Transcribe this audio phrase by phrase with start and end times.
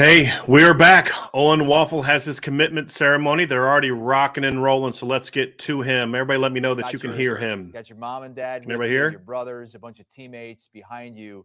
[0.00, 1.10] Hey, we're back.
[1.34, 3.44] Owen Wafle has his commitment ceremony.
[3.44, 6.14] They're already rocking and rolling, so let's get to him.
[6.14, 7.66] Everybody, let me know that Got you can yours, hear him.
[7.66, 9.10] You got your mom and dad, Can everybody you, hear?
[9.10, 11.44] your brothers, a bunch of teammates behind you.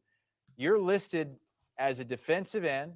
[0.55, 1.35] You're listed
[1.77, 2.93] as a defensive end,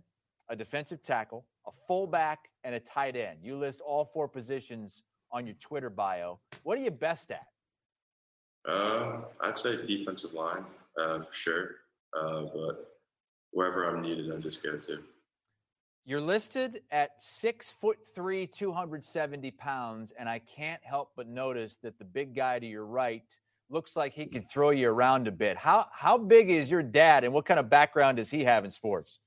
[0.47, 3.39] a defensive tackle, a fullback, and a tight end.
[3.43, 6.39] You list all four positions on your Twitter bio.
[6.63, 7.47] What are you best at?
[8.65, 10.63] Uh, I'd say defensive line
[10.97, 11.69] uh, for sure,
[12.17, 12.93] uh, but
[13.51, 14.99] wherever I'm needed, I just go to.
[16.09, 21.99] You're listed at six foot three, 270 pounds, and I can't help but notice that
[21.99, 23.31] the big guy to your right
[23.69, 25.55] looks like he can throw you around a bit.
[25.55, 28.71] How how big is your dad, and what kind of background does he have in
[28.71, 29.19] sports?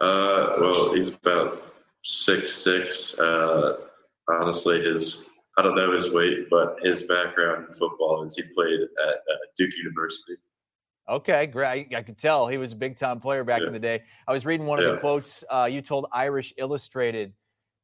[0.00, 3.18] Uh, well, he's about six six.
[3.18, 3.76] Uh,
[4.30, 5.26] honestly, his
[5.58, 9.36] I don't know his weight, but his background in football is he played at uh,
[9.58, 10.36] Duke University.
[11.08, 11.94] Okay, great.
[11.94, 14.04] I could tell he was a big time player back in the day.
[14.26, 17.32] I was reading one of the quotes uh, you told Irish Illustrated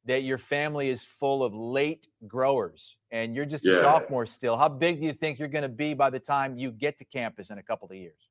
[0.05, 4.55] that your family is full of late growers and you're just a sophomore still.
[4.55, 7.05] How big do you think you're going to be by the time you get to
[7.05, 8.29] campus in a couple of years?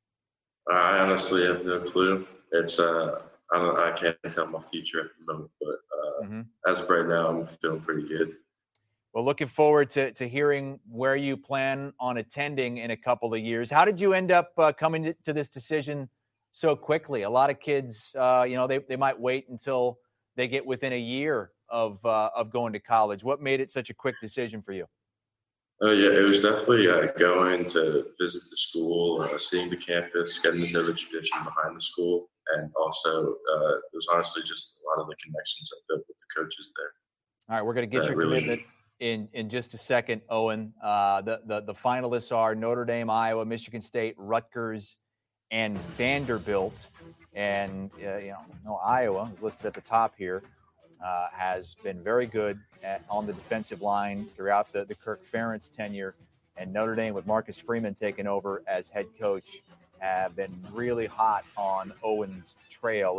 [0.71, 2.29] I honestly have no clue.
[2.53, 6.47] It's uh, I don't I can't tell my future at the moment, but uh, Mhm.
[6.67, 8.37] as of right now, I'm feeling pretty good.
[9.15, 13.39] Well, looking forward to, to hearing where you plan on attending in a couple of
[13.39, 13.71] years.
[13.71, 16.09] How did you end up uh, coming to, this decision
[16.51, 17.23] so quickly?
[17.23, 20.01] A lot of kids, uh, you know, they, they might wait until
[20.35, 23.23] they get within a year of uh, of going to college.
[23.23, 24.85] What made it such a quick decision for you?
[25.81, 30.41] Oh yeah, it was definitely uh, going to visit the school, uh, seeing the campus,
[30.41, 34.75] getting to know the tradition behind the school, and also uh, it was honestly just
[34.75, 36.93] a lot of the connections I built with the coaches there.
[37.49, 38.41] All right, we're going to get your really.
[38.41, 40.73] commitment in in just a second, Owen.
[40.83, 44.99] Uh, the, the the finalists are Notre Dame, Iowa, Michigan State, Rutgers,
[45.51, 46.89] and Vanderbilt.
[47.35, 50.43] And uh, you know, no Iowa is listed at the top here.
[51.05, 55.71] Uh, has been very good at, on the defensive line throughout the, the Kirk Ferentz
[55.71, 56.15] tenure,
[56.57, 59.45] and Notre Dame with Marcus Freeman taking over as head coach
[59.99, 63.19] have been really hot on Owen's trail.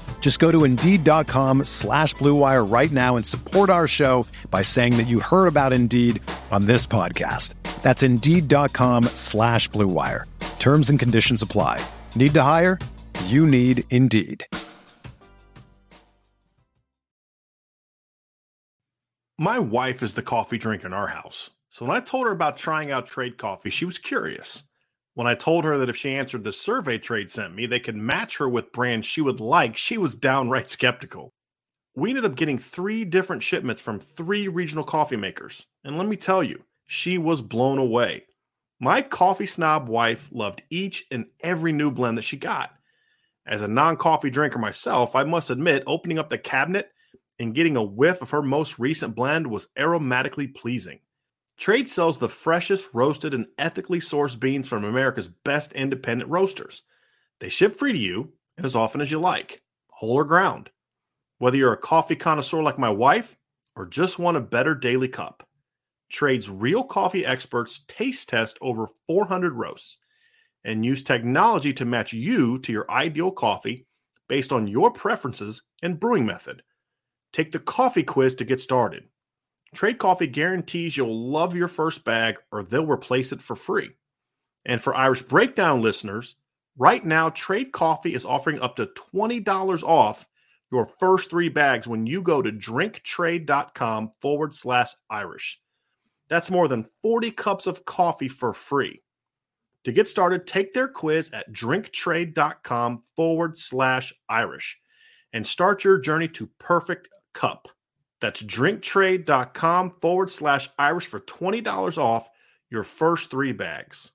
[0.21, 5.07] Just go to Indeed.com slash BlueWire right now and support our show by saying that
[5.07, 6.21] you heard about Indeed
[6.51, 7.55] on this podcast.
[7.81, 10.25] That's Indeed.com slash BlueWire.
[10.59, 11.83] Terms and conditions apply.
[12.15, 12.79] Need to hire?
[13.25, 14.45] You need Indeed.
[19.39, 21.49] My wife is the coffee drink in our house.
[21.69, 24.61] So when I told her about trying out trade coffee, she was curious.
[25.13, 27.95] When I told her that if she answered the survey trade sent me, they could
[27.95, 31.33] match her with brands she would like, she was downright skeptical.
[31.95, 35.65] We ended up getting three different shipments from three regional coffee makers.
[35.83, 38.23] And let me tell you, she was blown away.
[38.79, 42.71] My coffee snob wife loved each and every new blend that she got.
[43.45, 46.89] As a non coffee drinker myself, I must admit, opening up the cabinet
[47.37, 50.99] and getting a whiff of her most recent blend was aromatically pleasing.
[51.61, 56.81] Trade sells the freshest roasted and ethically sourced beans from America's best independent roasters.
[57.39, 59.61] They ship free to you and as often as you like,
[59.91, 60.71] whole or ground.
[61.37, 63.37] Whether you're a coffee connoisseur like my wife
[63.75, 65.47] or just want a better daily cup,
[66.09, 69.99] Trade's real coffee experts taste test over 400 roasts
[70.63, 73.85] and use technology to match you to your ideal coffee
[74.27, 76.63] based on your preferences and brewing method.
[77.31, 79.03] Take the coffee quiz to get started.
[79.73, 83.91] Trade Coffee guarantees you'll love your first bag or they'll replace it for free.
[84.65, 86.35] And for Irish Breakdown listeners,
[86.77, 90.27] right now, Trade Coffee is offering up to $20 off
[90.71, 95.59] your first three bags when you go to drinktrade.com forward slash Irish.
[96.29, 99.01] That's more than 40 cups of coffee for free.
[99.83, 104.77] To get started, take their quiz at drinktrade.com forward slash Irish
[105.33, 107.67] and start your journey to perfect cup.
[108.21, 112.29] That's drinktrade.com forward slash Irish for $20 off
[112.69, 114.11] your first three bags.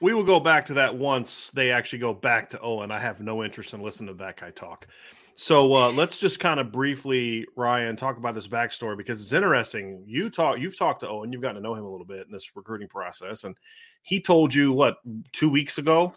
[0.00, 2.92] We will go back to that once they actually go back to Owen.
[2.92, 4.86] I have no interest in listening to that guy talk.
[5.34, 10.02] So uh, let's just kind of briefly, Ryan, talk about this backstory because it's interesting.
[10.06, 12.32] You talk, you've talked to Owen, you've gotten to know him a little bit in
[12.32, 13.56] this recruiting process, and
[14.02, 14.98] he told you what
[15.32, 16.12] two weeks ago,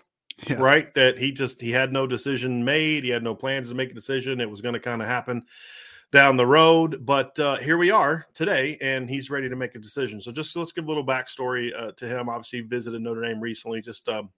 [0.48, 0.56] yeah.
[0.56, 0.92] right?
[0.96, 3.96] That he just he had no decision made, he had no plans to make a
[3.96, 4.42] decision.
[4.42, 5.44] It was going to kind of happen
[6.12, 9.80] down the road, but uh, here we are today, and he's ready to make a
[9.80, 10.20] decision.
[10.20, 12.30] So just let's give a little backstory uh, to him.
[12.30, 13.82] Obviously, visited Notre Dame recently.
[13.82, 14.30] Just um,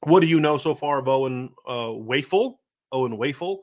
[0.00, 2.56] what do you know so far of Owen uh, Wafle?
[2.92, 3.58] Owen Wafle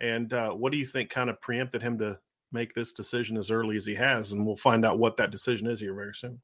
[0.00, 2.18] and uh, what do you think kind of preempted him to
[2.52, 4.32] make this decision as early as he has?
[4.32, 6.40] And we'll find out what that decision is here very soon.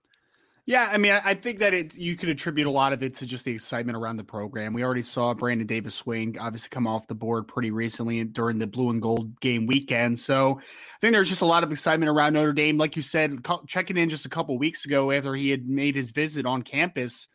[0.68, 3.26] Yeah, I mean, I think that it you could attribute a lot of it to
[3.26, 4.72] just the excitement around the program.
[4.72, 8.66] We already saw Brandon Davis Swain obviously come off the board pretty recently during the
[8.66, 10.18] blue and gold game weekend.
[10.18, 12.78] So I think there's just a lot of excitement around Notre Dame.
[12.78, 16.10] Like you said, checking in just a couple weeks ago after he had made his
[16.10, 17.28] visit on campus,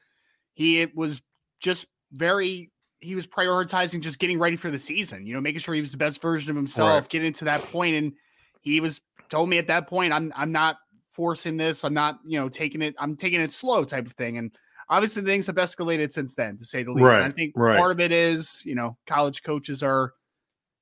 [0.53, 1.21] he was
[1.61, 2.69] just very
[2.99, 5.91] he was prioritizing just getting ready for the season, you know, making sure he was
[5.91, 7.09] the best version of himself, right.
[7.09, 7.95] getting to that point.
[7.95, 8.13] And
[8.59, 8.99] he was
[9.29, 10.75] told me at that point, I'm I'm not
[11.11, 14.37] forcing this, I'm not, you know, taking it, I'm taking it slow type of thing.
[14.37, 14.51] And
[14.89, 17.05] obviously things have escalated since then, to say the least.
[17.05, 17.21] Right.
[17.21, 17.77] I think right.
[17.77, 20.13] part of it is, you know, college coaches are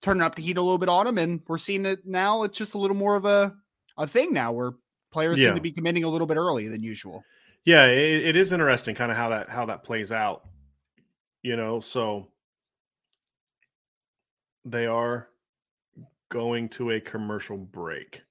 [0.02, 2.44] turning up the heat a little bit on them, and we're seeing it now.
[2.44, 3.54] It's just a little more of a
[3.98, 4.72] a thing now where
[5.12, 5.48] players yeah.
[5.48, 7.22] seem to be committing a little bit earlier than usual.
[7.66, 10.44] Yeah, it, it is interesting kind of how that how that plays out
[11.42, 12.28] you know, so
[14.66, 15.30] they are
[16.30, 18.24] going to a commercial break.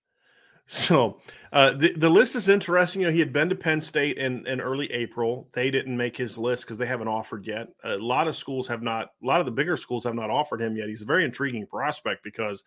[0.71, 1.19] So
[1.51, 3.01] uh, the the list is interesting.
[3.01, 5.49] You know, he had been to Penn State in, in early April.
[5.55, 7.69] They didn't make his list because they haven't offered yet.
[7.85, 9.13] A lot of schools have not.
[9.23, 10.91] A lot of the bigger schools have not offered him yet.
[10.91, 12.65] He's a very intriguing prospect because,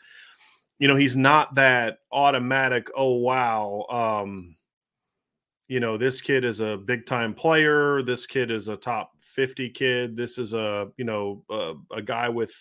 [0.80, 2.88] you know, he's not that automatic.
[2.98, 4.58] Oh wow, um,
[5.67, 8.01] you know, this kid is a big time player.
[8.01, 10.17] This kid is a top 50 kid.
[10.17, 12.51] This is a, you know, a, a guy with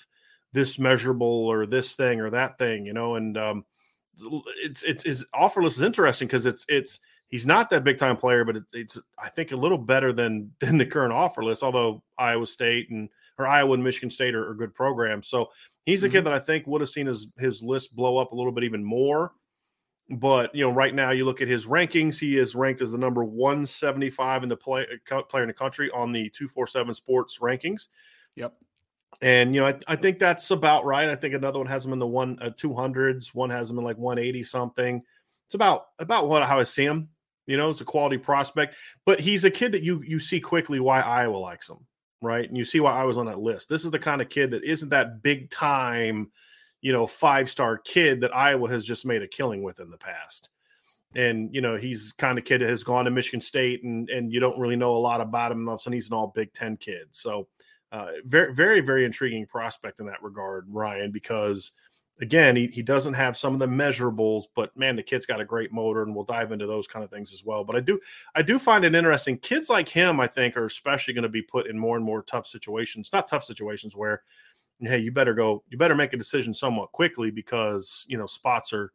[0.53, 3.65] this measurable or this thing or that thing, you know, and um,
[4.63, 8.17] it's, it's, his offer list is interesting because it's, it's, he's not that big time
[8.17, 11.63] player, but it's, it's, I think a little better than, than the current offer list,
[11.63, 15.29] although Iowa State and, or Iowa and Michigan State are, are good programs.
[15.29, 15.51] So
[15.87, 16.17] he's a mm-hmm.
[16.17, 18.65] kid that I think would have seen his, his list blow up a little bit
[18.65, 19.33] even more
[20.11, 22.99] but you know, right now you look at his rankings; he is ranked as the
[22.99, 27.89] number 175 in the play, uh, player in the country on the 247 Sports rankings.
[28.35, 28.55] Yep.
[29.23, 31.09] And you know, I, I think that's about right.
[31.09, 33.35] I think another one has him in the one uh, 200s.
[33.35, 35.03] One has him in like 180 something.
[35.47, 37.09] It's about about what how I see him.
[37.47, 40.81] You know, it's a quality prospect, but he's a kid that you you see quickly
[40.81, 41.79] why Iowa likes him,
[42.23, 42.49] right?
[42.49, 43.69] And you see why I was on that list.
[43.69, 46.31] This is the kind of kid that isn't that big time
[46.81, 49.99] you know, five star kid that Iowa has just made a killing with in the
[49.99, 50.51] past.
[51.15, 54.33] And, you know, he's kind of kid that has gone to Michigan State and, and
[54.33, 55.59] you don't really know a lot about him.
[55.59, 57.09] And of a sudden he's an all Big Ten kid.
[57.11, 57.49] So,
[57.93, 61.73] uh, very, very, very intriguing prospect in that regard, Ryan, because
[62.21, 65.45] again, he, he doesn't have some of the measurables, but man, the kid's got a
[65.45, 67.65] great motor and we'll dive into those kind of things as well.
[67.65, 67.99] But I do,
[68.35, 69.39] I do find it interesting.
[69.39, 72.23] Kids like him, I think, are especially going to be put in more and more
[72.23, 74.23] tough situations, not tough situations where
[74.83, 78.73] hey, you better go, you better make a decision somewhat quickly because you know spots
[78.73, 78.93] are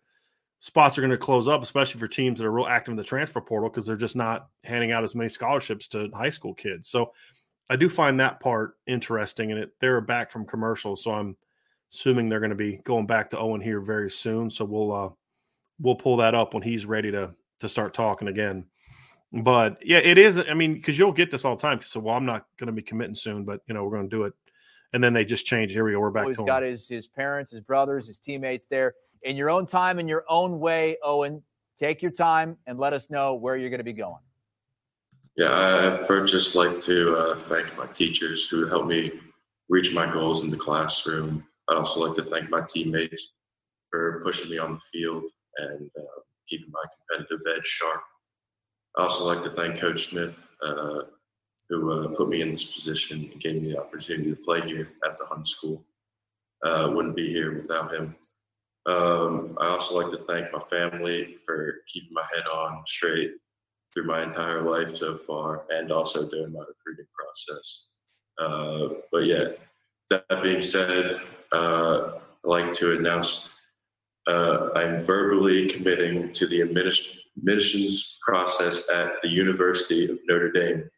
[0.60, 3.04] spots are going to close up, especially for teams that are real active in the
[3.04, 6.88] transfer portal because they're just not handing out as many scholarships to high school kids.
[6.90, 7.12] So
[7.70, 11.36] I do find that part interesting, and it they're back from commercials, so I'm
[11.92, 14.50] assuming they're going to be going back to Owen here very soon.
[14.50, 15.10] So we'll uh,
[15.80, 18.66] we'll pull that up when he's ready to to start talking again.
[19.34, 20.38] But yeah, it is.
[20.38, 21.82] I mean, because you'll get this all the time.
[21.84, 24.16] So well, I'm not going to be committing soon, but you know we're going to
[24.16, 24.34] do it,
[24.94, 25.72] and then they just change.
[25.72, 26.00] Here we go.
[26.00, 26.28] We're back.
[26.28, 26.70] He's to got him.
[26.70, 28.94] his his parents, his brothers, his teammates there
[29.24, 30.98] in your own time, in your own way.
[31.04, 31.42] Owen,
[31.78, 34.22] take your time and let us know where you're going to be going.
[35.38, 39.12] Yeah, I first just like to uh, thank my teachers who helped me
[39.68, 41.44] reach my goals in the classroom.
[41.70, 43.34] I'd also like to thank my teammates
[43.92, 45.26] for pushing me on the field
[45.58, 48.02] and uh, keeping my competitive edge sharp.
[48.98, 51.00] I also like to thank Coach Smith, uh,
[51.68, 54.94] who uh, put me in this position and gave me the opportunity to play here
[55.06, 55.84] at the Hun School.
[56.64, 58.16] Uh, wouldn't be here without him.
[58.86, 63.32] Um, I also like to thank my family for keeping my head on straight
[63.96, 67.88] through my entire life so far, and also during my recruiting process.
[68.38, 69.46] Uh, but yeah,
[70.10, 71.22] that being said,
[71.54, 73.50] uh, I'd like to announce
[74.28, 80.90] uh, I'm verbally committing to the admissions process at the University of Notre Dame.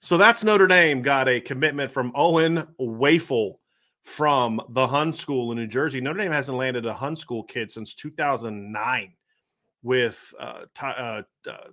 [0.00, 3.56] So that's Notre Dame got a commitment from Owen Wafle
[4.02, 6.00] from the Hun School in New Jersey.
[6.00, 9.12] Notre Dame hasn't landed a Hun School kid since 2009
[9.82, 11.68] with uh, Ty, uh, uh,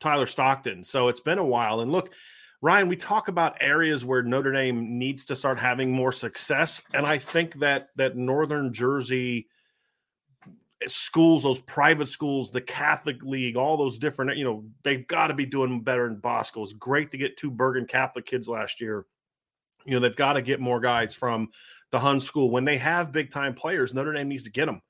[0.00, 0.82] Tyler Stockton.
[0.84, 1.80] So it's been a while.
[1.80, 2.12] And look,
[2.60, 7.04] Ryan, we talk about areas where Notre Dame needs to start having more success, and
[7.04, 9.48] I think that that Northern Jersey
[10.86, 15.34] schools, those private schools, the Catholic League, all those different, you know, they've got to
[15.34, 16.62] be doing better in Bosco.
[16.62, 19.06] It's great to get two Bergen Catholic kids last year.
[19.84, 21.48] You know, they've got to get more guys from
[21.90, 22.50] the Hun school.
[22.50, 24.80] When they have big time players, Notre Dame needs to get them.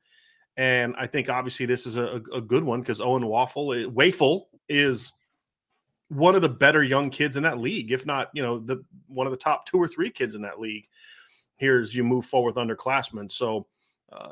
[0.56, 4.44] And I think obviously this is a, a good one because Owen Waffle, eh, Wafle
[4.68, 5.12] is
[6.08, 9.26] one of the better young kids in that league, if not, you know, the one
[9.26, 10.86] of the top two or three kids in that league.
[11.56, 13.30] Here as you move forward with underclassmen.
[13.30, 13.66] So
[14.12, 14.30] uh,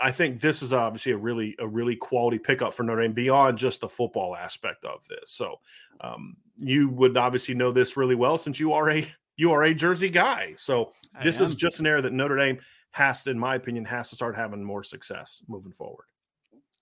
[0.00, 3.58] I think this is obviously a really a really quality pickup for Notre Dame beyond
[3.58, 5.32] just the football aspect of this.
[5.32, 5.56] So
[6.00, 9.74] um, you would obviously know this really well since you are a you are a
[9.74, 10.54] Jersey guy.
[10.56, 10.92] So
[11.22, 12.58] this is just an area that Notre Dame
[12.96, 16.06] has to, in my opinion, has to start having more success moving forward.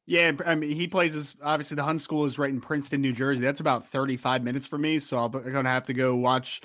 [0.06, 3.12] Yeah, I mean, he plays as obviously the Hun School is right in Princeton, New
[3.12, 3.40] Jersey.
[3.40, 5.00] That's about 35 minutes for me.
[5.00, 6.60] So I'm going to have to go watch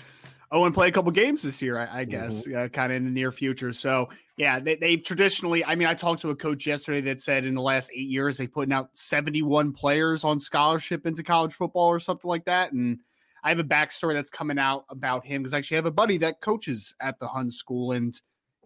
[0.52, 2.66] Owen play a couple games this year, I, I guess, mm-hmm.
[2.66, 3.74] uh, kind of in the near future.
[3.74, 7.44] So, yeah, they, they traditionally, I mean, I talked to a coach yesterday that said
[7.44, 11.88] in the last eight years, they putting out 71 players on scholarship into college football
[11.88, 12.72] or something like that.
[12.72, 13.00] And
[13.44, 16.18] I have a backstory that's coming out about him because I actually have a buddy
[16.20, 18.14] that coaches at the Hun School and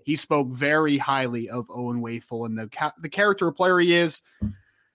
[0.06, 4.22] he spoke very highly of Owen Wafle and the, the character of player he is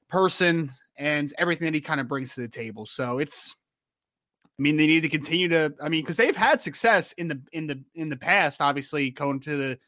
[0.09, 2.87] person and everything that he kind of brings to the table.
[2.87, 3.55] So it's
[4.59, 5.73] I mean, they need to continue to.
[5.81, 8.61] I mean, because they've had success in the in the in the past.
[8.61, 9.79] Obviously, going to the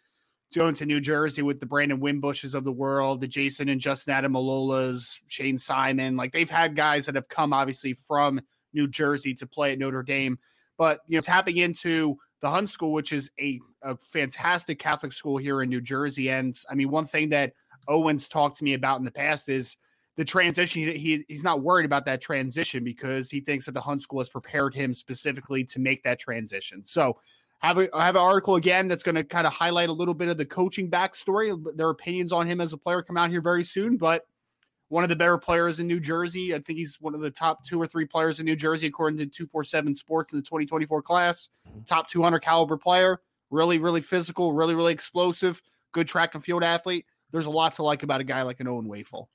[0.55, 4.15] going to New Jersey with the Brandon Wimbushes of the world, the Jason and Justin
[4.15, 6.17] Ademilolas, Shayne Simon.
[6.17, 8.41] Like they've had guys that have come obviously from
[8.73, 10.39] New Jersey to play at Notre Dame.
[10.79, 15.37] But you know, tapping into the Hun School, which is a, a fantastic Catholic school
[15.37, 16.31] here in New Jersey.
[16.31, 17.53] And I mean, one thing that
[17.89, 19.77] Owens talked to me about in the past is
[20.17, 20.83] the transition.
[20.83, 24.29] He, he's not worried about that transition because he thinks that the Hun School has
[24.29, 26.85] prepared him specifically to make that transition.
[26.85, 27.19] So,
[27.61, 30.39] have have an article again that's going to kind of highlight a little bit of
[30.39, 33.99] the coaching backstory, their opinions on him as a player come out here very soon.
[33.99, 34.27] But
[34.91, 36.53] one of the better players in New Jersey.
[36.53, 39.19] I think he's one of the top two or three players in New Jersey, according
[39.19, 41.49] to 247 Sports in the 2024 class.
[41.67, 41.83] Mm-hmm.
[41.85, 43.21] Top 200 caliber player,
[43.51, 47.07] really, really physical, really, really explosive, good track and field athlete.
[47.31, 49.29] There's a lot to like about a guy like an Owen Wafle.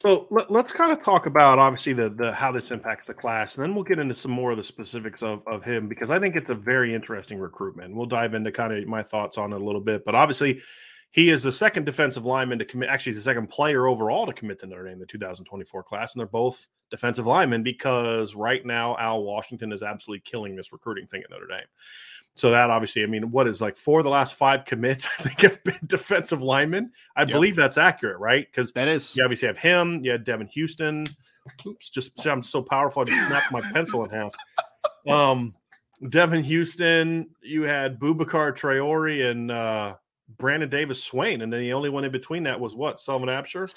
[0.00, 3.56] So let, us kind of talk about obviously the the how this impacts the class,
[3.56, 6.18] and then we'll get into some more of the specifics of, of him because I
[6.18, 7.94] think it's a very interesting recruitment.
[7.94, 10.62] We'll dive into kind of my thoughts on it a little bit, but obviously
[11.10, 14.60] he is the second defensive lineman to commit, actually the second player overall to commit
[14.60, 19.22] to Notre Dame, the 2024 class, and they're both defensive linemen because right now Al
[19.22, 21.66] Washington is absolutely killing this recruiting thing at Notre Dame.
[22.36, 25.22] So that obviously, I mean, what is like four of the last five commits, I
[25.22, 26.92] think, have been defensive linemen.
[27.16, 27.30] I yep.
[27.30, 28.46] believe that's accurate, right?
[28.46, 30.04] Because that is you obviously have him.
[30.04, 31.06] You had Devin Houston.
[31.66, 33.02] Oops, just I'm so powerful.
[33.02, 34.34] I just snapped my pencil in half.
[35.08, 35.54] Um,
[36.08, 37.30] Devin Houston.
[37.42, 39.94] You had Boubacar Traore and uh,
[40.36, 43.68] Brandon Davis Swain, and then the only one in between that was what Sullivan Absher.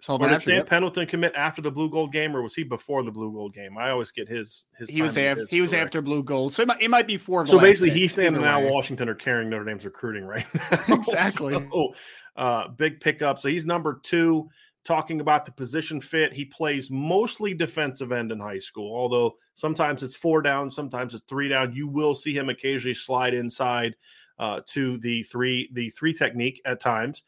[0.00, 0.66] Sullivan did Sam yep.
[0.66, 3.78] Pendleton commit after the blue gold game, or was he before the blue gold game?
[3.78, 4.90] I always get his his.
[4.90, 5.84] He was after he was correct.
[5.84, 7.46] after blue gold, so it might, it might be four.
[7.46, 8.60] so basically, he's standing now.
[8.60, 10.78] Washington are carrying Notre Dame's recruiting right now.
[10.94, 11.54] exactly.
[11.72, 11.94] so,
[12.36, 13.38] uh, big pickup.
[13.38, 14.48] So he's number two.
[14.84, 20.04] Talking about the position fit, he plays mostly defensive end in high school, although sometimes
[20.04, 21.72] it's four down, sometimes it's three down.
[21.72, 23.96] You will see him occasionally slide inside
[24.38, 27.22] uh, to the three the three technique at times.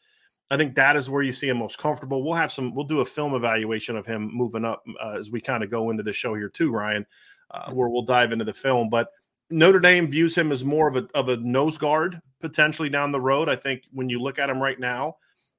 [0.51, 2.23] I think that is where you see him most comfortable.
[2.23, 2.73] We'll have some.
[2.73, 5.91] We'll do a film evaluation of him moving up uh, as we kind of go
[5.91, 7.05] into the show here too, Ryan,
[7.51, 8.89] uh, where we'll dive into the film.
[8.89, 9.11] But
[9.51, 13.21] Notre Dame views him as more of a of a nose guard potentially down the
[13.21, 13.49] road.
[13.49, 15.17] I think when you look at him right now,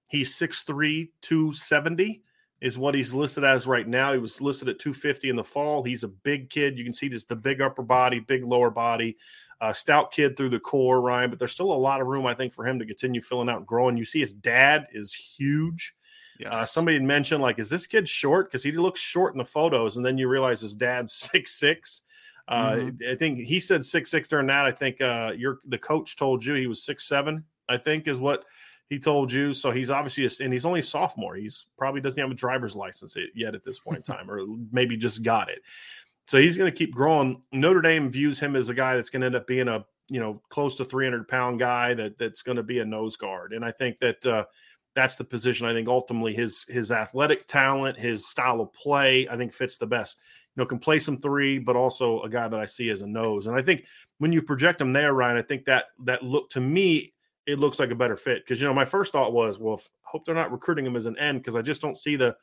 [0.09, 2.23] he's 6'3", 270
[2.61, 4.13] is what he's listed as right now.
[4.13, 5.83] He was listed at 250 in the fall.
[5.83, 6.77] He's a big kid.
[6.77, 9.17] You can see this the big upper body, big lower body
[9.61, 12.35] uh, stout kid through the core, Ryan, but there's still a lot of room, I
[12.35, 13.97] think, for him to continue filling out and growing.
[13.97, 15.95] You see his dad is huge.
[16.41, 16.55] Uh, yes.
[16.55, 18.49] Uh, somebody mentioned, like, is this kid short?
[18.49, 22.03] Because he looks short in the photos, and then you realize his dad's six six.
[22.49, 23.13] Uh, mm-hmm.
[23.13, 24.65] I think he said six six during that.
[24.67, 27.45] I think uh, your the coach told you he was six seven.
[27.69, 28.45] I think is what
[28.89, 29.53] he told you.
[29.53, 31.37] So he's obviously a, and he's only a sophomore.
[31.37, 34.97] He's probably doesn't have a driver's license yet at this point in time, or maybe
[34.97, 35.61] just got it.
[36.31, 37.43] So he's going to keep growing.
[37.51, 40.21] Notre Dame views him as a guy that's going to end up being a you
[40.21, 43.65] know close to 300 pound guy that that's going to be a nose guard, and
[43.65, 44.45] I think that uh,
[44.95, 45.67] that's the position.
[45.67, 49.89] I think ultimately his his athletic talent, his style of play, I think fits the
[49.89, 50.19] best.
[50.55, 53.09] You know, can play some three, but also a guy that I see as a
[53.09, 53.49] nose.
[53.49, 53.87] And I think
[54.19, 57.13] when you project him there, Ryan, I think that that look to me
[57.49, 59.91] it looks like a better fit because you know my first thought was, well, if,
[60.03, 62.37] hope they're not recruiting him as an end because I just don't see the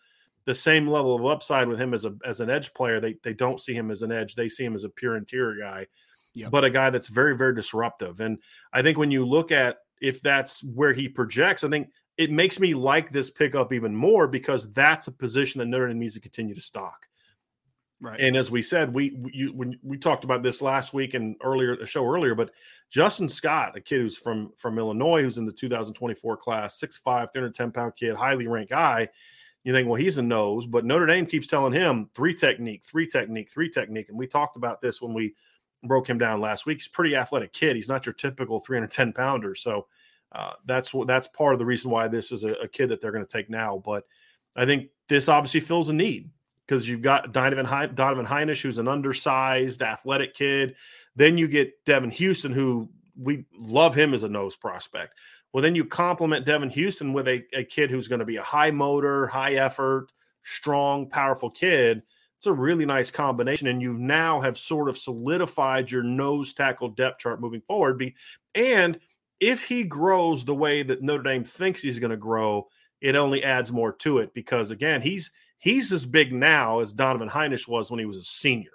[0.48, 3.02] the same level of upside with him as a as an edge player.
[3.02, 4.34] They they don't see him as an edge.
[4.34, 5.88] They see him as a pure interior guy,
[6.34, 6.52] yep.
[6.52, 8.22] but a guy that's very very disruptive.
[8.22, 8.40] And
[8.72, 12.62] I think when you look at if that's where he projects, I think it makes
[12.62, 16.22] me like this pickup even more because that's a position that Notre Dame needs to
[16.22, 17.08] continue to stock.
[18.00, 18.20] Right.
[18.20, 21.76] And as we said, we you, when we talked about this last week and earlier
[21.76, 22.52] the show earlier, but
[22.90, 27.72] Justin Scott, a kid who's from from Illinois, who's in the 2024 class, 6'5", 310
[27.74, 29.10] pound kid, highly ranked guy
[29.64, 33.08] you think, well, he's a nose, but Notre Dame keeps telling him three technique, three
[33.08, 34.10] technique, three technique.
[34.10, 35.36] And we talked about this when we
[35.84, 36.78] broke him down last week.
[36.80, 37.76] He's pretty athletic kid.
[37.76, 39.56] He's not your typical 310 pounder.
[39.56, 39.88] So
[40.32, 43.02] uh, that's what that's part of the reason why this is a, a kid that
[43.02, 43.82] they're going to take now.
[43.84, 44.06] But
[44.56, 46.30] I think this obviously fills a need
[46.66, 50.76] because you've got Donovan, he- Donovan Hinish, who's an undersized, athletic kid.
[51.16, 55.18] Then you get Devin Houston, who we love him as a nose prospect.
[55.54, 58.44] Well, then you complement Devin Houston with a, a kid who's going to be a
[58.44, 60.12] high motor, high effort,
[60.44, 62.04] strong, powerful kid.
[62.38, 63.68] It's a really nice combination.
[63.68, 68.14] And you now have sort of solidified your nose tackle depth chart moving forward.
[68.54, 69.00] And
[69.40, 72.68] if he grows the way that Notre Dame thinks he's going to grow,
[73.02, 77.30] it only adds more to it because again, he's he's as big now as Donovan
[77.30, 78.72] Hinish was when he was a senior.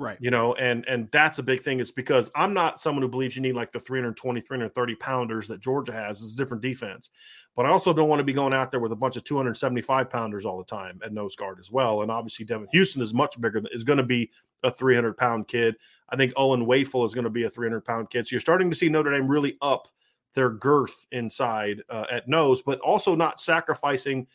[0.00, 0.16] Right.
[0.18, 3.36] You know, and and that's a big thing is because I'm not someone who believes
[3.36, 6.22] you need like the 320, 330 pounders that Georgia has.
[6.22, 7.10] It's a different defense.
[7.54, 10.08] But I also don't want to be going out there with a bunch of 275
[10.08, 12.00] pounders all the time at nose guard as well.
[12.00, 14.30] And obviously, Devin Houston is much bigger, is going to be
[14.62, 15.76] a 300 pound kid.
[16.08, 18.26] I think Owen Wafle is going to be a 300 pound kid.
[18.26, 19.86] So you're starting to see Notre Dame really up
[20.34, 24.26] their girth inside uh, at nose, but also not sacrificing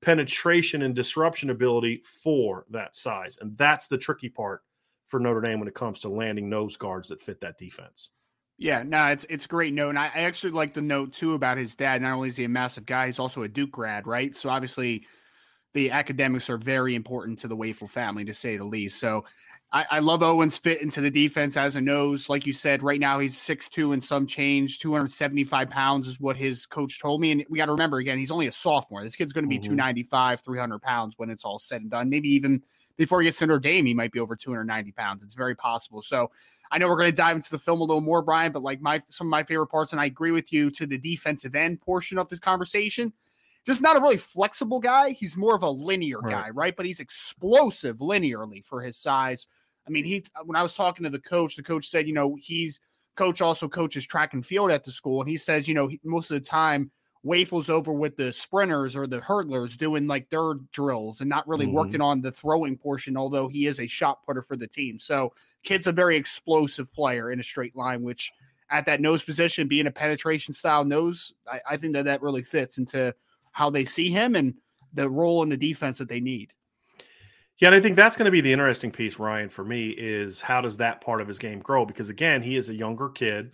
[0.00, 3.36] penetration and disruption ability for that size.
[3.42, 4.62] And that's the tricky part
[5.10, 8.10] for Notre Dame when it comes to landing nose guards that fit that defense.
[8.56, 9.90] Yeah, no, it's it's great note.
[9.90, 12.02] And I, I actually like the note too about his dad.
[12.02, 14.36] Not only is he a massive guy, he's also a Duke grad, right?
[14.36, 15.06] So obviously
[15.72, 19.00] the academics are very important to the Wafle family, to say the least.
[19.00, 19.24] So
[19.72, 22.28] I, I, love Owen's fit into the defense as a nose.
[22.28, 26.66] Like you said, right now he's 6'2 and some change, 275 pounds is what his
[26.66, 27.30] coach told me.
[27.30, 29.04] And we got to remember again, he's only a sophomore.
[29.04, 29.70] This kid's going to be mm-hmm.
[29.70, 32.10] 295, 300 pounds when it's all said and done.
[32.10, 32.62] Maybe even
[32.96, 35.22] before he gets to Notre Dame, he might be over 290 pounds.
[35.22, 36.02] It's very possible.
[36.02, 36.32] So
[36.72, 38.80] I know we're going to dive into the film a little more, Brian, but like
[38.80, 41.80] my some of my favorite parts, and I agree with you to the defensive end
[41.80, 43.12] portion of this conversation
[43.66, 45.10] just not a really flexible guy.
[45.10, 46.32] He's more of a linear right.
[46.32, 46.74] guy, right?
[46.74, 49.46] But he's explosive linearly for his size.
[49.90, 52.36] I mean, he when I was talking to the coach, the coach said, you know,
[52.40, 52.78] he's
[53.16, 56.00] coach also coaches track and field at the school, and he says, you know, he,
[56.04, 56.92] most of the time
[57.24, 61.66] Wafle's over with the sprinters or the hurdlers doing like their drills and not really
[61.66, 61.74] mm-hmm.
[61.74, 64.98] working on the throwing portion, although he is a shot putter for the team.
[64.98, 65.32] So
[65.64, 68.30] kid's a very explosive player in a straight line, which
[68.70, 72.42] at that nose position, being a penetration style nose, I, I think that that really
[72.42, 73.14] fits into
[73.52, 74.54] how they see him and
[74.94, 76.52] the role in the defense that they need.
[77.60, 80.40] Yeah, and I think that's going to be the interesting piece, Ryan, for me is
[80.40, 81.84] how does that part of his game grow?
[81.84, 83.52] Because again, he is a younger kid,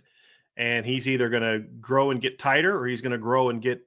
[0.55, 3.61] and he's either going to grow and get tighter, or he's going to grow and
[3.61, 3.81] get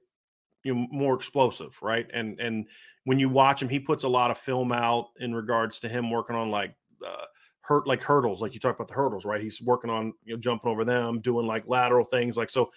[0.63, 2.07] you know more explosive, right?
[2.13, 2.67] And and
[3.05, 6.11] when you watch him, he puts a lot of film out in regards to him
[6.11, 7.25] working on like uh,
[7.61, 9.41] hurt like hurdles, like you talk about the hurdles, right?
[9.41, 12.71] He's working on you know jumping over them, doing like lateral things, like so.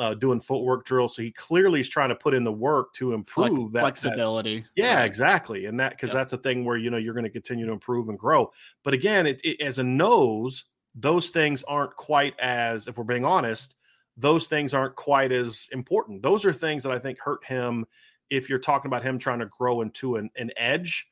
[0.00, 1.14] Uh, doing footwork drills.
[1.14, 4.60] So he clearly is trying to put in the work to improve like that flexibility.
[4.60, 5.66] That, yeah, exactly.
[5.66, 6.14] And that because yep.
[6.14, 8.50] that's a thing where you know you're going to continue to improve and grow.
[8.82, 13.26] But again, it, it, as a nose, those things aren't quite as, if we're being
[13.26, 13.76] honest,
[14.16, 16.22] those things aren't quite as important.
[16.22, 17.84] Those are things that I think hurt him
[18.30, 21.06] if you're talking about him trying to grow into an, an edge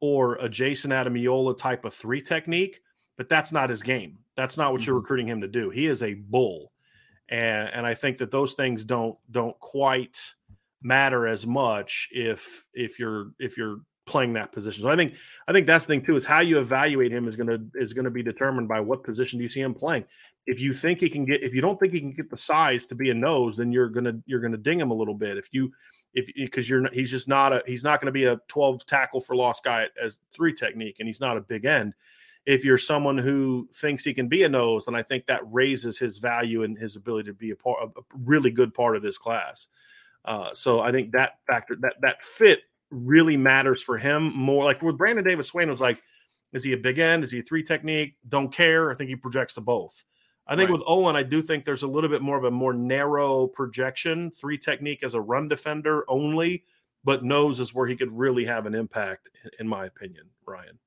[0.00, 2.80] or a Jason Ademilola type of three technique.
[3.16, 4.18] But that's not his game.
[4.36, 4.90] That's not what mm-hmm.
[4.90, 5.70] you're recruiting him to do.
[5.70, 6.71] He is a bull
[7.32, 10.20] and and I think that those things don't don't quite
[10.82, 14.82] matter as much if if you're if you're playing that position.
[14.82, 15.14] So I think
[15.48, 16.16] I think that's the thing too.
[16.16, 19.44] It's how you evaluate him is gonna is gonna be determined by what position do
[19.44, 20.04] you see him playing.
[20.46, 22.84] If you think he can get if you don't think he can get the size
[22.86, 25.38] to be a nose, then you're gonna you're gonna ding him a little bit.
[25.38, 25.72] If you
[26.12, 29.20] if because you're he's just not a he's not going to be a 12 tackle
[29.20, 31.94] for loss guy as three technique and he's not a big end
[32.46, 35.98] if you're someone who thinks he can be a nose, then I think that raises
[35.98, 39.18] his value and his ability to be a part, a really good part of this
[39.18, 39.68] class.
[40.24, 44.64] Uh, so I think that factor, that that fit, really matters for him more.
[44.64, 46.02] Like with Brandon Davis Swain, was like,
[46.52, 47.24] is he a big end?
[47.24, 48.16] Is he a three technique?
[48.28, 48.90] Don't care.
[48.90, 50.04] I think he projects to both.
[50.46, 50.78] I think right.
[50.78, 54.30] with Owen, I do think there's a little bit more of a more narrow projection,
[54.30, 56.64] three technique as a run defender only,
[57.04, 60.78] but nose is where he could really have an impact, in my opinion, Ryan.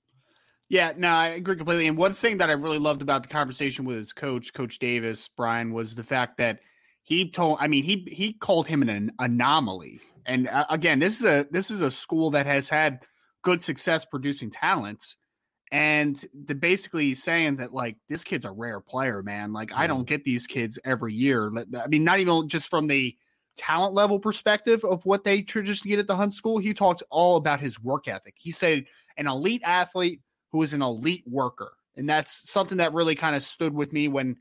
[0.67, 1.87] Yeah, no, I agree completely.
[1.87, 5.29] And one thing that I really loved about the conversation with his coach, Coach Davis,
[5.29, 6.59] Brian, was the fact that
[7.03, 7.57] he told.
[7.61, 10.01] I mean, he he called him an anomaly.
[10.25, 13.01] And uh, again, this is a this is a school that has had
[13.43, 15.17] good success producing talents,
[15.71, 19.53] and the basically saying that like this kid's a rare player, man.
[19.53, 19.77] Like mm.
[19.77, 21.51] I don't get these kids every year.
[21.79, 23.15] I mean, not even just from the
[23.55, 26.57] talent level perspective of what they traditionally get at the Hun School.
[26.57, 28.33] He talked all about his work ethic.
[28.37, 30.21] He said an elite athlete
[30.55, 31.73] who is an elite worker.
[31.97, 34.37] And that's something that really kind of stood with me when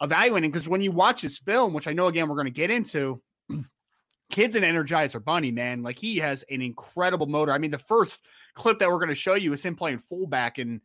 [0.00, 2.72] evaluating because when you watch his film, which I know again we're going to get
[2.72, 3.22] into,
[4.32, 7.52] kids an Energizer Bunny, man, like he has an incredible motor.
[7.52, 10.58] I mean, the first clip that we're going to show you is him playing fullback
[10.58, 10.80] and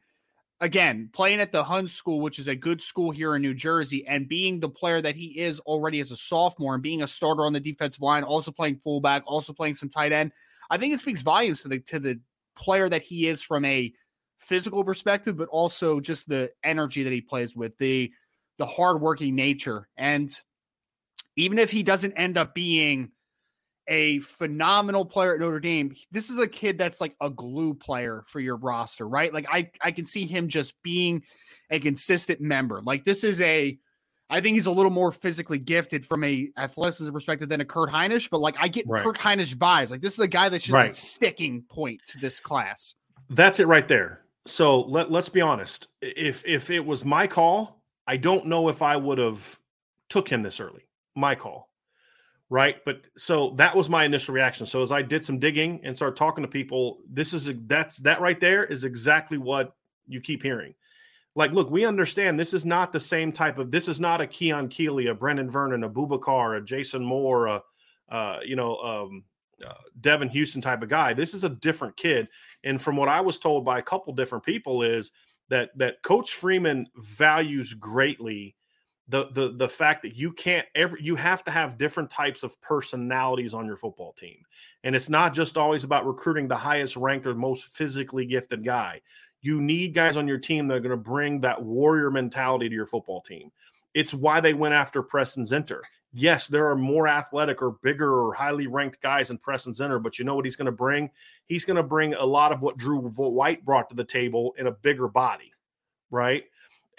[0.62, 4.06] again playing at the Hun School, which is a good school here in New Jersey,
[4.06, 7.48] and being the player that he is already as a sophomore and being a starter
[7.48, 10.34] on the defensive line, also playing fullback, also playing some tight end.
[10.70, 12.20] I think it speaks volumes to the to the
[12.56, 13.92] player that he is from a
[14.38, 18.12] physical perspective, but also just the energy that he plays with, the
[18.58, 19.88] the hardworking nature.
[19.98, 20.30] And
[21.36, 23.12] even if he doesn't end up being
[23.88, 28.24] a phenomenal player at Notre Dame, this is a kid that's like a glue player
[28.28, 29.34] for your roster, right?
[29.34, 31.24] Like I I can see him just being
[31.70, 32.82] a consistent member.
[32.82, 33.78] Like this is a
[34.30, 37.90] I think he's a little more physically gifted from a athleticism perspective than a Kurt
[37.90, 39.04] Hinish, but like I get right.
[39.04, 39.90] Kurt Hinish vibes.
[39.90, 40.92] Like this is a guy that's just right.
[40.92, 42.96] a sticking point to this class.
[43.30, 44.22] That's it right there.
[44.48, 45.88] So let let's be honest.
[46.02, 49.60] If if it was my call, I don't know if I would have
[50.10, 50.88] took him this early.
[51.16, 51.70] My call.
[52.50, 52.78] Right?
[52.86, 54.66] But so that was my initial reaction.
[54.66, 58.22] So as I did some digging and started talking to people, this is that's that
[58.22, 59.76] right there is exactly what
[60.08, 60.74] you keep hearing.
[61.36, 64.28] Like, look, we understand this is not the same type of this is not a
[64.28, 67.62] Keon Keeley, a brendan Vernon, a Boubacar, a Jason Moore, a
[68.10, 69.24] uh, you know, um,
[69.66, 71.14] uh, Devin Houston type of guy.
[71.14, 72.28] This is a different kid.
[72.68, 75.12] And from what I was told by a couple different people is
[75.48, 78.56] that that Coach Freeman values greatly
[79.08, 82.60] the the the fact that you can't ever you have to have different types of
[82.60, 84.40] personalities on your football team.
[84.84, 89.02] And it's not just always about recruiting the highest ranked or most physically gifted guy.
[89.42, 92.76] You need guys on your team that are going to bring that warrior mentality to
[92.76, 93.50] your football team.
[93.94, 95.82] It's why they went after Preston Zinter
[96.14, 100.18] yes, there are more athletic or bigger or highly ranked guys in Preston Zinter, but
[100.18, 101.10] you know what he's going to bring?
[101.46, 104.68] He's going to bring a lot of what Drew White brought to the table in
[104.68, 105.52] a bigger body,
[106.10, 106.44] right?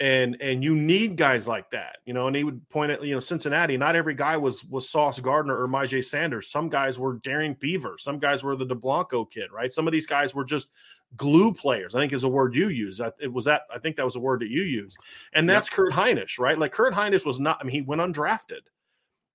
[0.01, 2.27] And and you need guys like that, you know.
[2.27, 3.75] And he would point at you know Cincinnati.
[3.75, 6.49] Not every guy was was Sauce Gardner or Myjai Sanders.
[6.49, 7.97] Some guys were Darrian Beaver.
[7.99, 9.73] Some guys were the DeBlanco kid, right?
[9.73, 10.69] Some of these guys were just
[11.17, 11.95] glue players.
[11.95, 13.01] I think is a word you use.
[13.19, 14.97] It was that I think that was a word that you used,
[15.33, 15.75] and that's yep.
[15.75, 16.57] Kurt Hinish, right?
[16.57, 17.57] Like Kurt Hinish was not.
[17.59, 18.61] I mean, he went undrafted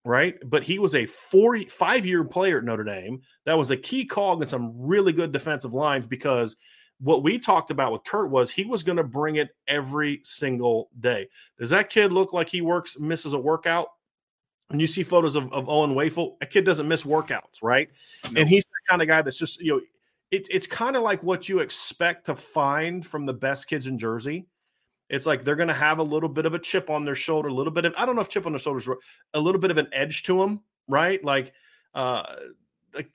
[0.05, 0.37] right?
[0.45, 3.23] But he was a four, five year player at Notre Dame.
[3.47, 6.57] That was a key cog in some really good defensive lines because
[7.01, 10.91] what we talked about with Kurt was he was going to bring it every single
[11.01, 11.29] day.
[11.59, 13.89] Does that kid look like he works, misses a workout?
[14.71, 17.89] And you see photos of, of Owen Wafle, a kid doesn't miss workouts, right?
[18.31, 18.41] No.
[18.41, 19.81] And he's the kind of guy that's just, you know,
[20.31, 23.99] it, it's kind of like what you expect to find from the best kids in
[23.99, 24.47] Jersey
[25.09, 27.49] it's like they're going to have a little bit of a chip on their shoulder,
[27.49, 28.89] a little bit of I don't know if chip on their shoulders,
[29.35, 31.23] a little bit of an edge to them, right?
[31.23, 31.53] Like,
[31.95, 32.25] uh,
[32.95, 33.15] like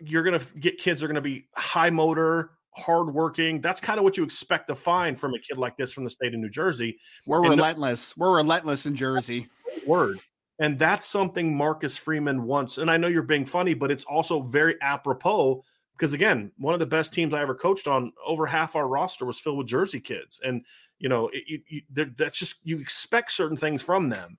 [0.00, 3.60] you're going to get kids are going to be high motor, hardworking.
[3.60, 6.10] That's kind of what you expect to find from a kid like this from the
[6.10, 6.98] state of New Jersey.
[7.26, 8.16] We're and relentless.
[8.16, 9.48] We're relentless in Jersey.
[9.86, 10.20] Word.
[10.58, 12.78] And that's something Marcus Freeman wants.
[12.78, 15.62] And I know you're being funny, but it's also very apropos
[15.96, 19.24] because again, one of the best teams I ever coached on, over half our roster
[19.24, 20.62] was filled with Jersey kids, and
[20.98, 24.38] you know, it, that's just you expect certain things from them.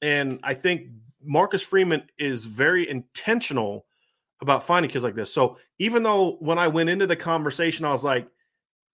[0.00, 0.88] And I think
[1.22, 3.86] Marcus Freeman is very intentional
[4.40, 5.32] about finding kids like this.
[5.32, 8.26] So even though when I went into the conversation, I was like,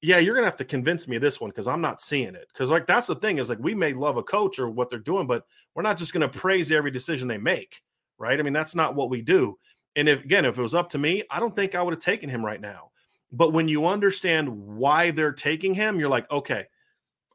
[0.01, 2.47] yeah, you're gonna have to convince me of this one because I'm not seeing it.
[2.53, 4.99] Because like that's the thing is like we may love a coach or what they're
[4.99, 5.45] doing, but
[5.75, 7.83] we're not just gonna praise every decision they make,
[8.19, 8.39] right?
[8.39, 9.59] I mean, that's not what we do.
[9.97, 12.03] And if again, if it was up to me, I don't think I would have
[12.03, 12.91] taken him right now.
[13.33, 16.67] But when you understand why they're taking him, you're like, okay,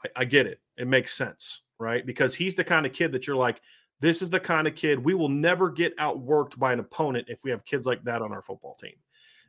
[0.03, 0.59] I, I get it.
[0.77, 2.05] It makes sense, right?
[2.05, 3.61] Because he's the kind of kid that you're like,
[3.99, 7.43] this is the kind of kid we will never get outworked by an opponent if
[7.43, 8.95] we have kids like that on our football team.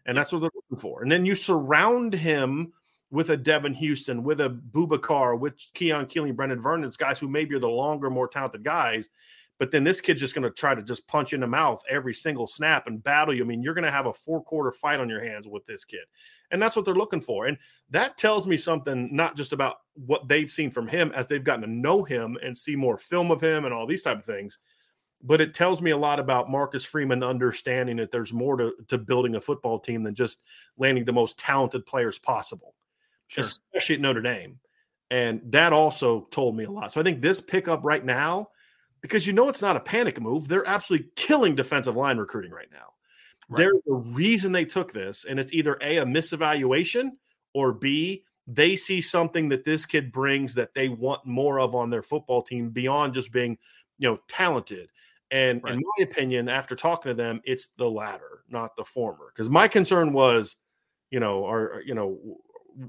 [0.06, 1.02] And that's what they're looking for.
[1.02, 2.72] And then you surround him
[3.10, 7.54] with a Devin Houston, with a Boubacar, with Keon Keeley, Brendan Vernon's guys who maybe
[7.54, 9.08] are the longer, more talented guys.
[9.58, 12.12] But then this kid's just going to try to just punch in the mouth every
[12.12, 13.44] single snap and battle you.
[13.44, 15.84] I mean, you're going to have a four quarter fight on your hands with this
[15.84, 16.04] kid.
[16.54, 17.46] And that's what they're looking for.
[17.46, 17.58] And
[17.90, 21.62] that tells me something, not just about what they've seen from him as they've gotten
[21.62, 24.60] to know him and see more film of him and all these type of things,
[25.20, 28.98] but it tells me a lot about Marcus Freeman understanding that there's more to, to
[28.98, 30.42] building a football team than just
[30.78, 32.76] landing the most talented players possible,
[33.26, 33.42] sure.
[33.42, 34.60] especially at Notre Dame.
[35.10, 36.92] And that also told me a lot.
[36.92, 38.50] So I think this pickup right now,
[39.00, 42.70] because you know it's not a panic move, they're absolutely killing defensive line recruiting right
[42.70, 42.92] now.
[43.48, 43.58] Right.
[43.58, 47.10] There's a reason they took this, and it's either A, a misevaluation,
[47.54, 51.88] or B, they see something that this kid brings that they want more of on
[51.88, 53.56] their football team beyond just being,
[53.98, 54.90] you know, talented.
[55.30, 55.74] And right.
[55.74, 59.32] in my opinion, after talking to them, it's the latter, not the former.
[59.34, 60.56] Because my concern was,
[61.10, 62.18] you know, or you know,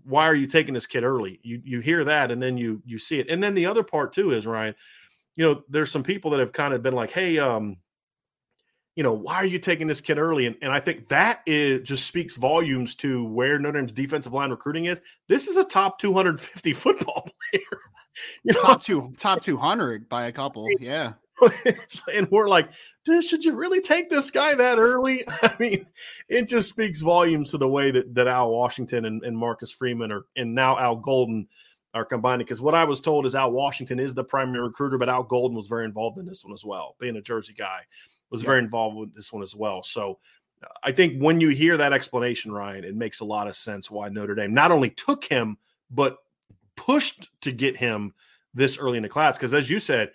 [0.03, 1.39] why are you taking this kid early?
[1.43, 3.29] You you hear that and then you you see it.
[3.29, 4.75] And then the other part too is Ryan,
[5.35, 7.77] you know, there's some people that have kind of been like, hey, um,
[8.95, 10.45] you know, why are you taking this kid early?
[10.45, 14.51] And, and I think that is just speaks volumes to where Notre Dame's defensive line
[14.51, 15.01] recruiting is.
[15.27, 17.81] This is a top 250 football player.
[18.43, 18.61] You know?
[18.61, 20.67] Top two, top 200 by a couple.
[20.79, 21.13] Yeah.
[22.13, 22.69] and we're like,
[23.05, 25.23] should you really take this guy that early?
[25.41, 25.85] I mean,
[26.29, 30.13] it just speaks volumes to the way that, that Al Washington and, and Marcus Freeman
[30.13, 31.49] are, and now Al Golden
[31.93, 32.45] are combining.
[32.45, 35.57] Because what I was told is Al Washington is the primary recruiter, but Al Golden
[35.57, 37.81] was very involved in this one as well, being a Jersey guy
[38.29, 38.47] was yeah.
[38.47, 39.83] very involved with this one as well.
[39.83, 40.19] So
[40.83, 44.09] I think when you hear that explanation, Ryan, it makes a lot of sense why
[44.09, 45.57] Notre Dame not only took him,
[45.91, 46.17] but
[46.75, 48.13] pushed to get him
[48.53, 49.37] this early in the class.
[49.37, 50.11] Because as you said,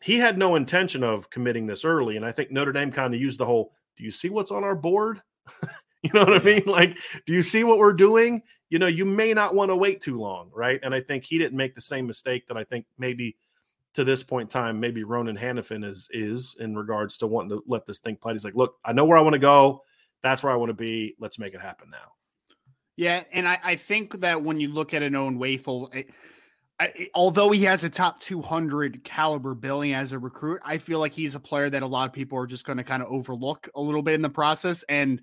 [0.00, 2.16] he had no intention of committing this early.
[2.16, 4.64] And I think Notre Dame kind of used the whole, do you see what's on
[4.64, 5.20] our board?
[6.02, 6.62] you know what I mean?
[6.66, 6.96] Like,
[7.26, 8.42] do you see what we're doing?
[8.70, 10.80] You know, you may not want to wait too long, right?
[10.82, 13.36] And I think he didn't make the same mistake that I think maybe–
[13.94, 17.62] to this point in time, maybe Ronan Hannafin is is in regards to wanting to
[17.66, 18.32] let this thing play.
[18.32, 19.82] He's like, look, I know where I want to go.
[20.22, 21.14] That's where I want to be.
[21.18, 22.12] Let's make it happen now.
[22.96, 25.38] Yeah, and I, I think that when you look at an Owen
[26.80, 31.12] I, although he has a top 200 caliber billing as a recruit, I feel like
[31.12, 33.68] he's a player that a lot of people are just going to kind of overlook
[33.74, 34.82] a little bit in the process.
[34.84, 35.20] And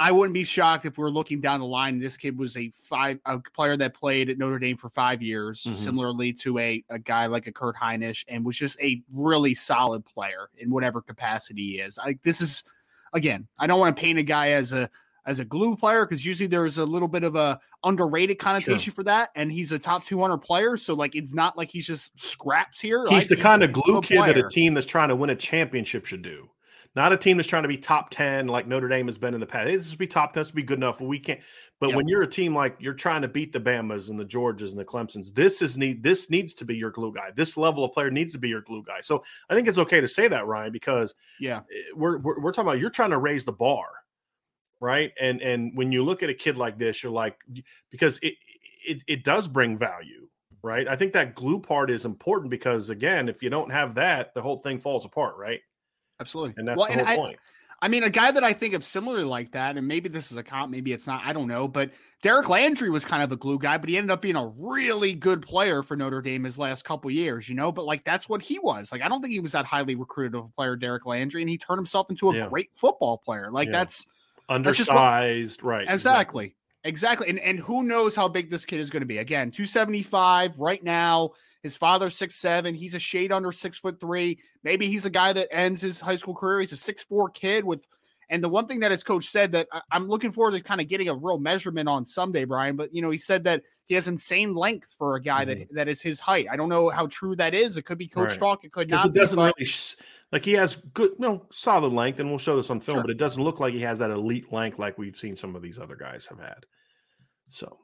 [0.00, 1.98] I wouldn't be shocked if we're looking down the line.
[1.98, 5.62] This kid was a five a player that played at Notre Dame for five years,
[5.62, 5.74] mm-hmm.
[5.74, 10.06] similarly to a, a guy like a Kurt Hinish, and was just a really solid
[10.06, 11.98] player in whatever capacity he is.
[11.98, 12.64] I this is
[13.12, 14.88] again, I don't want to paint a guy as a
[15.26, 18.94] as a glue player because usually there's a little bit of a underrated connotation sure.
[18.94, 22.18] for that, and he's a top 200 player, so like it's not like he's just
[22.18, 23.04] scraps here.
[23.04, 24.32] He's like, the he's kind of glue kid player.
[24.32, 26.48] that a team that's trying to win a championship should do.
[26.96, 29.38] Not a team that's trying to be top 10 like Notre Dame has been in
[29.38, 29.68] the past.
[29.68, 31.00] This is be top 10, this be good enough.
[31.00, 31.38] We can't.
[31.78, 31.96] But yep.
[31.96, 34.80] when you're a team like you're trying to beat the Bamas and the Georges and
[34.80, 37.30] the Clemsons, this is need this needs to be your glue guy.
[37.34, 39.00] This level of player needs to be your glue guy.
[39.02, 42.52] So I think it's okay to say that, Ryan, because yeah, eh, we're, we're, we're
[42.52, 43.88] talking about you're trying to raise the bar,
[44.80, 45.12] right?
[45.20, 47.38] And and when you look at a kid like this, you're like
[47.90, 48.34] because it
[48.84, 50.26] it, it does bring value
[50.62, 50.88] right?
[50.88, 54.42] I think that glue part is important because again, if you don't have that, the
[54.42, 55.60] whole thing falls apart, right?
[56.20, 56.54] Absolutely.
[56.56, 57.38] And that's well, the whole I, point.
[57.82, 60.36] I mean, a guy that I think of similarly like that, and maybe this is
[60.36, 63.36] a comp, maybe it's not, I don't know, but Derek Landry was kind of a
[63.36, 66.58] glue guy, but he ended up being a really good player for Notre Dame his
[66.58, 68.92] last couple years, you know, but like that's what he was.
[68.92, 71.48] Like, I don't think he was that highly recruited of a player, Derek Landry, and
[71.48, 72.48] he turned himself into a yeah.
[72.48, 73.50] great football player.
[73.50, 73.72] Like, yeah.
[73.72, 74.06] that's
[74.50, 75.86] undersized, that's what, right?
[75.88, 76.54] Exactly.
[76.84, 77.28] Exactly.
[77.28, 79.18] And and who knows how big this kid is going to be.
[79.18, 81.32] Again, 275 right now.
[81.62, 82.74] His father's six seven.
[82.74, 84.38] He's a shade under six foot three.
[84.64, 86.60] Maybe he's a guy that ends his high school career.
[86.60, 87.86] He's a six four kid with
[88.30, 90.80] and the one thing that his coach said that I, am looking forward to kind
[90.80, 92.76] of getting a real measurement on someday, Brian.
[92.76, 95.60] But you know, he said that he has insane length for a guy mm-hmm.
[95.60, 96.46] that that is his height.
[96.50, 97.76] I don't know how true that is.
[97.76, 98.38] It could be coach right.
[98.38, 98.64] talk.
[98.64, 99.06] It could not.
[99.06, 99.70] It doesn't be, really.
[100.30, 103.02] Like he has good, no, solid length, and we'll show this on film, Sure.
[103.02, 105.62] but it doesn't look like he has that elite length like we've seen some of
[105.62, 106.66] these other guys have had.
[107.48, 107.78] So,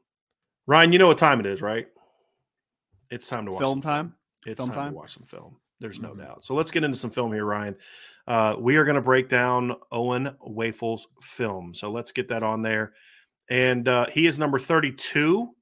[0.68, 1.88] Ryan, you know what time it is, right?
[3.10, 4.14] It's time to watch Film some time.
[4.46, 4.92] It's Film time, time?
[4.92, 5.56] to watch some film.
[5.80, 6.18] There's no Mhm.
[6.18, 6.44] doubt.
[6.44, 7.76] So let's get into some film here, Ryan.
[8.26, 11.74] Uh, we are going to break down Owen Wafle's film.
[11.74, 12.94] So let's get that on there.
[13.50, 15.54] And uh, he is number 32.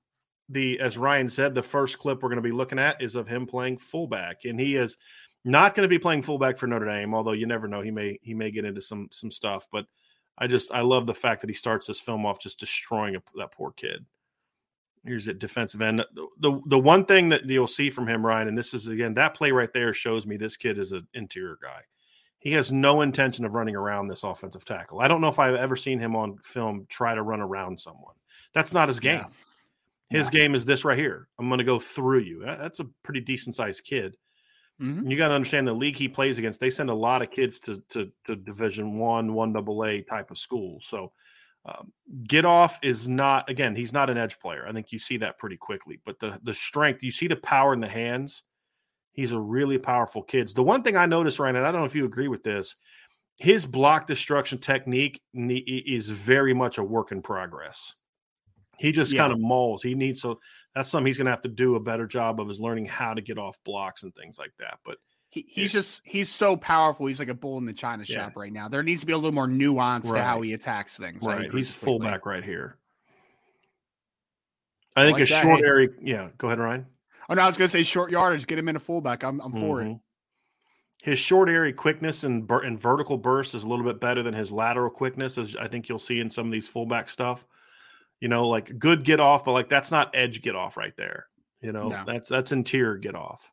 [0.51, 3.27] The as Ryan said, the first clip we're going to be looking at is of
[3.27, 4.99] him playing fullback, and he is
[5.45, 7.15] not going to be playing fullback for Notre Dame.
[7.15, 9.67] Although you never know, he may he may get into some some stuff.
[9.73, 9.87] But
[10.37, 13.23] I just I love the fact that he starts this film off just destroying a,
[13.37, 14.05] that poor kid.
[15.07, 16.05] Here's at defensive end.
[16.39, 19.35] The, the one thing that you'll see from him, Ryan, and this is again that
[19.35, 21.83] play right there shows me this kid is an interior guy.
[22.39, 25.01] He has no intention of running around this offensive tackle.
[25.01, 28.15] I don't know if I've ever seen him on film try to run around someone.
[28.55, 29.25] That's not his game.
[30.11, 30.19] Yeah.
[30.19, 30.41] His Yeah.
[30.41, 31.29] game is this right here.
[31.39, 32.43] I'm going to go through you.
[32.45, 34.17] That's a pretty decent sized kid.
[34.81, 35.11] Mhm.
[35.11, 36.61] You got to understand the league he plays against.
[36.61, 40.31] They send a lot of kids to to, to Division One, One Double A type
[40.31, 40.87] of schools.
[40.87, 41.13] So
[41.67, 41.93] um,
[42.27, 43.75] get off is not again.
[43.75, 44.67] He's not an edge player.
[44.69, 46.01] I think you see that pretty quickly.
[46.05, 48.43] But the the strength, you see the power in the hands.
[49.13, 50.49] He's a really powerful kid.
[50.49, 52.75] The one thing I noticed, Ryan, and I don't know if you agree with this,
[53.39, 57.95] his block destruction technique is very much a work in progress.
[58.77, 59.23] He just Yeah.
[59.23, 59.83] kind of mauls.
[59.83, 60.41] He needs so
[60.75, 63.15] that's something he's going to have to do a better job of is learning how
[63.15, 64.81] to get off blocks and things like that.
[64.85, 64.99] But
[65.35, 67.07] He, he's just he's so powerful.
[67.07, 68.27] He's like a bull in the china Yeah.
[68.27, 68.69] shop right now.
[68.69, 71.27] There needs to be a little more nuance to how he attacks things.
[71.27, 71.73] Right, he's completely.
[71.73, 72.79] fullback right here.
[74.97, 75.43] I think like a that.
[75.43, 75.67] short Hey.
[75.67, 75.89] area.
[76.01, 76.87] Yeah, go ahead, Ryan.
[77.29, 78.47] Oh no, I was gonna say short yardage.
[78.47, 79.25] Get him in a fullback.
[79.25, 79.87] I'm I'm for it.
[79.87, 80.01] Mhm.
[81.03, 84.33] His short area quickness and, bur- and vertical burst is a little bit better than
[84.35, 87.45] his lateral quickness, as I think you'll see in some of these fullback stuff.
[88.21, 91.27] You know, like good get off, but like that's not edge get off right there.
[91.61, 92.05] You know, No.
[92.07, 93.51] that's that's interior get off.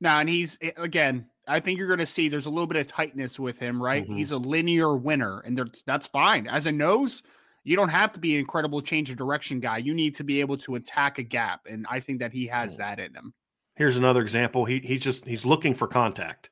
[0.00, 1.30] Now, and he's again.
[1.48, 4.04] I think you're going to see there's a little bit of tightness with him, right?
[4.08, 4.16] Mhm.
[4.16, 5.56] He's a linear winner, and
[5.86, 6.48] that's fine.
[6.48, 7.22] As a nose,
[7.62, 9.78] you don't have to be an incredible change of direction guy.
[9.78, 12.74] You need to be able to attack a gap, and I think that he has
[12.74, 12.78] Mm.
[12.78, 13.32] that in him.
[13.76, 14.64] Here's another example.
[14.64, 16.50] He he's just he's looking for contact.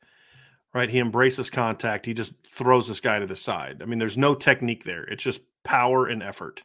[0.73, 0.89] Right?
[0.91, 2.05] He embraces contact.
[2.07, 3.81] He just throws this guy to the side.
[3.83, 5.05] I mean, there's no technique there.
[5.05, 6.65] It's just power and effort.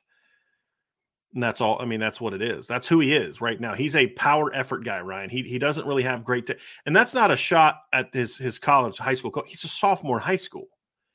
[1.33, 1.79] And that's all.
[1.79, 2.65] I mean, that's what it is.
[2.65, 3.75] That's who he is right now.
[3.75, 5.29] He's a power effort guy, Ryan.
[5.29, 6.55] He he doesn't really have great te-
[6.87, 9.45] and that's not a shot at his his college high school coach.
[9.47, 10.67] He's a sophomore in high school.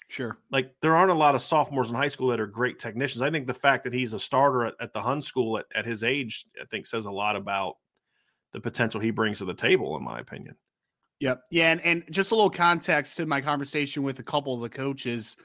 [0.08, 0.38] Sure.
[0.52, 3.22] Like there aren't a lot of sophomores in high school that are great technicians.
[3.22, 5.84] I think the fact that he's a starter at, at the Hun school at, at
[5.86, 7.78] his age, I think says a lot about
[8.52, 10.54] the potential he brings to the table, in my opinion.
[11.18, 11.44] Yep.
[11.50, 14.68] Yeah, and, and just a little context to my conversation with a couple of the
[14.68, 15.36] coaches.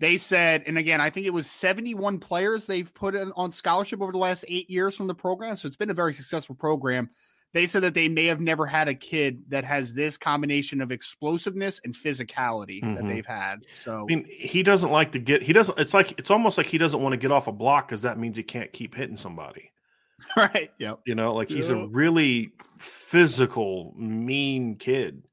[0.00, 4.00] They said, and again, I think it was 71 players they've put in on scholarship
[4.00, 5.56] over the last eight years from the program.
[5.56, 7.10] So it's been a very successful program.
[7.52, 10.90] They said that they may have never had a kid that has this combination of
[10.92, 13.08] explosiveness and physicality that Mhm.
[13.12, 13.66] they've had.
[13.72, 15.42] So I mean, he doesn't like to get.
[15.42, 15.76] He doesn't.
[15.78, 18.18] It's like it's almost like he doesn't want to get off a block because that
[18.18, 19.72] means he can't keep hitting somebody.
[20.36, 20.70] right.
[20.78, 21.00] Yep.
[21.06, 25.24] You know, like he's a really physical, mean kid,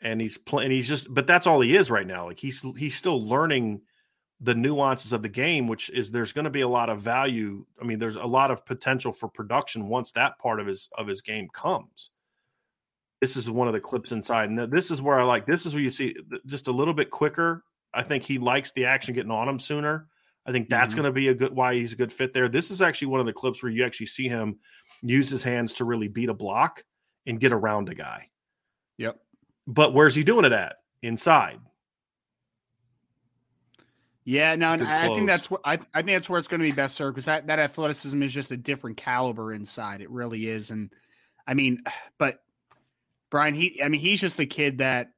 [0.00, 0.70] and he's playing.
[0.70, 2.26] He's just, but that's all he is right now.
[2.26, 3.80] Like he's he's still learning
[4.40, 7.64] the nuances of the game, which is there's going to be a lot of value.
[7.80, 11.06] I mean, there's a lot of potential for production once that part of his of
[11.06, 12.10] his game comes.
[13.20, 15.44] This is one of the clips inside, and this is where I like.
[15.44, 16.14] This is where you see
[16.46, 17.64] just a little bit quicker.
[17.92, 20.06] I think he likes the action getting on him sooner.
[20.46, 20.98] I think that's Mhm.
[20.98, 22.48] going to be a good why he's a good fit there.
[22.48, 24.60] This is actually one of the clips where you actually see him
[25.02, 26.84] use his hands to really beat a block
[27.26, 28.30] and get around a guy.
[28.98, 29.18] Yep.
[29.66, 30.76] But where's he doing it at?
[31.02, 31.60] Inside.
[34.28, 36.72] Yeah, no, I think that's what I, I think that's where it's going to be
[36.72, 40.02] best served because that, that athleticism is just a different caliber inside.
[40.02, 40.92] It really is, and
[41.46, 41.82] I mean,
[42.18, 42.40] but
[43.30, 45.12] Brian, he, I mean, he's just a kid that,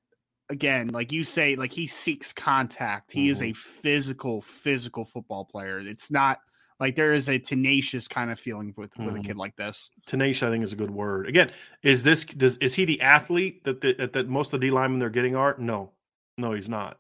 [0.49, 3.11] again, like you say, like he seeks contact.
[3.11, 5.81] He is a physical, physical football player.
[5.81, 6.39] It's not
[6.79, 9.25] like there is a tenacious kind of feeling with with a Mhm.
[9.25, 9.91] kid like this.
[10.07, 11.27] Tenacious, I think, is a good word.
[11.27, 11.51] Again,
[11.83, 14.71] is this does is he the athlete that the, that, that most of the D
[14.71, 15.57] linemen they're getting are?
[15.59, 15.91] No,
[16.39, 17.00] no, he's not.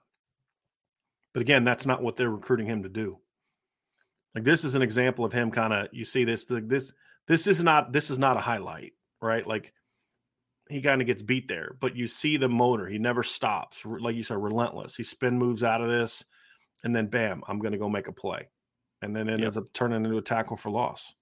[1.33, 3.19] But again, that's not what they're recruiting him to do.
[4.35, 6.93] Like this is an example of him kind of you see this the, this
[7.27, 9.47] this is not this is not a highlight, right?
[9.47, 9.73] Like
[10.69, 12.87] he kind of gets beat there, but you see the motor.
[12.87, 13.85] He never stops.
[13.85, 14.95] Like you said, relentless.
[14.97, 16.25] He spin moves out of this,
[16.85, 18.49] and then bam, I'm going to go make a play,
[19.03, 19.45] and then it Yep.
[19.45, 21.13] ends up turning into a tackle for loss.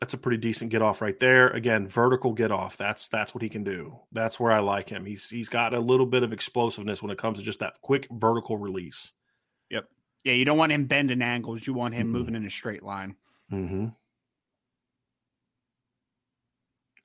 [0.00, 1.48] That's a pretty decent get off right there.
[1.48, 2.76] Again, vertical get off.
[2.76, 3.98] That's that's what he can do.
[4.12, 5.04] That's where I like him.
[5.04, 8.06] He's he's got a little bit of explosiveness when it comes to just that quick
[8.10, 9.12] vertical release.
[9.70, 9.88] Yep.
[10.24, 11.66] Yeah, you don't want him bending angles.
[11.66, 12.12] You want him Mhm.
[12.12, 13.14] moving in a straight line.
[13.52, 13.86] Mm-hmm.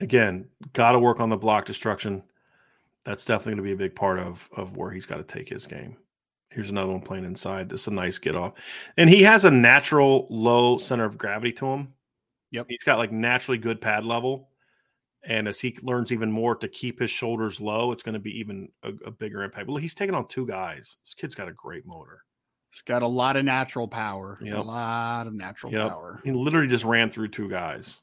[0.02, 2.24] Again, got to work on the block destruction.
[3.06, 5.48] that's definitely going to be a big part of of where he's got to take
[5.50, 5.96] his game.
[6.52, 7.70] Here's another one playing inside.
[7.70, 8.54] This is a nice get off,
[8.98, 11.94] and he has a natural low center of gravity to him.
[12.52, 14.50] Yep, he's got like naturally good pad level,
[15.24, 18.38] and as he learns even more to keep his shoulders low, it's going to be
[18.40, 19.68] even a, a bigger impact.
[19.68, 20.98] Well, he's taking on two guys.
[21.04, 22.24] This kid's got a great motor.
[22.72, 24.40] He's got a lot of natural power.
[24.42, 24.58] Yep.
[24.58, 25.90] A lot of natural Yep.
[25.90, 26.22] power.
[26.24, 28.02] He literally just ran through two guys.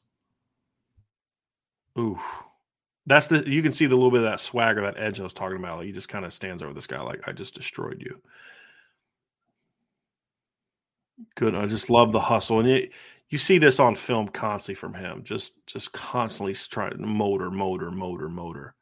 [1.97, 2.19] Ooh.
[3.05, 5.33] That's the you can see the little bit of that swagger, that edge I was
[5.33, 5.77] talking about.
[5.77, 8.21] Like he just kind of stands over this guy like I just destroyed you.
[11.35, 11.55] Good.
[11.55, 12.59] I just love the hustle.
[12.59, 12.91] And it,
[13.29, 15.23] you see this on film constantly from him.
[15.23, 18.73] Just just constantly trying to motor, motor, motor, motor.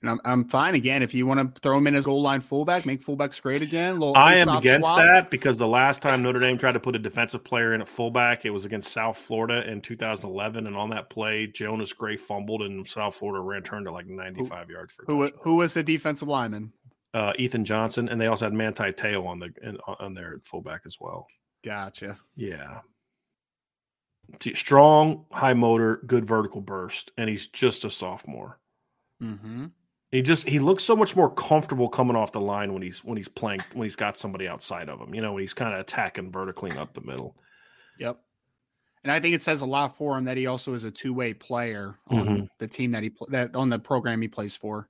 [0.00, 1.02] And I'm, I'm fine again.
[1.02, 4.00] If you want to throw him in as goal line fullback, make fullbacks great again.
[4.14, 4.98] I am against swap.
[4.98, 7.88] that because the last time Notre Dame tried to put a defensive player in at
[7.88, 10.68] fullback, it was against South Florida in 2011.
[10.68, 14.70] And on that play, Jonas Gray fumbled and South Florida ran turned to like 95
[14.70, 16.72] yards for Who, who was the defensive lineman?
[17.14, 20.82] uh, Ethan Johnson, and they also had Manti Te'o on the in, on their fullback
[20.86, 21.26] as well.
[21.64, 22.18] Gotcha.
[22.36, 22.80] Yeah,
[24.54, 28.58] strong, high motor, good vertical burst, and he's just a sophomore.
[29.22, 29.66] Mm-hmm.
[30.10, 33.16] He just he looks so much more comfortable coming off the line when he's when
[33.16, 35.14] he's playing when he's got somebody outside of him.
[35.14, 37.36] You know, when he's kind of attacking vertically up the middle.
[37.98, 38.18] Yep.
[39.04, 41.12] And I think it says a lot for him that he also is a two
[41.12, 42.48] way player on Mhm.
[42.58, 44.88] the team that he that on the program he plays for.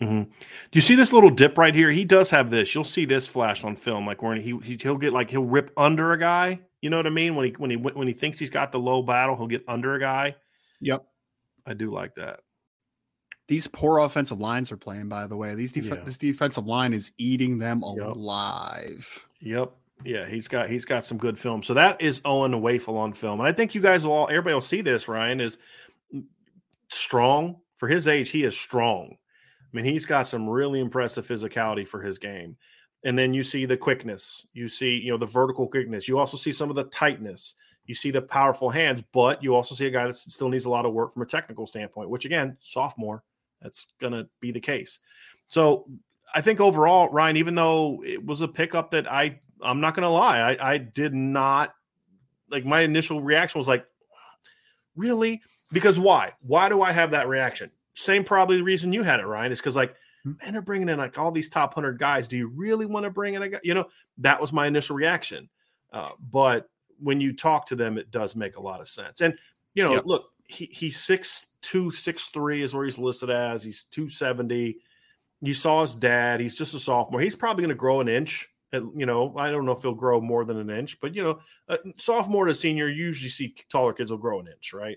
[0.00, 0.28] Hmm Do
[0.72, 1.90] you see this little dip right here?
[1.90, 2.74] He does have this.
[2.74, 5.70] You'll see this flash on film, like when he, he he'll get like he'll rip
[5.76, 6.60] under a guy.
[6.82, 7.34] You know what I mean?
[7.34, 9.94] When he when he when he thinks he's got the low battle, he'll get under
[9.94, 10.36] a guy.
[10.80, 11.04] Yep.
[11.64, 12.40] I do like that.
[13.48, 15.08] These poor offensive lines are playing.
[15.08, 15.94] By the way, these def- Yeah.
[16.04, 19.26] this defensive line is eating them alive.
[19.40, 19.72] Yep.
[20.04, 21.62] Yeah, he's got he's got some good film.
[21.62, 24.52] So that is Owen Wafle on film, and I think you guys will all everybody
[24.52, 25.08] will see this.
[25.08, 25.56] Ryan is
[26.88, 28.28] strong for his age.
[28.30, 29.16] He is strong.
[29.76, 32.56] I mean, he's got some really impressive physicality for his game.
[33.04, 34.46] And then you see the quickness.
[34.54, 36.08] You see, you know, the vertical quickness.
[36.08, 37.52] You also see some of the tightness.
[37.84, 40.70] You see the powerful hands, but you also see a guy that still needs a
[40.70, 42.08] lot of work from a technical standpoint.
[42.08, 43.22] Which again, sophomore,
[43.60, 44.98] that's going to be the case.
[45.48, 45.86] So
[46.34, 50.04] I think overall, Ryan, even though it was a pickup that I, I'm not going
[50.04, 51.74] to lie, I, I did not
[52.50, 52.64] like.
[52.64, 53.84] My initial reaction was like,
[54.96, 55.42] really?
[55.70, 56.32] Because why?
[56.40, 57.70] Why do I have that reaction?
[57.96, 59.94] Same probably the reason you had it, Ryan, is because like,
[60.24, 62.28] man, they're bringing in like all these top hundred guys.
[62.28, 63.60] Do you really want to bring in a guy?
[63.64, 63.86] You know,
[64.18, 65.48] that was my initial reaction.
[65.92, 66.68] Uh, but
[66.98, 69.20] when you talk to them, it does make a lot of sense.
[69.20, 69.34] And
[69.74, 70.02] you know, Yep.
[70.06, 73.62] look, he he's six two, six three is where he's listed as.
[73.62, 74.78] He's two seventy.
[75.40, 76.40] You saw his dad.
[76.40, 77.20] He's just a sophomore.
[77.20, 78.48] He's probably going to grow an inch.
[78.72, 81.22] uh, You know, I don't know if he'll grow more than an inch, but you
[81.22, 84.96] know, sophomore to senior, you usually see taller kids will grow an inch, right?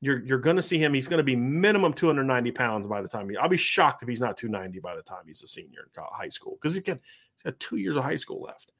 [0.00, 0.92] You're you're going to see him.
[0.92, 3.36] He's going to be minimum 290 pounds by the time he.
[3.36, 6.28] I'll be shocked if he's not 290 by the time he's a senior in high
[6.28, 7.00] school because again,
[7.34, 8.72] he's got two years of high school left.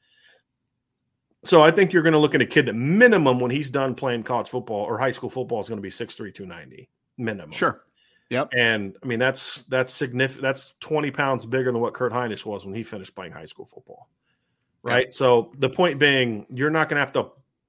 [1.42, 3.94] So I think you're going to look at a kid that minimum when he's done
[3.94, 6.88] playing college football or high school football is going to be 6'3", 290
[7.18, 7.52] minimum.
[7.52, 7.82] Sure.
[8.30, 8.48] Yep.
[8.56, 10.42] And I mean that's that's significant.
[10.42, 13.66] That's twenty pounds bigger than what Kurt Hinish was when he finished playing high school
[13.66, 14.08] football,
[14.82, 15.12] right?
[15.12, 17.28] So the point being, you're not going to have to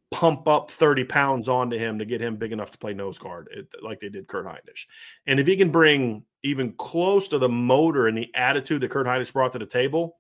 [0.10, 3.50] pump up thirty pounds onto him to get him big enough to play nose guard
[3.52, 4.86] it, like they did Kurt Hinish.
[5.26, 9.06] And if he can bring even close to the motor and the attitude that Kurt
[9.06, 10.18] Hinish brought to the table,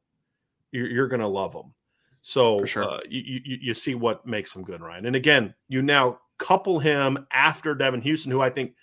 [0.71, 1.73] you're, you're going to love him.
[2.21, 2.83] So sure.
[2.83, 5.05] uh, you, you you see what makes him good, Ryan.
[5.05, 8.73] And again, you now couple him after Devan Houstan, who I think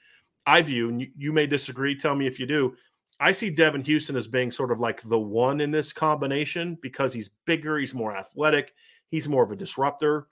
[0.46, 1.94] I view, and you, you may disagree.
[1.94, 2.74] Tell me if you do.
[3.20, 7.12] I see Devan Houstan as being sort of like the one in this combination because
[7.12, 8.72] he's bigger, he's more athletic,
[9.11, 10.28] he's more of a disruptor.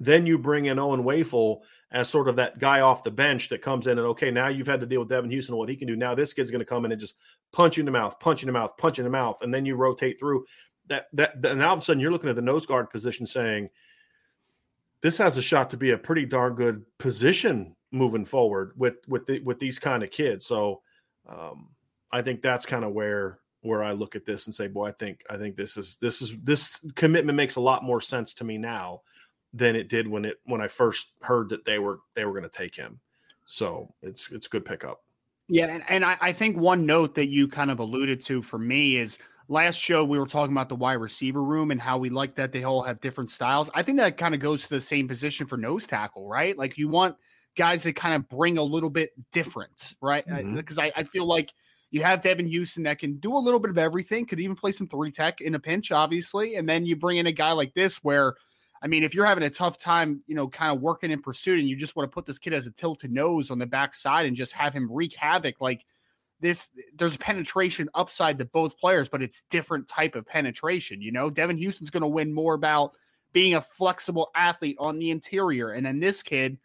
[0.00, 1.60] Then you bring in Owen Wafle
[1.92, 4.66] as sort of that guy off the bench that comes in and okay, now you've
[4.66, 5.96] had to deal with Devan Houstan, what he can do.
[5.96, 7.14] Now this kid's going to come in and just
[7.52, 9.66] punch you in the mouth, punch in the mouth, punch in the mouth, and then
[9.66, 10.46] you rotate through.
[10.86, 13.68] That that and all of a sudden you're looking at the nose guard position saying,
[15.02, 19.26] this has a shot to be a pretty darn good position moving forward with with
[19.26, 20.46] the, with these kind of kids.
[20.46, 20.82] So
[21.28, 21.68] um,
[22.10, 24.92] I think that's kind of where where I look at this and say, boy, I
[24.92, 28.44] think I think this is this is this commitment makes a lot more sense to
[28.44, 29.02] me now
[29.52, 32.44] than it did when it when I first heard that they were they were going
[32.44, 33.00] to take him.
[33.44, 35.02] So it's it's good pickup.
[35.48, 38.58] Yeah, and, and I, I think one note that you kind of alluded to for
[38.58, 42.08] me is last show we were talking about the wide receiver room and how we
[42.08, 43.68] like that they all have different styles.
[43.74, 46.56] I think that kind of goes to the same position for nose tackle, right?
[46.56, 47.16] Like you want
[47.56, 50.24] guys that kind of bring a little bit different, right?
[50.24, 50.80] Because mm-hmm.
[50.80, 51.52] I, I feel like
[51.90, 54.70] you have Devan Houstan that can do a little bit of everything, could even play
[54.70, 57.74] some three tech in a pinch, obviously, and then you bring in a guy like
[57.74, 58.34] this where
[58.82, 61.58] I mean, if you're having a tough time, you know, kind of working in pursuit
[61.58, 64.26] and you just want to put this kid as a tilted nose on the backside
[64.26, 65.84] and just have him wreak havoc, like
[66.40, 71.02] this, there's penetration upside to both players, but it's different type of penetration.
[71.02, 72.94] You know, Devan Houstan's going to win more about
[73.32, 75.70] being a flexible athlete on the interior.
[75.70, 76.58] And then this kid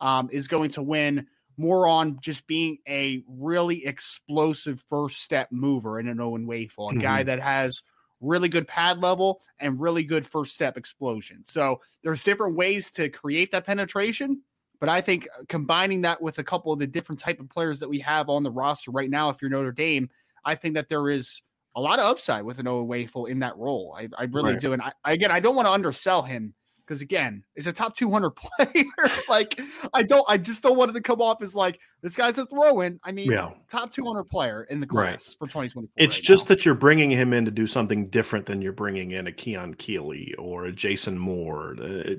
[0.00, 1.26] um, is going to win
[1.58, 6.92] more on just being a really explosive first step mover in an Owen Wafle, a
[6.92, 6.98] mm-hmm.
[6.98, 7.82] guy that has
[8.22, 11.44] really good pad level and really good first step explosion.
[11.44, 14.42] So there's different ways to create that penetration.
[14.80, 17.78] But I think uh, combining that with a couple of the different type of players
[17.80, 20.08] that we have on the roster right now, if you're Notre Dame,
[20.44, 21.42] I think that there is
[21.76, 23.94] a lot of upside with an Owen Wafle in that role.
[23.96, 24.60] I, I really right.
[24.60, 24.72] do.
[24.72, 26.54] And I, again, I don't want to undersell him
[26.86, 28.84] because again, is a top 200 player.
[29.28, 29.60] like
[29.94, 32.46] I don't, I just don't want it to come off as like this guy's a
[32.46, 33.00] throw-in.
[33.04, 33.50] I mean, yeah.
[33.68, 35.46] top 200 player in the class right.
[35.46, 35.88] for 2024.
[35.96, 36.48] It's right just now.
[36.48, 39.74] that you're bringing him in to do something different than you're bringing in a Keon
[39.74, 41.76] Keeley or a Jason Moore.
[41.80, 42.14] Uh,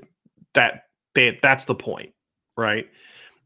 [0.54, 0.84] that,
[1.14, 2.12] that that's the point,
[2.56, 2.86] right?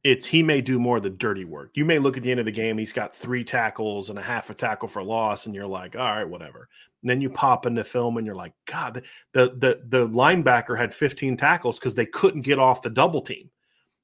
[0.04, 1.70] It's he may do more of the dirty work.
[1.74, 4.22] You may look at the end of the game, he's got three tackles and a
[4.22, 6.68] half a tackle for loss, and you're like, all right, whatever.
[7.02, 10.94] And then you pop into film and you're like, God, the the the linebacker had
[10.94, 13.50] 15 tackles because they couldn't get off the double team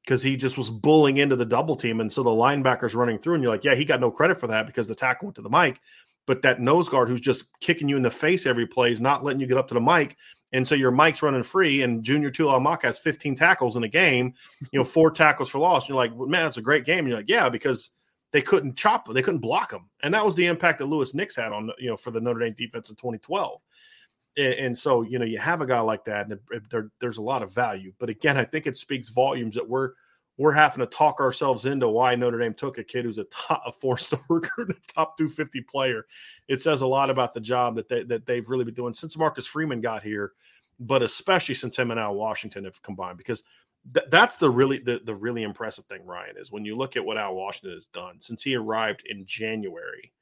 [0.04, 2.00] because he just was bullying into the double team.
[2.00, 4.46] And so the linebacker's running through, and you're like, yeah, he got no credit for
[4.48, 5.80] that because the tackle went to the mic.
[6.26, 9.24] But that nose guard who's just kicking you in the face every play is not
[9.24, 10.16] letting you get up to the mic.
[10.54, 14.34] And so your Mike's running free, and Junior Tuihalamaka has 15 tackles in a game,
[14.70, 15.82] you know, four tackles for loss.
[15.82, 17.00] And you're like, man, that's a great game.
[17.00, 17.90] And you're like, yeah, because
[18.30, 21.12] they couldn't chop, them, they couldn't block them, and that was the impact that Louis
[21.12, 23.60] Nix had on you know for the Notre Dame defense in 2012.
[24.36, 26.88] And, and so you know you have a guy like that, and it, it, there,
[27.00, 27.92] there's a lot of value.
[27.98, 29.90] But again, I think it speaks volumes that we're
[30.36, 33.62] we're having to talk ourselves into why Notre Dame took a kid who's a top
[33.66, 36.06] a four star recruit, a top 250 player.
[36.48, 39.16] It says a lot about the job that they that they've really been doing since
[39.16, 40.32] Marcus Freeman got here,
[40.80, 43.44] but especially since him and Al Washington have combined because
[43.92, 47.04] th- that's the really the, the really impressive thing, Ryan, is when you look at
[47.04, 50.12] what Al Washington has done since he arrived in January,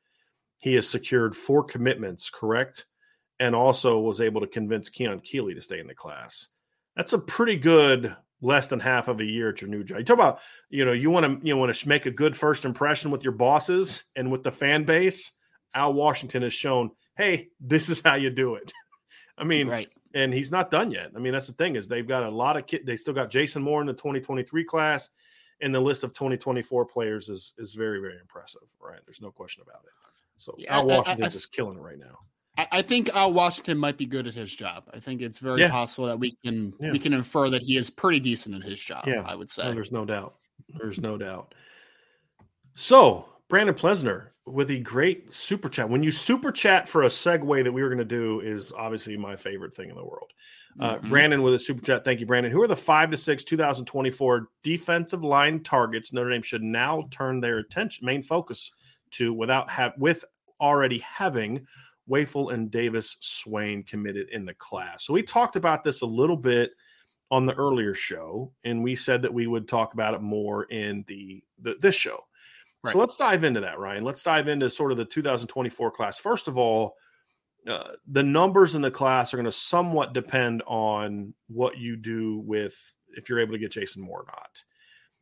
[0.59, 2.87] he has secured four commitments, correct?
[3.41, 6.49] And also was able to convince Keon Keeley to stay in the class.
[6.97, 9.99] That's a pretty good less than half of a year at your new job.
[9.99, 12.65] You talk about, you know, you want to you want to make a good first
[12.65, 15.33] impression with your bosses and with the fan base.
[15.75, 18.71] Al Washington has shown, hey, this is how you do it.
[19.39, 19.89] I mean, right.
[20.15, 21.13] And he's not done yet.
[21.17, 22.83] I mean, that's the thing is they've got a lot of kid.
[22.85, 25.09] They still got Jason Moore in the 2023 class,
[25.63, 28.63] and the list of 2024 players is is very very impressive.
[28.79, 29.01] Right?
[29.07, 29.93] There's no question about it.
[30.37, 32.19] So yeah, Al Washington's just killing it right now.
[32.59, 34.85] I think Al Washington might be good at his job.
[34.93, 35.71] I think it's very yeah.
[35.71, 36.93] possible that we can yeah.
[36.93, 39.05] we can infer that he is pretty decent at his job.
[39.07, 39.65] Yeah, I would say.
[39.65, 40.35] No, there's no doubt.
[40.79, 41.55] There's no doubt.
[42.75, 45.89] So Brandon Plesner with a great super chat.
[45.89, 49.17] When you super chat for a segue that we were going to do is obviously
[49.17, 50.33] my favorite thing in the world.
[50.81, 51.09] Uh, mm-hmm.
[51.09, 52.05] Brandon with a super chat.
[52.05, 52.51] Thank you, Brandon.
[52.51, 57.41] Who are the five to six 2024 defensive line targets Notre Dame should now turn
[57.41, 58.73] their attention, main focus
[59.13, 60.25] to without have with
[60.61, 61.67] already having
[62.11, 65.05] Wafle and Davis Swain committed in the class.
[65.05, 66.73] So we talked about this a little bit
[67.31, 71.05] on the earlier show, and we said that we would talk about it more in
[71.07, 72.25] the, the this show.
[72.85, 72.93] Right.
[72.93, 74.05] So let's dive into that, Ryan.
[74.05, 76.19] Let's dive into sort of the 2024 class.
[76.19, 76.97] First of all,
[77.67, 82.39] uh, the numbers in the class are going to somewhat depend on what you do
[82.39, 82.75] with
[83.17, 84.65] if you're able to get Jason Moore or not.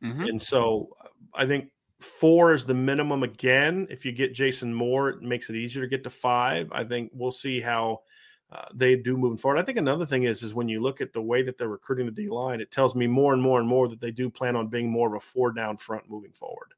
[0.03, 0.23] Mm-hmm.
[0.23, 0.89] And so
[1.35, 1.69] I think
[2.01, 3.87] four is the minimum again.
[3.89, 6.71] If you get Jason Moore, it makes it easier to get to five.
[6.71, 8.01] I think we'll see how
[8.51, 9.59] uh, they do moving forward.
[9.59, 12.05] I think another thing is is when you look at the way that they're recruiting
[12.05, 14.55] the D line, it tells me more and more and more that they do plan
[14.55, 16.73] on being more of a four down front moving forward,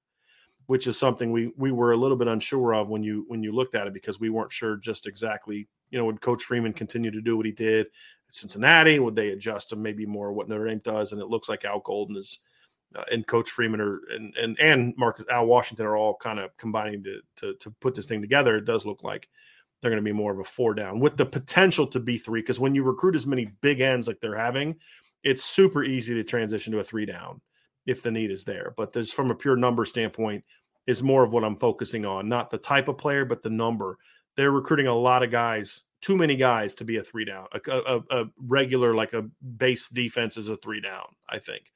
[0.67, 3.51] which is something we we were a little bit unsure of when you when you
[3.51, 7.09] looked at it because we weren't sure just exactly you know would Coach Freeman continue
[7.09, 8.99] to do what he did at Cincinnati?
[8.99, 11.11] Would they adjust to maybe more what Notre Dame does?
[11.11, 12.39] And it looks like Al Golden is
[12.95, 16.55] uh, and Coach Freeman are and and and Marcus Al Washington are all kind of
[16.57, 18.57] combining to, to to put this thing together.
[18.57, 19.29] It does look like
[19.81, 22.41] they're going to be more of a four down with the potential to be three.
[22.41, 24.75] Because when you recruit as many big ends like they're having,
[25.23, 27.41] it's super easy to transition to a three down
[27.85, 28.73] if the need is there.
[28.77, 30.43] But there's from a pure number standpoint,
[30.87, 33.97] is more of what I'm focusing on, not the type of player, but the number.
[34.35, 37.47] They're recruiting a lot of guys, too many guys to be a three down.
[37.53, 39.23] A, a, a regular like a
[39.57, 41.05] base defense is a three down.
[41.29, 41.71] I think.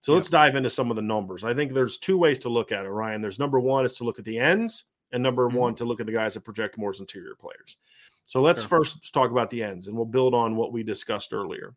[0.00, 1.42] So let's dive into some of the numbers.
[1.42, 3.20] I think there's two ways to look at it, Ryan.
[3.20, 5.56] There's number one is to look at the ends, and number mm-hmm.
[5.56, 7.76] one to look at the guys that project more as interior players.
[8.24, 8.68] So let's sure.
[8.68, 11.74] first talk about the ends, and we'll build on what we discussed earlier.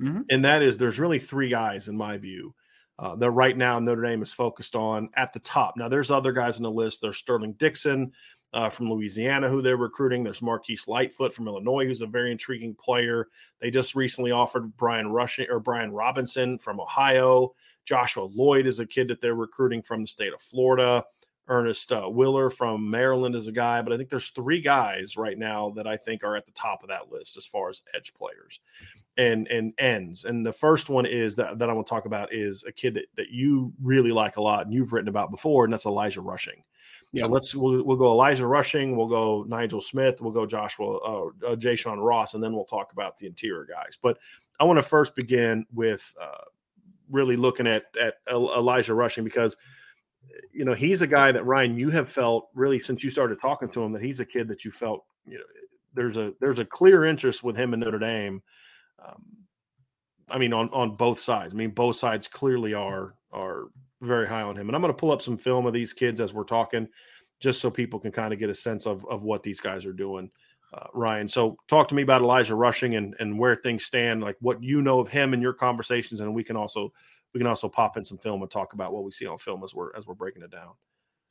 [0.00, 0.22] Mm-hmm.
[0.30, 2.54] And that is, there's really three guys in my view
[2.98, 5.76] uh, that right now Notre Dame is focused on at the top.
[5.76, 7.00] Now, there's other guys in the list.
[7.00, 8.12] There's Sterling Dixon,
[8.52, 10.24] uh, from Louisiana who they're recruiting.
[10.24, 13.28] There's Marquise Lightfoot from Illinois, who's a very intriguing player.
[13.60, 17.54] They just recently offered Brian Rushing or Brian Robinson from Ohio.
[17.84, 21.04] Joshua Lloyd is a kid that they're recruiting from the state of Florida.
[21.50, 25.38] Ernest uh, Willer from Maryland is a guy, but I think there's three guys right
[25.38, 28.12] now that I think are at the top of that list as far as edge
[28.12, 28.60] players
[29.18, 30.24] and and ends.
[30.24, 32.94] And the first one is that that I want to talk about is a kid
[32.94, 36.22] that that you really like a lot and you've written about before, and that's Elijah
[36.22, 36.62] Rushing.
[37.12, 37.24] Yeah.
[37.24, 41.30] So let's we'll, we'll go Elijah Rushing, we'll go Nigel Smith, we'll go Joshua uh,
[41.46, 43.98] uh Jay Sean Ross, and then we'll talk about the interior guys.
[44.00, 44.18] But
[44.60, 46.44] I want to first begin with uh,
[47.10, 49.56] really looking at at Elijah Rushing because
[50.52, 53.68] you know he's a guy that Ryan you have felt really since you started talking
[53.70, 55.44] to him that he's a kid that you felt you know
[55.94, 58.42] there's a there's a clear interest with him in Notre Dame.
[59.04, 59.22] Um,
[60.28, 61.54] I mean on on both sides.
[61.54, 63.68] I mean both sides clearly are are
[64.00, 64.68] very high on him.
[64.68, 66.88] And I'm going to pull up some film of these kids as we're talking,
[67.40, 69.92] just so people can kind of get a sense of of what these guys are
[69.92, 70.30] doing.
[70.72, 74.36] Uh, Ryan, so talk to me about Elijah Rushing and and where things stand, like
[74.40, 76.92] what you know of him and your conversations, and we can also
[77.32, 79.62] we can also pop in some film and talk about what we see on film
[79.64, 80.72] as we're as we're breaking it down.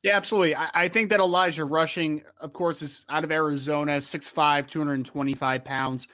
[0.04, 0.56] Yeah, absolutely.
[0.56, 6.08] I, I think that Elijah Rushing, of course, is out of Arizona, 6'5", 225 pounds.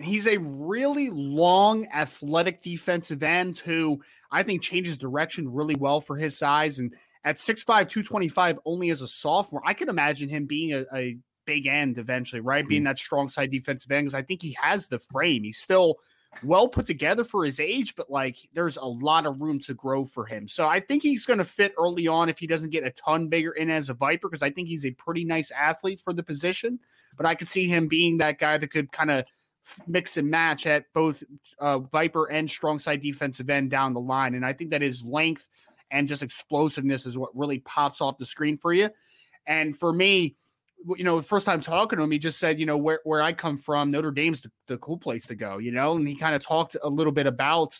[0.00, 6.00] And he's a really long, athletic defensive end who I think changes direction really well
[6.00, 6.78] for his size.
[6.78, 11.18] And at 6'5, 225, only as a sophomore, I can imagine him being a, a
[11.44, 12.62] big end eventually, right?
[12.62, 12.68] Mm-hmm.
[12.70, 15.42] Being that strong side defensive end, because I think he has the frame.
[15.42, 15.98] He's still
[16.42, 20.06] well put together for his age, but like there's a lot of room to grow
[20.06, 20.48] for him.
[20.48, 23.28] So I think he's going to fit early on if he doesn't get a ton
[23.28, 26.22] bigger in as a Viper, because I think he's a pretty nice athlete for the
[26.22, 26.78] position.
[27.18, 29.26] But I could see him being that guy that could kind of
[29.86, 31.22] mix and match at both
[31.58, 34.34] uh, Viper and strong side defensive end down the line.
[34.34, 35.48] And I think that his length
[35.90, 38.90] and just explosiveness is what really pops off the screen for you.
[39.46, 40.36] And for me,
[40.96, 43.20] you know, the first time talking to him, he just said, you know, where, where
[43.20, 46.14] I come from, Notre Dame's the, the cool place to go, you know, and he
[46.14, 47.78] kind of talked a little bit about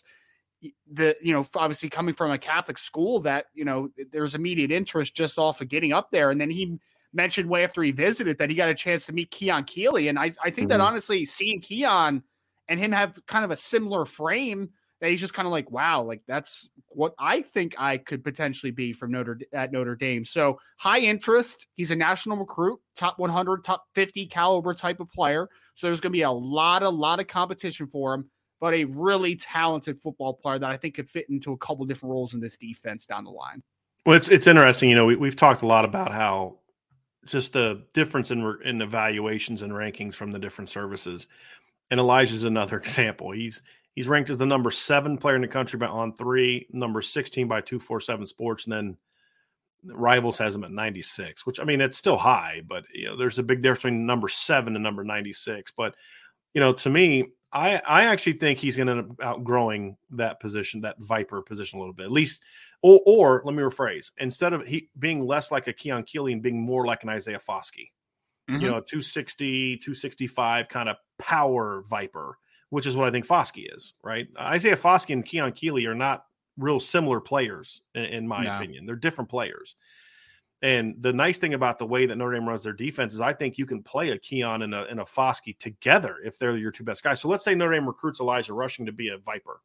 [0.91, 5.15] the, you know, obviously coming from a Catholic school that, you know, there's immediate interest
[5.15, 6.29] just off of getting up there.
[6.29, 6.77] And then he
[7.13, 10.07] mentioned way after he visited that he got a chance to meet Keon Keeley.
[10.07, 10.69] And I, I think mm-hmm.
[10.69, 12.23] that honestly, seeing Keon
[12.67, 14.69] and him have kind of a similar frame,
[15.01, 18.71] that he's just kind of like, wow, like that's what I think I could potentially
[18.71, 20.23] be from Notre at Notre Dame.
[20.23, 21.67] So high interest.
[21.73, 25.49] He's a national recruit, top 100, top 50 caliber type of player.
[25.73, 28.29] So there's going to be a lot, a lot of competition for him.
[28.59, 32.11] But a really talented football player that I think could fit into a couple different
[32.13, 33.63] roles in this defense down the line.
[34.05, 34.89] Well, it's it's interesting.
[34.89, 36.59] You know, we, we've talked a lot about how
[37.25, 41.27] just the difference in in evaluations and rankings from the different services.
[41.89, 43.31] And Elijah's another example.
[43.31, 43.61] He's
[43.95, 47.47] he's ranked as the number seven player in the country by on three, number sixteen
[47.47, 48.97] by two four seven Sports, and then
[49.83, 51.45] Rivals has him at ninety six.
[51.45, 54.27] Which I mean, it's still high, but you know, there's a big difference between number
[54.27, 55.71] seven and number ninety six.
[55.75, 55.95] But
[56.53, 60.39] you know, to me, I I actually think he's going to end up outgrowing that
[60.39, 62.05] position, that Viper position a little bit.
[62.05, 62.43] At least
[62.81, 66.41] or, or let me rephrase: instead of he being less like a Keon Keeley and
[66.41, 67.89] being more like an Isaiah Foskey,
[68.49, 68.61] mm-hmm.
[68.61, 72.37] you know, 260, 265 kind of power viper,
[72.69, 74.27] which is what I think Foskey is, right?
[74.39, 76.25] Isaiah Foskey and Keon Keeley are not
[76.57, 78.55] real similar players, in, in my no.
[78.55, 78.85] opinion.
[78.85, 79.75] They're different players.
[80.63, 83.33] And the nice thing about the way that Notre Dame runs their defense is I
[83.33, 86.71] think you can play a Keon and a, and a Foskey together if they're your
[86.71, 87.19] two best guys.
[87.19, 89.61] So let's say Notre Dame recruits Elijah Rushing to be a Viper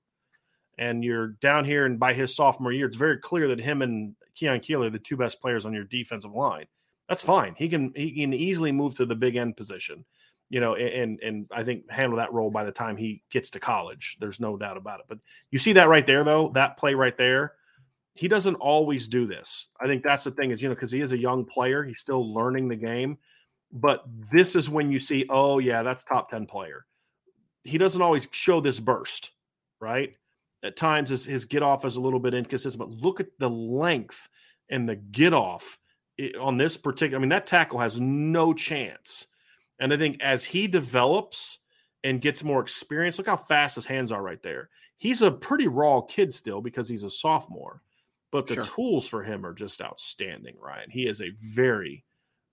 [0.79, 4.15] and you're down here, and by his sophomore year, it's very clear that him and
[4.35, 6.67] Keon Keeley are the two best players on your defensive line.
[7.09, 7.55] That's fine.
[7.57, 10.05] He can he can easily move to the big end position,
[10.51, 13.61] you know, and and I think handle that role by the time he gets to
[13.61, 14.17] college.
[14.21, 15.07] There's no doubt about it.
[15.09, 15.19] But
[15.51, 17.55] you see that right there, though, that play right there.
[18.15, 19.69] He doesn't always do this.
[19.79, 22.01] I think that's the thing is, you know, because he is a young player, he's
[22.01, 23.19] still learning the game.
[23.73, 26.87] But this is when you see, oh yeah, that's top 10 player.
[27.63, 29.33] He doesn't always show this burst,
[29.81, 30.15] right?
[30.67, 33.51] At times, his, his get off is a little bit inconsistent, but look at the
[33.51, 34.29] length
[34.69, 35.79] and the get off
[36.41, 37.19] on this particular.
[37.19, 39.27] I mean, that tackle has no chance.
[39.79, 41.59] And I think as he develops
[42.05, 44.71] and gets more experience, look how fast his hands are right there.
[44.97, 47.83] He's a pretty raw kid still because he's a sophomore,
[48.33, 48.65] but the sure.
[48.65, 50.91] tools for him are just outstanding, Ryan.
[50.91, 52.05] He is a very,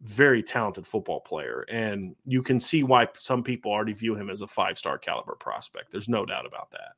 [0.01, 1.65] very talented football player.
[1.69, 5.35] And you can see why some people already view him as a five star caliber
[5.35, 5.91] prospect.
[5.91, 6.93] There's no doubt about that.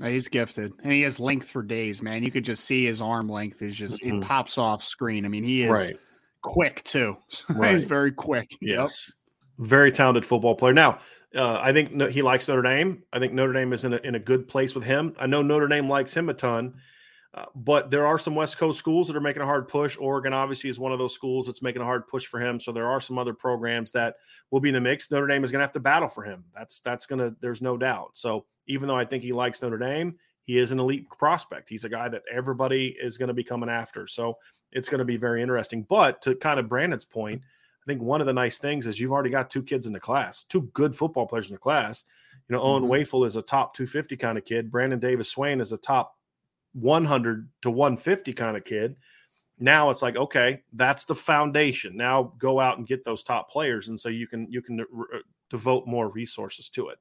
[0.00, 2.22] No, he's gifted, and he has length for days, man.
[2.22, 4.22] You could just see his arm length is just mm-hmm.
[4.22, 5.26] it pops off screen.
[5.26, 5.98] I mean, he is right.
[6.40, 7.18] quick too.
[7.50, 7.72] Right.
[7.72, 8.50] he's very quick.
[8.62, 9.12] Yes,
[9.58, 9.68] yep.
[9.68, 10.72] very talented football player.
[10.72, 11.00] Now,
[11.36, 13.02] uh, I think he likes Notre Dame.
[13.12, 15.14] I think Notre Dame is in a, in a good place with him.
[15.18, 16.76] I know Notre Dame likes him a ton.
[17.32, 19.96] Uh, but there are some West Coast schools that are making a hard push.
[20.00, 22.58] Oregon obviously is one of those schools that's making a hard push for him.
[22.58, 24.16] So there are some other programs that
[24.50, 25.10] will be in the mix.
[25.10, 26.44] Notre Dame is going to have to battle for him.
[26.54, 27.36] That's that's going to.
[27.40, 28.16] There's no doubt.
[28.16, 31.68] So even though I think he likes Notre Dame, he is an elite prospect.
[31.68, 34.08] He's a guy that everybody is going to be coming after.
[34.08, 34.36] So
[34.72, 35.86] it's going to be very interesting.
[35.88, 39.12] But to kind of Brandon's point, I think one of the nice things is you've
[39.12, 42.02] already got two kids in the class, two good football players in the class.
[42.48, 42.84] You know, mm-hmm.
[42.84, 44.70] Owen Wafle is a top 250 kind of kid.
[44.70, 46.16] Brandon Davis Swain is a top
[46.72, 48.96] 100 to 150 kind of kid.
[49.58, 51.96] Now it's like, okay, that's the foundation.
[51.96, 55.06] Now go out and get those top players, and so you can you can re-
[55.16, 55.18] uh,
[55.50, 56.98] devote more resources to it.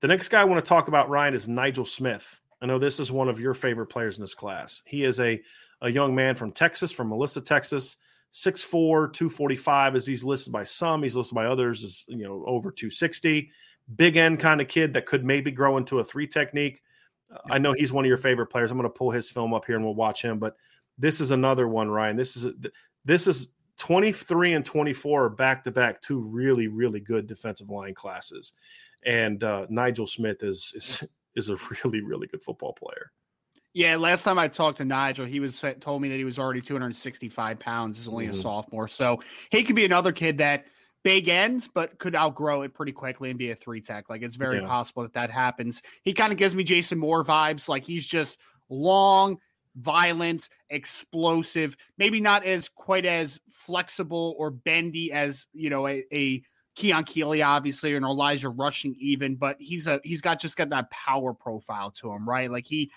[0.00, 2.40] The next guy I want to talk about, Ryan, is Nigel Smith.
[2.62, 4.82] I know this is one of your favorite players in this class.
[4.86, 5.40] He is a,
[5.80, 7.96] a young man from Texas, from Melissa, Texas,
[8.32, 11.02] 6'4, 245 as he's listed by some.
[11.02, 13.50] He's listed by others as, you know, over 260.
[13.96, 16.82] Big end kind of kid that could maybe grow into a three technique.
[17.50, 18.70] I know he's one of your favorite players.
[18.70, 20.38] I'm going to pull his film up here and we'll watch him.
[20.38, 20.56] But
[20.98, 22.16] this is another one, Ryan.
[22.16, 22.54] This is
[23.04, 27.94] this is 23 and 24 are back to back, two really really good defensive line
[27.94, 28.52] classes,
[29.04, 31.04] and uh, Nigel Smith is is
[31.36, 33.12] is a really really good football player.
[33.74, 36.60] Yeah, last time I talked to Nigel, he was told me that he was already
[36.60, 38.00] 265 pounds.
[38.00, 38.32] Is only mm-hmm.
[38.32, 39.20] a sophomore, so
[39.50, 40.66] he could be another kid that
[41.02, 44.10] big ends, but could outgrow it pretty quickly and be a three tech.
[44.10, 44.66] Like it's very yeah.
[44.66, 45.82] possible that that happens.
[46.02, 47.68] He kind of gives me Jason Moore vibes.
[47.68, 48.38] Like he's just
[48.68, 49.38] long,
[49.76, 56.42] violent, explosive, maybe not as quite as flexible or bendy as, you know, a, a
[56.74, 60.90] Keon Keeley, obviously, and Elijah Rushing even, but he's a he's got just got that
[60.90, 62.50] power profile to him, right?
[62.50, 62.92] Like he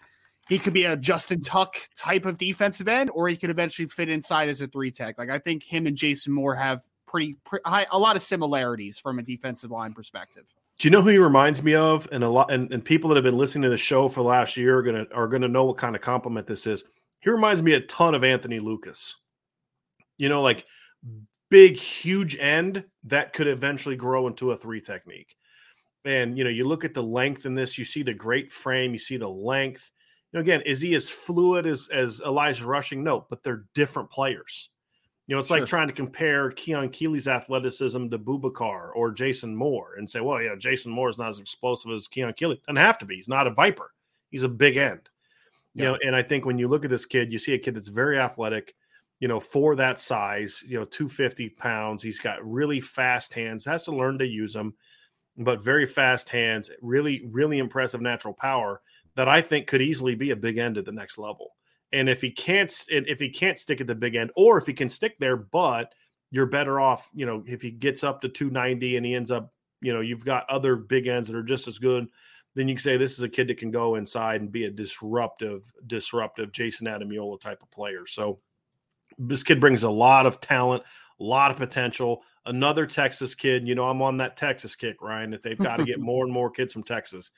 [0.48, 4.10] he could be a Justin Tuck type of defensive end, or he could eventually fit
[4.10, 5.18] inside as a three tech.
[5.18, 8.98] Like I think him and Jason Moore have pretty, pretty high, a lot of similarities
[8.98, 10.52] from a defensive line perspective.
[10.80, 12.08] Do you know who he reminds me of?
[12.12, 14.30] And a lot, and, and people that have been listening to the show for the
[14.30, 16.86] last year are gonna are gonna know what kind of compliment this is.
[17.20, 19.18] He reminds me a ton of Anthony Lucas.
[20.18, 20.66] You know, like
[21.50, 25.36] big, huge end that could eventually grow into a three technique.
[26.06, 28.94] And you know, you look at the length in this, you see the great frame,
[28.94, 29.92] you see the length.
[30.32, 33.04] You know, again, is he as fluid as as Elijah Rushing?
[33.04, 34.70] No, but they're different players.
[35.28, 35.60] You know, it's sure.
[35.60, 40.42] like trying to compare Keon Keeley's athleticism to Boubacar or Jason Moore and say, well,
[40.42, 42.62] yeah, Jason Moore is not as explosive as Keon Keeley.
[42.68, 43.16] Doesn't have to be.
[43.16, 43.92] He's not a viper.
[44.30, 45.10] He's a big end.
[45.74, 47.76] You know, and I think when you look at this kid, you see a kid
[47.76, 48.76] that's very athletic,
[49.22, 52.04] you know, for that size, you know, 250 pounds.
[52.04, 54.74] He's got really fast hands, has to learn to use them,
[55.38, 58.82] but very fast hands, really, really impressive natural power
[59.16, 61.54] that I think could easily be a big end at the next level.
[61.94, 64.74] And if he can't, if he can't stick at the big end, or if he
[64.74, 65.94] can stick there, but
[66.32, 69.54] you're better off, you know, if he gets up to 290 and he ends up,
[69.82, 72.08] you know, you've got other big ends that are just as good,
[72.56, 74.72] then you can say this is a kid that can go inside and be a
[74.72, 78.06] disruptive, disruptive Jayson Ademilola type of player.
[78.06, 78.40] So
[79.18, 80.84] this kid brings a lot of talent,
[81.20, 82.24] a lot of potential.
[82.46, 85.86] Another Texas kid, you know, I'm on that Texas kick, Ryan, that they've got to
[85.86, 87.32] get more and more kids from Texas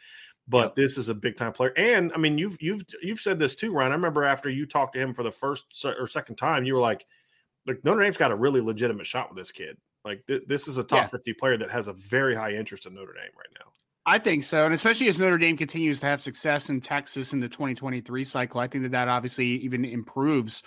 [0.48, 0.76] but yep.
[0.76, 1.74] this is a big time player.
[1.78, 3.92] And I mean, you've you've you've said this too, Ryan.
[3.92, 6.82] I remember after you talked to him for the first or second time, you were
[6.82, 7.06] like,
[7.66, 9.78] "Look, Notre Dame's got a really legitimate shot with this kid.
[10.04, 11.08] Like th- this is a top yeah.
[11.08, 13.72] fifty player that has a very high interest in Notre Dame right now."
[14.06, 17.40] I think so, and especially as Notre Dame continues to have success in Texas in
[17.40, 20.62] the 2023 cycle, I think that that obviously even improves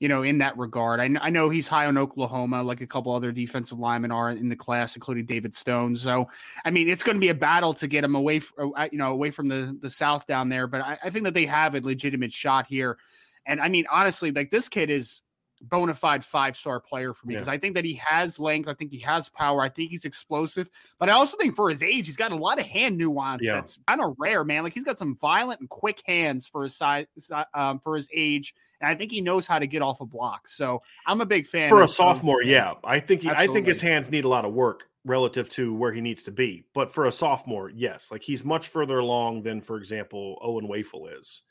[0.00, 1.00] you know, in that regard.
[1.00, 4.48] I, I know he's high on Oklahoma, like a couple other defensive linemen are in
[4.48, 5.96] the class, including David Stone.
[5.96, 6.28] So,
[6.64, 8.98] I mean, it's going to be a battle to get him away, from, uh, you
[8.98, 10.66] know, away from the the South down there.
[10.66, 12.98] But I, I think that they have a legitimate shot here.
[13.44, 15.22] And I mean, honestly, like this kid is
[15.62, 17.52] bona fide five star player for me because yeah.
[17.52, 18.68] I think that he has length.
[18.68, 19.62] I think he has power.
[19.62, 20.70] I think he's explosive.
[20.98, 23.54] But I also think for his age, he's got a lot of hand nuance yeah.
[23.54, 24.62] that's kind of rare, man.
[24.62, 27.06] Like he's got some violent and quick hands for his size,
[27.54, 30.48] um, for his age, and I think he knows how to get off a block.
[30.48, 32.42] So I'm a big fan for a sophomore.
[32.42, 35.48] Of, yeah, I think he, I think his hands need a lot of work relative
[35.48, 36.64] to where he needs to be.
[36.74, 41.18] But for a sophomore, yes, like he's much further along than, for example, Owen Wafle
[41.18, 41.42] is.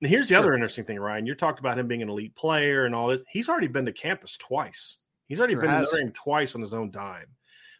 [0.00, 0.42] And here's the sure.
[0.42, 1.26] other interesting thing, Ryan.
[1.26, 3.22] You talked about him being an elite player and all this.
[3.30, 4.98] He's already been to campus twice.
[5.26, 5.88] He's already sure been has.
[5.90, 7.26] to Notre twice on his own dime.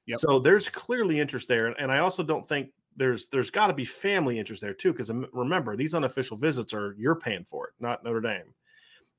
[0.07, 0.21] Yep.
[0.21, 3.85] So there's clearly interest there, and I also don't think there's there's got to be
[3.85, 4.93] family interest there too.
[4.93, 8.55] Because um, remember, these unofficial visits are you're paying for it, not Notre Dame.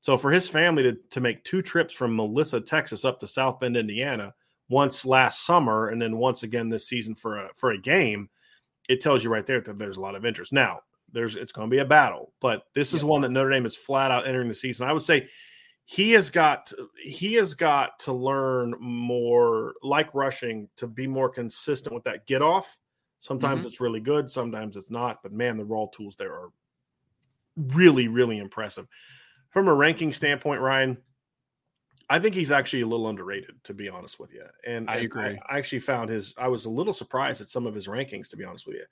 [0.00, 3.60] So for his family to to make two trips from Melissa, Texas, up to South
[3.60, 4.34] Bend, Indiana,
[4.68, 8.28] once last summer, and then once again this season for a for a game,
[8.88, 10.52] it tells you right there that there's a lot of interest.
[10.52, 10.80] Now
[11.12, 13.76] there's it's going to be a battle, but this is one that Notre Dame is
[13.76, 14.88] flat out entering the season.
[14.88, 15.28] I would say
[15.84, 16.70] he has got
[17.02, 22.42] he has got to learn more, like rushing, to be more consistent with that get
[22.42, 22.78] off.
[23.20, 23.68] Sometimes mm-hmm.
[23.68, 25.22] it's really good, sometimes it's not.
[25.22, 26.50] But man, the raw tools there are
[27.56, 28.86] really, really impressive.
[29.50, 30.98] From a ranking standpoint, Ryan,
[32.10, 34.44] I think he's actually a little underrated, to be honest with you.
[34.66, 35.38] And I and agree.
[35.46, 36.32] I, actually found his.
[36.38, 38.84] I was a little surprised at some of his rankings, to be honest with you.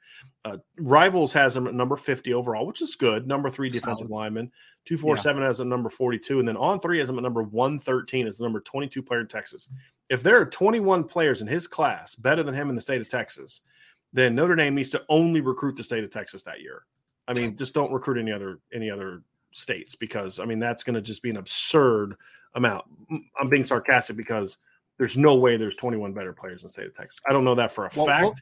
[0.44, 3.26] Uh, Rivals has him at number fifty overall, which is good.
[3.26, 4.10] Number three defensive Solid.
[4.10, 4.52] lineman.
[4.84, 7.22] Two four seven has him number forty two, and then on three has him at
[7.22, 9.68] number one thirteen as the number twenty two player in Texas.
[10.10, 13.00] If there are twenty one players in his class better than him in the state
[13.00, 13.62] of Texas,
[14.12, 16.84] then Notre Dame needs to only recruit the state of Texas that year.
[17.28, 19.22] I mean, just don't recruit any other any other
[19.56, 22.14] states because I mean that's going to just be an absurd
[22.54, 22.84] amount.
[23.40, 24.58] I'm being sarcastic because
[24.98, 27.20] there's no way there's 21 better players in the state of Texas.
[27.28, 28.34] I don't know that for a Well, fact, well-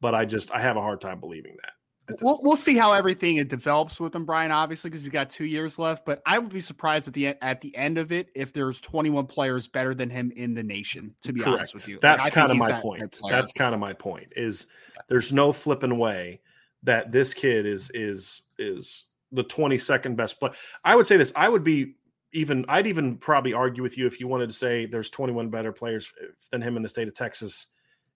[0.00, 1.72] but I just I have a hard time believing that.
[2.20, 4.50] We'll, we'll see how everything it develops with him, Brian.
[4.50, 6.04] Obviously, because he's got two years left.
[6.04, 9.26] But I would be surprised at the at the end of it if there's 21
[9.26, 11.14] players better than him in the nation.
[11.22, 13.20] To be honest with you, That's think kind of my that point.
[13.28, 14.32] That's kind of my point.
[14.34, 14.66] Is
[15.08, 16.40] there's no flipping way
[16.82, 20.52] that this kid is is is the 22nd best player.
[20.84, 21.32] I would say this.
[21.36, 21.94] I would be
[22.32, 22.64] even.
[22.68, 26.12] I'd even probably argue with you if you wanted to say there's 21 better players
[26.50, 27.68] than him in the state of Texas.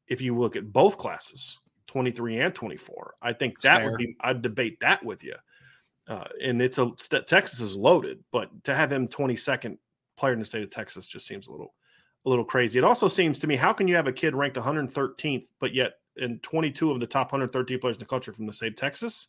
[0.06, 3.90] If you look at both classes, 23 and 24, I think that Fair.
[3.90, 4.16] would be.
[4.20, 5.34] I'd debate that with you.
[6.06, 6.90] Uh, and it's a
[7.26, 9.78] Texas is loaded, but to have him 22nd
[10.16, 11.74] player in the state of Texas just seems a little
[12.26, 12.78] a little crazy.
[12.78, 15.94] It also seems to me how can you have a kid ranked 113th, but yet
[16.16, 19.28] in 22 of the top 113 players in the country from the state of Texas?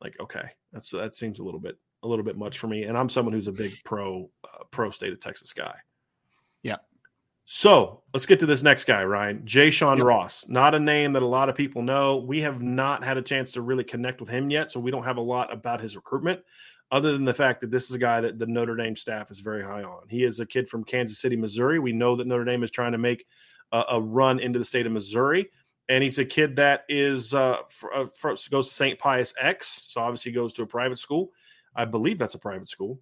[0.00, 2.84] Like, okay, that's that seems a little bit a little bit much for me.
[2.84, 5.74] And I'm someone who's a big pro uh, pro state of Texas guy.
[6.62, 6.76] Yeah.
[7.46, 9.42] So let's get to this next guy, Ryan.
[9.44, 10.06] Jay Sean Yep.
[10.06, 10.48] Ross.
[10.48, 12.16] Not a name that a lot of people know.
[12.16, 15.04] We have not had a chance to really connect with him yet, so we don't
[15.04, 16.40] have a lot about his recruitment,
[16.90, 19.40] other than the fact that this is a guy that the Notre Dame staff is
[19.40, 20.08] very high on.
[20.08, 21.78] He is a kid from Kansas City, Missouri.
[21.78, 23.26] We know that Notre Dame is trying to make
[23.72, 25.50] a, a run into the state of Missouri,
[25.88, 28.98] and he's a kid that is uh, fr- uh, fr- goes to St.
[28.98, 31.30] Pius X, so obviously goes to a private school.
[31.76, 33.00] I believe that's a private school.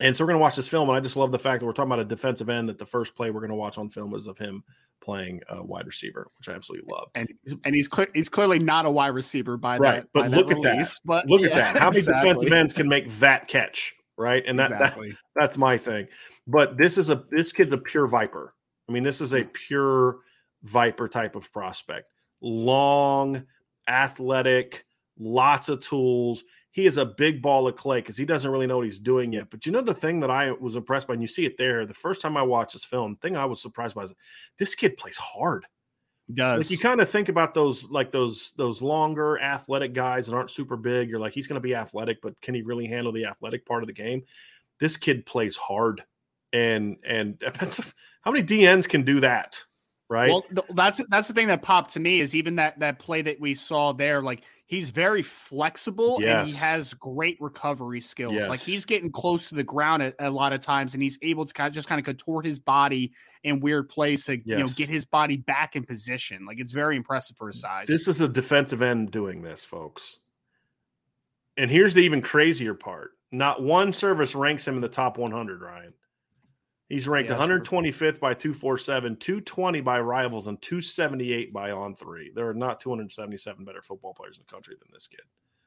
[0.00, 1.66] And so we're going to watch this film, and I just love the fact that
[1.66, 2.68] we're talking about a defensive end.
[2.68, 4.64] That the first play we're going to watch on film is of him
[5.00, 7.10] playing a wide receiver, which I absolutely love.
[7.14, 7.28] and
[7.64, 10.08] and he's cle he's clearly not a wide receiver by Right, that.
[10.12, 10.98] but by look that at that.
[11.04, 11.76] But Look at that!
[11.76, 12.28] How many exactly.
[12.28, 13.94] defensive ends can make that catch?
[14.18, 14.98] Right, and that, that
[15.36, 16.08] that's my thing.
[16.48, 18.52] But this is a this kid's a pure viper.
[18.88, 20.18] I mean, this is a pure
[20.64, 22.10] viper type of prospect.
[22.40, 23.46] Long,
[23.88, 24.86] athletic,
[25.18, 26.42] lots of tools.
[26.72, 29.32] He is a big ball of clay because he doesn't really know what he's doing
[29.32, 29.48] yet.
[29.48, 31.86] But you know the thing that I was impressed by, and you see it there.
[31.86, 34.14] The first time I watched this film, the thing I was surprised by is
[34.58, 35.66] this kid plays hard.
[36.26, 36.64] He does.
[36.64, 40.50] Like you kind of think about those like those those longer athletic guys that aren't
[40.50, 41.08] super big.
[41.08, 43.82] You're like, he's going to be athletic, but can he really handle the athletic part
[43.82, 44.22] of the game?
[44.80, 46.02] This kid plays hard,
[46.52, 47.40] and and
[48.22, 49.62] how many DNs can do that,
[50.08, 50.30] right?
[50.30, 53.22] Well, th- that's that's the thing that popped to me is even that that play
[53.22, 54.20] that we saw there.
[54.20, 58.34] Like he's very flexible and he has great recovery skills.
[58.48, 61.46] Like he's getting close to the ground a, a lot of times, and he's able
[61.46, 64.68] to kind of just kind of contort his body in weird plays to you know
[64.68, 66.44] get his body back in position.
[66.46, 67.86] Like it's very impressive for his size.
[67.86, 70.18] This is a defensive end doing this, folks.
[71.56, 75.60] And here's the even crazier part: not one service ranks him in the top 100.
[75.60, 75.94] Ryan,
[76.94, 82.30] he's ranked Yeah, that's 125th by 247, 220 by rivals, and 278 by on three.
[82.34, 85.22] There are not 277 better football players in the country than this kid.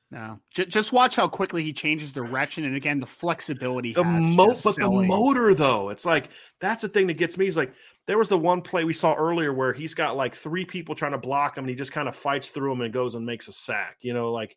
[0.09, 3.93] no, just watch how quickly he changes direction, and again the flexibility.
[3.93, 7.45] The mo- but the motor though, it's like that's the thing that gets me.
[7.47, 7.73] Is like
[8.05, 11.11] there was the one play we saw earlier where he's got like three people trying
[11.11, 13.49] to block him, and he just kind of fights through them and goes and makes
[13.49, 13.97] a sack.
[13.99, 14.55] You know, like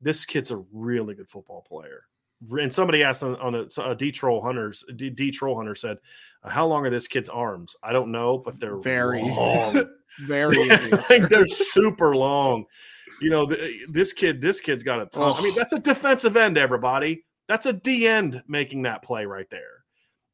[0.00, 2.02] this kid's a really good football player.
[2.50, 5.98] And somebody asked on, on a, a D troll hunters, D, D troll hunter said,
[6.44, 9.22] "How long are this kid's arms?" I don't know, but they're Very.
[9.22, 9.84] long.
[10.20, 10.56] very.
[10.62, 10.90] easy.
[11.10, 12.64] like they're super long.
[13.20, 15.34] You know, th- this kid, this kid's got a ton.
[15.36, 17.24] I mean, that's a defensive end, everybody.
[17.48, 19.82] That's a D end making that play right there.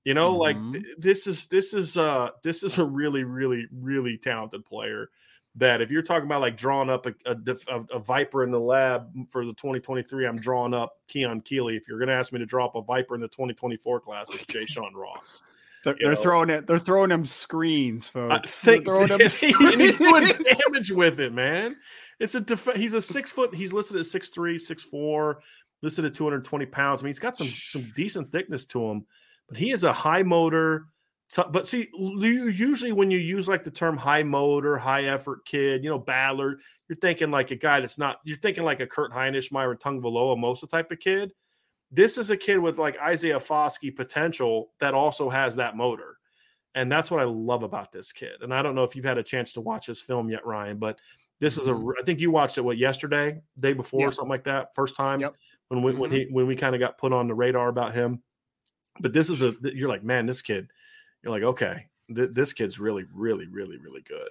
[0.05, 0.72] You know, like Mhm.
[0.74, 5.09] th- this is this is uh this is a really, really, really talented player.
[5.57, 7.36] That if you're talking about like drawing up a, a,
[7.68, 11.76] a, a viper in the lab for the 2023, I'm drawing up Keon Keeley.
[11.76, 14.30] If you're going to ask me to draw up a viper in the 2024 class,
[14.30, 15.42] it's Jay Sean Ross.
[15.84, 16.66] They're, they're throwing it.
[16.66, 18.62] They're throwing him screens, Uh, folks.
[18.62, 19.22] They're think- throwing him and
[19.80, 20.59] he's doing screens.
[20.66, 21.76] damage with it, man.
[22.18, 23.55] It's a def- he's a six foot.
[23.55, 25.40] He's listed at six three, six four,
[25.82, 27.00] listed at two hundred twenty pounds.
[27.00, 29.05] I mean, he's got some some decent thickness to him,
[29.48, 30.86] but he is a high motor.
[31.28, 35.44] So, but see, you, usually when you use like the term high motor, high effort
[35.44, 36.58] kid, you know, battler,
[36.88, 38.18] you're thinking like a guy that's not.
[38.24, 41.32] You're thinking like a Kurt Hinish, Myron Tagovailoa-Amosa type of kid.
[41.90, 46.18] This is a kid with like Isaiah Foskey potential that also has that motor.
[46.74, 48.42] And that's what I love about this kid.
[48.42, 50.76] And I don't know if you've had a chance to watch this film yet, Ryan,
[50.78, 50.98] but
[51.40, 51.72] this is a.
[51.74, 54.14] I think you watched it what yesterday, day before, Yep.
[54.14, 55.20] something like that, first time.
[55.20, 55.34] Yep.
[55.68, 56.14] when we when Mhm.
[56.14, 58.22] he when we kind of got put on the radar about him.
[59.00, 60.68] But this is a you're like, man, this kid.
[61.24, 64.28] You're like, okay, th- this kid's really, really, really, really good.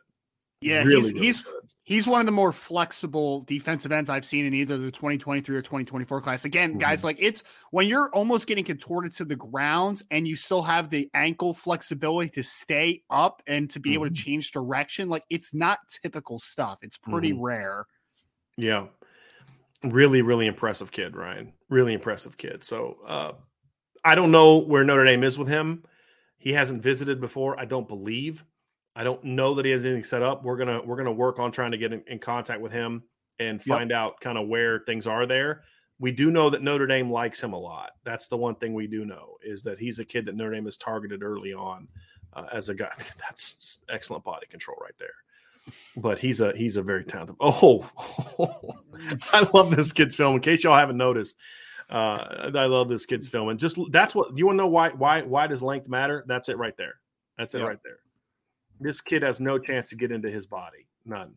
[0.61, 1.63] Yeah, really, he's really he's good.
[1.83, 5.61] he's one of the more flexible defensive ends I've seen in either the 2023 or
[5.61, 6.45] 2024 class.
[6.45, 6.79] Again, Mm-hmm.
[6.79, 10.89] guys, like it's when you're almost getting contorted to the ground and you still have
[10.89, 14.23] the ankle flexibility to stay up and to be able to Mm-hmm.
[14.23, 15.09] change direction.
[15.09, 16.77] Like it's not typical stuff.
[16.81, 17.39] It's pretty Mhm.
[17.41, 17.85] rare.
[18.55, 18.85] Yeah.
[19.83, 21.51] Really, really impressive kid, Ryan.
[21.69, 22.63] Really impressive kid.
[22.63, 23.31] So uh
[24.05, 25.83] I don't know where Notre Dame is with him.
[26.43, 28.43] He hasn't visited before, I don't believe.
[28.95, 30.43] I don't know that he has anything set up.
[30.43, 33.03] We're gonna we're gonna work on trying to get in, in contact with him
[33.39, 33.77] and Yep.
[33.77, 35.63] find out kind of where things are there.
[35.99, 37.91] We do know that Notre Dame likes him a lot.
[38.03, 40.65] That's the one thing we do know is that he's a kid that Notre Dame
[40.65, 41.87] has targeted early on
[42.33, 42.91] uh, as a guy.
[43.19, 45.15] That's just excellent body control right there.
[45.95, 47.37] But he's a he's a very talented.
[47.39, 47.89] Oh,
[49.33, 50.35] I love this kid's film.
[50.35, 51.37] In case y'all haven't noticed,
[51.89, 53.49] uh, I love this kid's film.
[53.49, 56.23] And just that's what you want to know why why why does length matter?
[56.27, 56.95] That's it right there.
[57.38, 57.67] That's it Yep.
[57.67, 57.97] right there.
[58.79, 60.88] This kid has no chance to get into his body.
[61.05, 61.34] None.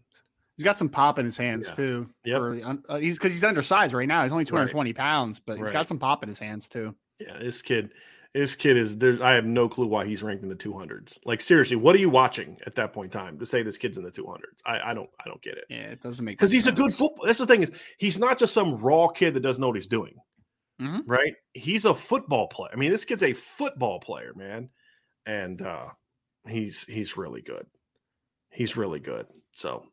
[0.57, 1.75] He's got some pop in his hands Yeah.
[1.75, 2.11] too.
[2.25, 2.39] Yep.
[2.41, 4.23] for the un- uh, he's because he's undersized right now.
[4.23, 5.73] He's only 220 pounds, but he's Right.
[5.73, 6.95] got some pop in his hands too.
[7.21, 7.93] Yeah, this kid,
[8.35, 9.23] this kid is there.
[9.23, 11.19] I have no clue why he's ranked in the two hundreds.
[11.25, 13.97] Like seriously, what are you watching at that point in time to say this kid's
[13.99, 14.61] in the two hundreds?
[14.67, 15.65] I, I don't I don't get it.
[15.69, 17.27] Yeah, it doesn't make Because he's a good football.
[17.27, 19.87] That's the thing is he's not just some raw kid that doesn't know what he's
[19.87, 20.17] doing.
[20.81, 21.03] Mhm.
[21.07, 21.35] Right?
[21.55, 22.71] He's a football player.
[22.73, 24.71] I mean, this kid's a football player, man.
[25.25, 25.89] And uh
[26.47, 27.67] he's he's really good.
[28.51, 29.27] He's really good.
[29.53, 29.87] So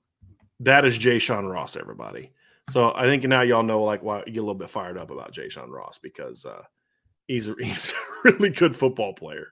[0.60, 2.32] that is Jay Sean Ross, everybody.
[2.70, 5.12] So I think now y'all know like why you get a little bit fired up
[5.12, 6.64] about Jay Sean Ross because uh
[7.28, 9.48] he's a, he's a really good football player.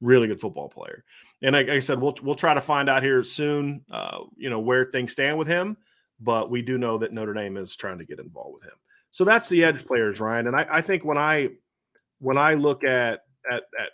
[0.00, 1.04] Really good football player.
[1.42, 4.60] And like I said, we'll we'll try to find out here soon, uh, you know,
[4.60, 5.76] where things stand with him.
[6.20, 8.78] But we do know that Notre Dame is trying to get involved with him.
[9.10, 10.46] So that's the edge players, Ryan.
[10.46, 11.50] And I, I think when I
[12.20, 13.90] when I look at at at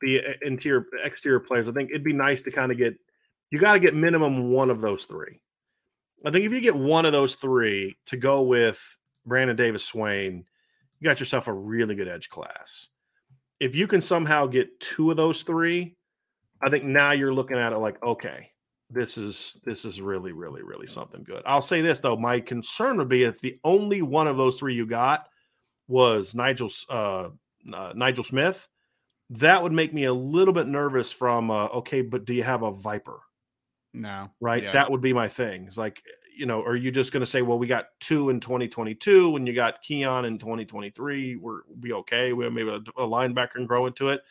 [0.00, 2.96] the interior exterior players, I think it'd be nice to kind of get
[3.50, 5.40] you got to get minimum one of those three.
[6.24, 10.44] I think if you get one of those three to go with Brandon Davis Swain,
[10.98, 12.88] you got yourself a really good edge class.
[13.60, 15.96] If you can somehow get two of those three,
[16.60, 18.50] I think now you're looking at it like, okay,
[18.90, 21.42] this is this is really, really, really something good.
[21.44, 24.74] I'll say this though, my concern would be if the only one of those three
[24.74, 25.28] you got
[25.88, 27.28] was Nigel uh,
[27.72, 28.68] uh, Nigel Smith,
[29.30, 31.12] that would make me a little bit nervous.
[31.12, 33.20] From uh, okay, but do you have a Viper?
[33.92, 34.62] No, right?
[34.62, 34.72] Yeah.
[34.72, 35.64] That would be my thing.
[35.66, 36.02] It's like,
[36.36, 39.46] you know, are you just going to say, well, we got two in 2022 when
[39.46, 42.32] you got Keon in 2023, we're be okay.
[42.32, 44.22] We have maybe a, a linebacker can grow into it.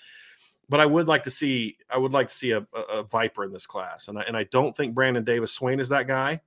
[0.70, 3.46] But I would like to see, I would like to see a, a, a Viper
[3.46, 6.42] in this class, and I, and I don't think Brandon Davis Swain is that guy,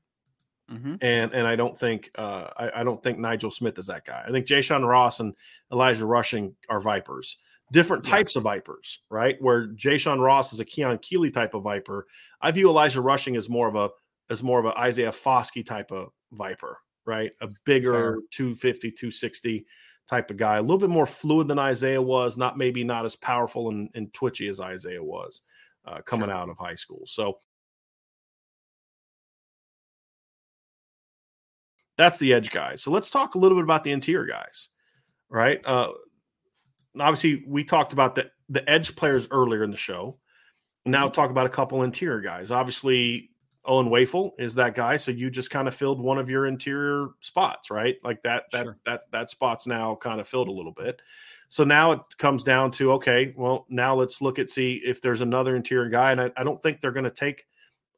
[0.70, 0.98] Mhm.
[1.00, 4.22] and and I don't think uh, I, I don't think Nigel Smith is that guy.
[4.26, 5.34] I think Jay Sean Ross and
[5.72, 7.38] Elijah Rushing are Vipers,
[7.72, 8.12] different Yeah.
[8.12, 9.36] types of Vipers, right?
[9.40, 12.06] Where Jay Sean Ross is a Keon Keeley type of Viper.
[12.40, 13.90] I view Elijah Rushing as more of a
[14.28, 17.32] as more of an Isaiah Foskey type of Viper, right?
[17.40, 18.16] A bigger Fair.
[18.30, 19.66] 250, 260
[20.10, 23.14] type of guy, a little bit more fluid than Isaiah was, not maybe not as
[23.14, 25.42] powerful and, and twitchy as Isaiah was
[25.86, 26.34] uh, coming Sure.
[26.36, 27.02] out of high school.
[27.06, 27.38] So
[31.96, 32.82] that's the edge guys.
[32.82, 34.70] So let's talk a little bit about the interior guys,
[35.28, 35.60] right?
[35.64, 35.92] Uh,
[36.98, 40.18] obviously, we talked about the the edge players earlier in the show.
[40.84, 42.50] Now talk about a couple interior guys.
[42.50, 43.30] Obviously,
[43.66, 44.96] Owen Wafle is that guy.
[44.96, 47.96] So you just kind of filled one of your interior spots, right?
[48.02, 48.78] Like that that Sure.
[48.84, 51.02] that that spot's now kind of filled a little bit.
[51.48, 55.20] So now it comes down to okay, well, now let's look at see if there's
[55.20, 57.46] another interior guy, and I, I don't think they're going to take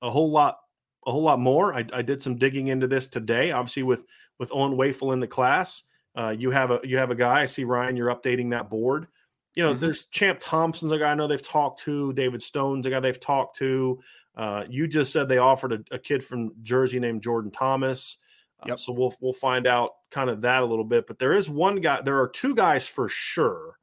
[0.02, 0.58] a whole lot
[1.06, 1.74] a whole lot more.
[1.74, 3.52] I, I did some digging into this today.
[3.52, 4.04] Obviously, with
[4.38, 5.84] with Owen Wafle in the class,
[6.16, 7.42] uh, you have a you have a guy.
[7.42, 7.96] I see Ryan.
[7.96, 9.06] You're updating that board.
[9.54, 9.80] You know, Mhm.
[9.80, 12.12] there's Champ Thompson's a guy I know they've talked to.
[12.14, 14.00] David Stone's a guy they've talked to.
[14.36, 18.18] Uh, you just said they offered a, a kid from Jersey named Jordan Thomas.
[18.60, 18.78] Uh, Yep.
[18.78, 21.06] So we'll we'll find out kind of that a little bit.
[21.06, 22.00] But there is one guy.
[22.00, 23.74] There are two guys for sure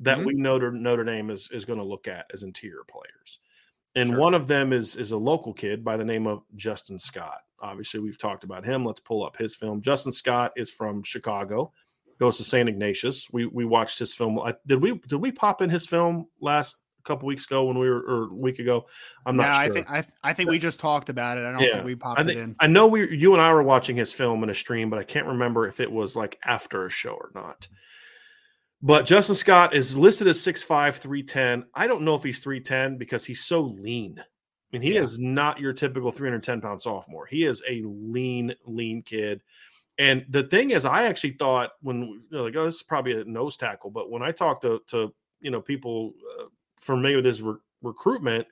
[0.00, 0.26] that Mhm.
[0.26, 3.38] we Notre Notre Dame is is going to look at as interior players,
[3.94, 4.18] and Sure.
[4.18, 7.40] one of them is is a local kid by the name of Justin Scott.
[7.60, 8.84] Obviously, we've talked about him.
[8.84, 9.80] Let's pull up his film.
[9.82, 11.72] Justin Scott is from Chicago.
[12.18, 12.68] Goes to St.
[12.68, 13.26] Ignatius.
[13.32, 14.38] We we watched his film.
[14.38, 17.88] I- Did we did we pop in his film last couple weeks ago when we
[17.88, 18.86] were or a week ago?
[19.26, 19.74] I'm No, not I sure.
[19.74, 21.44] think I, I think we just talked about it.
[21.44, 21.74] I don't Yeah.
[21.74, 22.56] think we popped I it in.
[22.60, 25.04] I know we you and I were watching his film in a stream, but I
[25.04, 27.66] can't remember if it was like after a show or not.
[28.82, 31.66] But Justin Scott is listed as 6'5, 310.
[31.74, 34.18] I don't know if he's 310 because he's so lean.
[34.18, 34.24] I
[34.72, 35.02] mean, he Yeah.
[35.02, 37.26] is not your typical 310 pound sophomore.
[37.26, 39.42] He is a lean, lean kid.
[39.98, 43.20] And the thing is, I actually thought when you know, like, oh, this is probably
[43.20, 46.44] a nose tackle, but when I talked to to you know people uh,
[46.80, 48.46] familiar with his re- recruitment,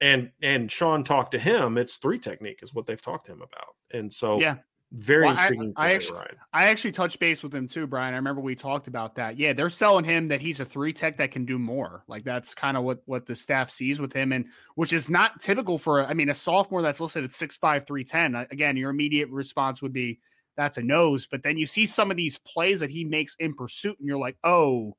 [0.00, 3.42] and and Sean talked to him, it's three technique is what they've talked to him
[3.42, 4.56] about, and so yeah,
[4.92, 5.72] very well, intriguing.
[5.76, 6.36] I, I actually, Ryan.
[6.52, 8.14] I actually touched base with him too, Brian.
[8.14, 9.36] I remember we talked about that.
[9.36, 12.04] Yeah, they're selling him that he's a three tech that can do more.
[12.06, 15.40] Like that's kind of what what the staff sees with him, and which is not
[15.40, 16.04] typical for.
[16.04, 18.34] I mean, a sophomore that's listed at six five three ten.
[18.34, 20.20] Uh, again, your immediate response would be
[20.56, 21.26] that's a nose.
[21.26, 24.18] But then you see some of these plays that he makes in pursuit, and you're
[24.18, 24.96] like, oh,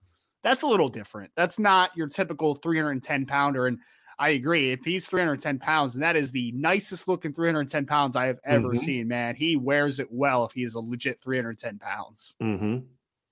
[0.47, 1.31] that's a little different.
[1.35, 3.67] That's not your typical 310 pounder.
[3.67, 3.79] And
[4.17, 4.71] I agree.
[4.71, 8.69] If he's 310 pounds, and that is the nicest looking 310 pounds I have ever
[8.69, 8.83] mm-hmm.
[8.83, 9.35] seen, man.
[9.35, 12.37] He wears it well if he is a legit 310 pounds.
[12.41, 12.77] Mm-hmm.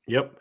[0.08, 0.38] Yep.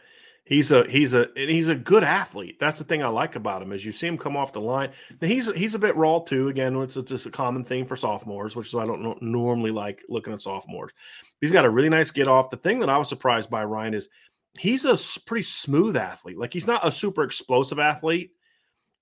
[0.46, 2.58] He's a he's a and he's a good athlete.
[2.60, 4.90] That's the thing I like about him is you see him come off the line.
[5.22, 6.48] Now he's he's a bit raw too.
[6.48, 9.70] Again, it's, it's just a common thing for sophomores, which is why I don't normally
[9.70, 10.92] like looking at sophomores.
[11.40, 12.50] He's got a really nice get off.
[12.50, 14.10] The thing that I was surprised by Ryan is
[14.58, 16.38] he's a pretty smooth athlete.
[16.38, 18.30] Like he's not a super explosive athlete,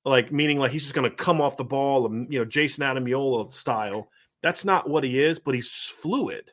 [0.04, 2.80] like meaning like he's just going to come off the ball, um, you know, Jayson
[2.80, 4.08] Ademilola style.
[4.42, 6.50] That's not what he is, but he's fluid.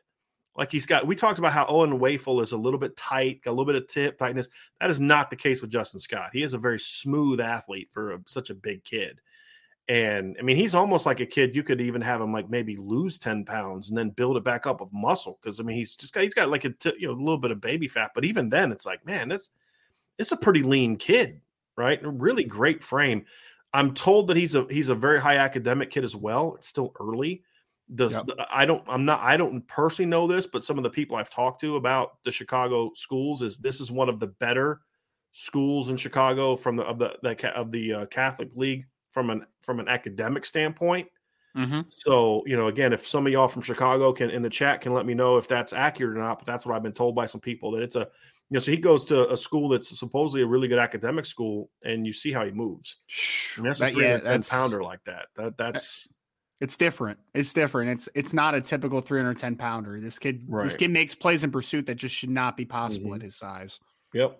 [0.56, 1.06] Like he's got.
[1.06, 3.76] We talked about how Owen Wafle is a little bit tight, got a little bit
[3.76, 4.48] of tip tightness.
[4.80, 6.30] That is not the case with Justin Scott.
[6.32, 9.20] He is a very smooth athlete for a, such a big kid.
[9.90, 11.56] And I mean, he's almost like a kid.
[11.56, 14.66] You could even have him like maybe lose ten pounds and then build it back
[14.66, 15.38] up with muscle.
[15.42, 17.38] Because I mean, he's just got he's got like a t- you know a little
[17.38, 18.12] bit of baby fat.
[18.14, 19.50] But even then, it's like man, that's
[20.16, 21.40] it's a pretty lean kid
[21.80, 22.04] right?
[22.04, 23.24] A really great frame.
[23.72, 26.54] I'm told that he's a he's a very high academic kid as well.
[26.56, 27.42] It's still early.
[27.94, 28.28] Does yep.
[28.50, 31.30] I don't I'm not I don't personally know this, but some of the people I've
[31.30, 34.80] talked to about the Chicago schools is this is one of the better
[35.32, 39.46] schools in Chicago from the of the, the of the uh, Catholic League from an
[39.60, 41.08] from an academic standpoint.
[41.56, 41.80] Mm-hmm.
[41.90, 44.94] So you know, again, if some of y'all from Chicago can in the chat can
[44.94, 47.26] let me know if that's accurate or not, but that's what I've been told by
[47.26, 48.08] some people that it's a
[48.50, 51.70] you know, so he goes to a school that's supposedly a really good academic school,
[51.84, 52.96] and you see how he moves.
[53.56, 55.26] And that's that, a yeah, that's, pounder like that.
[55.36, 56.08] That that's
[56.60, 57.20] it's different.
[57.32, 57.90] It's different.
[57.90, 60.00] It's it's not a typical 310 pounder.
[60.00, 60.66] This kid right.
[60.66, 63.16] this kid makes plays in pursuit that just should not be possible mm-hmm.
[63.16, 63.78] at his size.
[64.14, 64.38] Yep.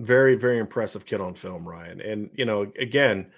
[0.00, 2.00] Very, very impressive kid on film, Ryan.
[2.00, 3.30] And you know, again,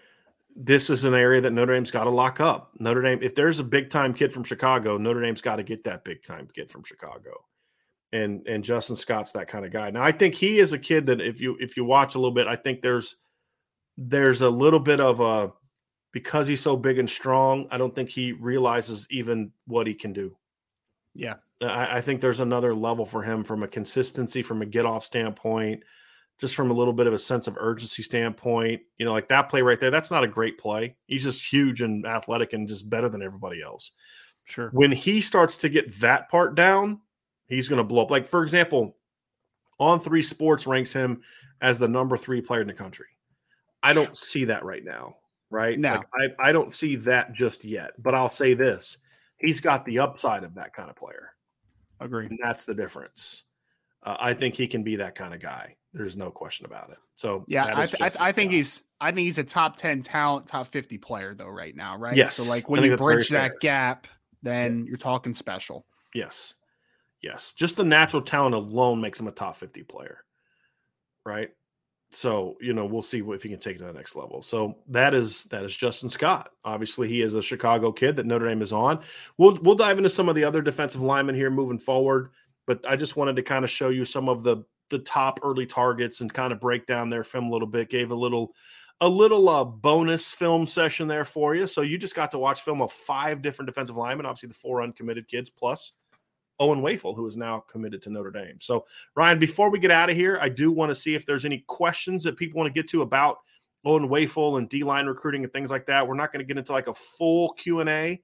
[0.55, 2.73] this is an area that Notre Dame's got to lock up.
[2.79, 5.85] Notre Dame, if there's a big time kid from Chicago, Notre Dame's got to get
[5.85, 7.45] that big time kid from Chicago
[8.13, 9.91] and and Justin Scott's that kind of guy.
[9.91, 12.35] Now I think he is a kid that if you if you watch a little
[12.35, 13.17] bit, I think there's
[13.97, 15.53] there's a little bit of a
[16.13, 17.67] because he's so big and strong.
[17.71, 20.37] I don't think he realizes even what he can do.
[21.15, 24.87] Yeah, I, I think there's another level for him from a consistency, from a get
[24.87, 25.83] off standpoint,
[26.43, 28.83] just from a little bit of a sense of urgency standpoint.
[28.99, 29.93] You know, like that play right there.
[29.93, 30.97] That's not a great play.
[31.07, 33.93] He's just huge and athletic and just better than everybody else.
[34.43, 34.71] Sure.
[34.73, 37.01] When he starts to get that part down,
[37.47, 38.11] he's going to blow up.
[38.11, 38.97] Like, for example,
[39.79, 41.23] On Three Sports ranks him
[41.61, 43.07] as the number three player in the country.
[43.85, 45.19] I don't see that right now,
[45.49, 45.79] right?
[45.79, 46.03] No.
[46.19, 47.93] Like, I, I don't see that just yet.
[48.03, 48.99] But I'll say this
[49.39, 51.31] he's got the upside of that kind of player.
[52.01, 52.27] Agree.
[52.27, 53.45] And that's the difference.
[54.03, 55.77] Uh, I think he can be that kind of guy.
[55.93, 56.99] There's no question about it.
[57.15, 60.01] So yeah, I, th- I, th- I, think he's I think he's a top ten
[60.01, 62.17] talent, top fifty player though right now, right?
[62.17, 62.35] Yes.
[62.35, 64.07] So like when you bridge that gap,
[64.43, 64.85] then yeah.
[64.89, 65.85] you're talking special.
[66.15, 66.55] Yes.
[67.23, 70.25] Yes, just the natural talent alone makes him a top 50 player.
[71.25, 71.51] Right?
[72.11, 74.43] So, you know, we'll see if he can take it to the next level.
[74.43, 76.51] So that is that is Justin Scott.
[76.63, 79.01] Obviously, he is a Chicago kid that Notre Dame is on.
[79.39, 82.31] We'll we'll dive into some of the other defensive linemen here moving forward,
[82.67, 85.67] but I just wanted to kind of show you some of the the top early
[85.67, 87.91] targets and kind of break down their film a little bit.
[87.91, 88.55] Gave a little
[89.01, 91.67] a little uh, bonus film session there for you.
[91.67, 94.81] So you just got to watch film of five different defensive linemen, obviously the four
[94.81, 95.93] uncommitted kids plus
[96.61, 98.59] Owen Wafle, who is now committed to Notre Dame.
[98.61, 98.87] So,
[99.17, 101.65] Ryan, before we get out of here, I do want to see if there's any
[101.67, 103.39] questions that people want to get to about
[103.85, 106.07] Owen Wafle and D line recruiting and things like that.
[106.07, 108.23] We're not going to get into like a full Q and A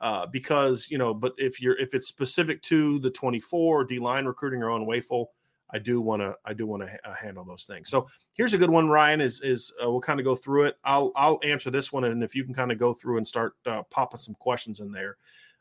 [0.00, 4.26] uh, because you know, but if you're if it's specific to the 24 D line
[4.26, 5.26] recruiting or Owen Wafle,
[5.72, 7.88] I do want to I do want to uh, handle those things.
[7.88, 9.20] So here's a good one, Ryan.
[9.20, 10.76] Is is uh, we'll kind of go through it.
[10.84, 13.54] I'll I'll answer this one, and if you can kind of go through and start
[13.66, 15.16] uh, popping some questions in there.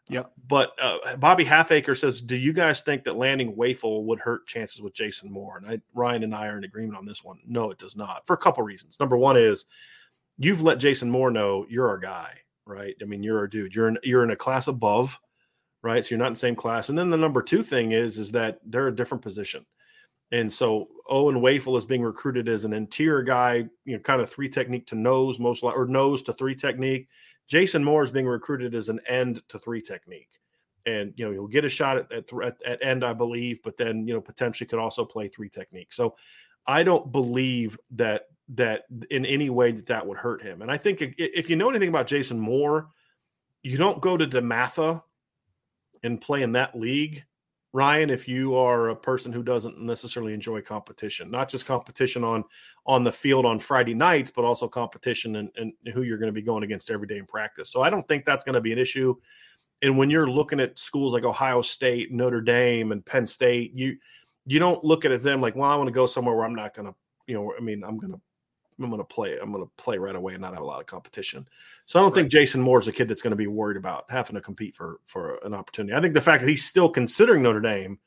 [0.09, 0.31] Yep.
[0.47, 4.81] But uh, Bobby Halfacre says, "Do you guys think that landing Wafle would hurt chances
[4.81, 7.37] with Jason Moore?" And I, Ryan and I are in agreement on this one.
[7.45, 8.25] No, it does not.
[8.25, 8.99] For a couple reasons.
[8.99, 9.65] Number one is
[10.39, 12.33] you've let Jason Moore know you're our guy,
[12.65, 12.95] right?
[13.01, 13.75] I mean, you're our dude.
[13.75, 15.19] You're in you're in a class above,
[15.83, 16.03] right?
[16.03, 16.89] So you're not in the same class.
[16.89, 19.63] And then the number two thing is is that they're a different position.
[20.31, 24.29] And so Owen Wafle is being recruited as an interior guy, you know, kind of
[24.29, 27.07] three technique to nose, most like or nose to three technique.
[27.47, 30.39] Jason Moore is being recruited as an end to three technique.
[30.85, 33.77] and you know he'll get a shot at, at at, at end, I believe, but
[33.77, 35.93] then you know potentially could also play three technique.
[35.93, 36.15] So
[36.67, 40.61] I don't believe that that in any way that that would hurt him.
[40.61, 42.89] And I think if you know anything about Jason Moore,
[43.61, 45.01] you don't go to DeMatha
[46.03, 47.25] and play in that league
[47.71, 52.43] Ryan, if you are a person who doesn't necessarily enjoy competition, not just competition on
[52.85, 56.33] on the field on Friday nights, but also competition and, and who you're going to
[56.33, 57.69] be going against every day in practice.
[57.69, 59.15] So I don't think that's going to be an issue.
[59.81, 63.97] And when you're looking at schools like Ohio State, Notre Dame, and Penn State, you
[64.45, 66.73] you don't look at them like, well, I want to go somewhere where I'm not
[66.73, 66.95] going to,
[67.27, 68.21] you know, I mean, I'm going to
[68.79, 69.37] I'm going to play.
[69.37, 71.47] I'm going to play right away and not have a lot of competition.
[71.85, 72.21] So I don't right.
[72.21, 74.75] think Jason Moore is a kid that's going to be worried about having to compete
[74.75, 75.95] for for an opportunity.
[75.95, 77.99] I think the fact that he's still considering Notre Dame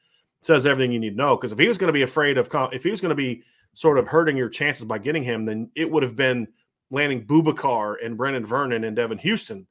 [0.42, 1.36] says everything you need to know.
[1.36, 3.42] Because if he was going to be afraid of, if he was going to be
[3.74, 6.46] sort of hurting your chances by getting him, then it would have been
[6.90, 9.66] landing Boubacar and Brenan Vernon and Devan Houstan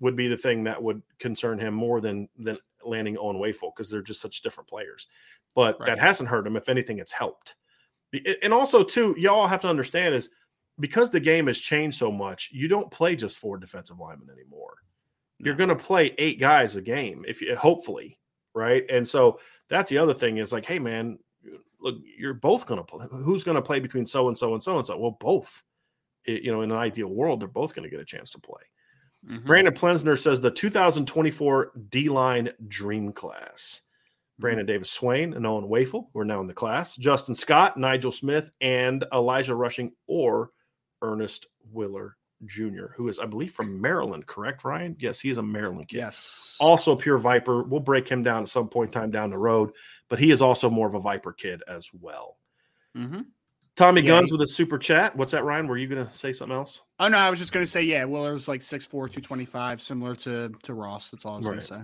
[0.00, 3.90] would be the thing that would concern him more than than landing Owen Wafle because
[3.90, 5.06] they're just such different players.
[5.54, 5.86] But right.
[5.86, 6.56] that hasn't hurt him.
[6.56, 7.54] If anything, it's helped.
[8.42, 10.30] And also, too, y'all have to understand is
[10.82, 14.74] because the game has changed so much, you don't play just four defensive linemen anymore.
[15.38, 15.46] No.
[15.46, 18.18] You're going to play eight guys a game if you hopefully,
[18.52, 18.84] right?
[18.90, 19.38] And so
[19.70, 21.18] that's the other thing is like, hey man,
[21.80, 23.06] look, you're both going to play.
[23.10, 24.98] Who's going to play between so and so and so and so?
[24.98, 25.62] Well, both.
[26.24, 28.38] It, you know, in an ideal world, they're both going to get a chance to
[28.38, 28.62] play.
[29.28, 29.46] Mm-hmm.
[29.46, 33.82] Brandon Plensner says the 2024 D line dream class.
[34.38, 38.10] Brandon Davis Swain and Owen Wafle, who are now in the class, Justin Scott, Nigel
[38.10, 40.50] Smith, and Elijah Rushing or
[41.02, 42.14] Ernest Willer
[42.46, 44.96] Jr., who is, I believe, from Maryland, correct, Ryan?
[44.98, 45.98] Yes, he is a Maryland kid.
[45.98, 46.56] Yes.
[46.60, 47.62] Also a pure Viper.
[47.62, 49.72] We'll break him down at some point in time down the road,
[50.08, 52.36] but he is also more of a Viper kid as well.
[52.96, 53.20] Mm-hmm.
[53.76, 55.16] Tommy yeah, Guns he, with a super chat.
[55.16, 55.66] What's that, Ryan?
[55.66, 56.82] Were you going to say something else?
[56.98, 60.52] Oh, no, I was just going to say, yeah, Willer's like 6'4, 225, similar to,
[60.62, 61.10] to Ross.
[61.10, 61.52] That's all I was right.
[61.52, 61.82] going to say.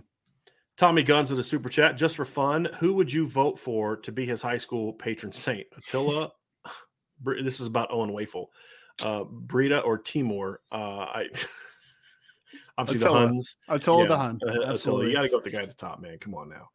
[0.76, 1.96] Tommy Guns with a super chat.
[1.96, 5.66] Just for fun, who would you vote for to be his high school patron saint?
[5.76, 6.30] Attila.
[7.42, 8.46] this is about Owen Wafle
[9.02, 10.60] uh, Brita or Timor.
[10.70, 11.28] Uh, I
[12.78, 13.20] obviously Attila.
[13.20, 13.56] the Huns.
[13.68, 14.40] Attila yeah, the Hun.
[14.46, 15.08] Uh, Absolutely.
[15.08, 16.18] You got to go with the guy at the top, man.
[16.18, 16.68] Come on now.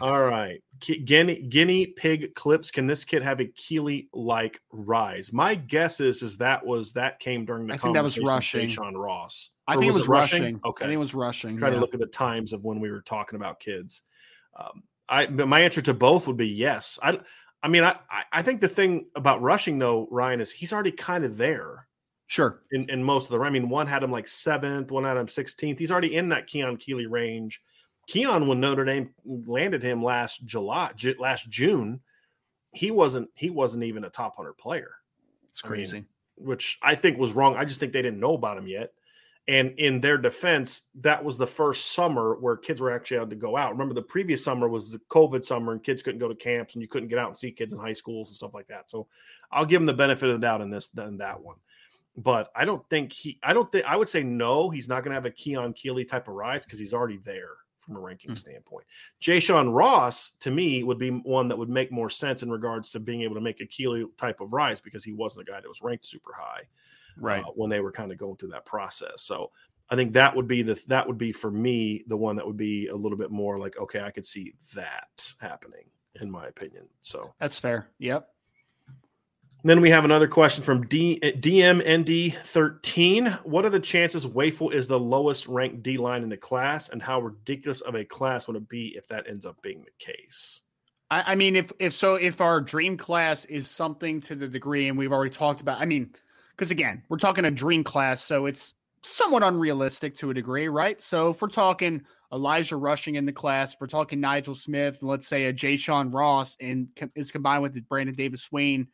[0.00, 0.60] All right.
[0.80, 2.70] Guinea, guinea pig clips.
[2.70, 5.32] Can this kid have a Keeley like rise?
[5.32, 8.68] My guess is is that was that came during the I think that was rushing.
[8.68, 9.50] Sean Ross.
[9.68, 10.42] I think it was, it rushing?
[10.42, 10.60] rushing?
[10.64, 10.84] Okay.
[10.84, 11.56] I think it was rushing.
[11.56, 11.74] Try yeah.
[11.74, 14.02] to look at the times of when we were talking about kids.
[14.58, 16.98] Um, I my answer to both would be yes.
[17.02, 17.20] I
[17.62, 17.96] I mean, I
[18.32, 21.86] I think the thing about rushing though, Ryan, is he's already kind of there.
[22.26, 22.62] Sure.
[22.72, 25.26] In in most of the I mean, one had him like seventh, one had him
[25.26, 25.78] 16th.
[25.78, 27.60] He's already in that Keon Keeley range.
[28.08, 32.00] Keon, when Notre Dame landed him last July, last June,
[32.72, 34.90] he wasn't he wasn't even a top hundred player.
[35.48, 35.98] It's crazy.
[35.98, 37.56] I mean, which I think was wrong.
[37.56, 38.92] I just think they didn't know about him yet.
[39.48, 43.36] And in their defense, that was the first summer where kids were actually able to
[43.36, 43.72] go out.
[43.72, 46.82] Remember, the previous summer was the COVID summer, and kids couldn't go to camps, and
[46.82, 48.88] you couldn't get out and see kids in high schools and stuff like that.
[48.88, 49.08] So,
[49.50, 51.56] I'll give him the benefit of the doubt in this than that one.
[52.16, 53.38] But I don't think he.
[53.42, 54.70] I don't think I would say no.
[54.70, 57.56] He's not going to have a Keon Keeley type of rise because he's already there
[57.78, 58.38] from a ranking mm-hmm.
[58.38, 58.86] standpoint.
[59.18, 62.90] Jay Sean Ross to me would be one that would make more sense in regards
[62.92, 65.60] to being able to make a Keeley type of rise because he wasn't a guy
[65.60, 66.62] that was ranked super high
[67.18, 69.22] right uh, when they were kind of going through that process.
[69.22, 69.50] So
[69.90, 72.56] I think that would be the that would be for me the one that would
[72.56, 75.84] be a little bit more like okay, I could see that happening
[76.20, 76.88] in my opinion.
[77.00, 77.88] So that's fair.
[77.98, 78.28] Yep.
[79.64, 83.44] then we have another question from D, DMND13.
[83.44, 87.02] What are the chances Wafle is the lowest ranked D line in the class, and
[87.02, 90.62] how ridiculous of a class would it be if that ends up being the case?
[91.10, 94.88] I, I mean, if if so, if our dream class is something to the degree,
[94.88, 96.14] and we've already talked about, I mean,
[96.52, 101.00] because again, we're talking a dream class, so it's somewhat unrealistic to a degree, right?
[101.00, 102.02] So if we're talking
[102.32, 105.76] Elijah Rushing in the class, if we're talking Nigel Smith, and let's say a Jay
[105.76, 108.88] Sean Ross and is combined with Brandon Davis Swain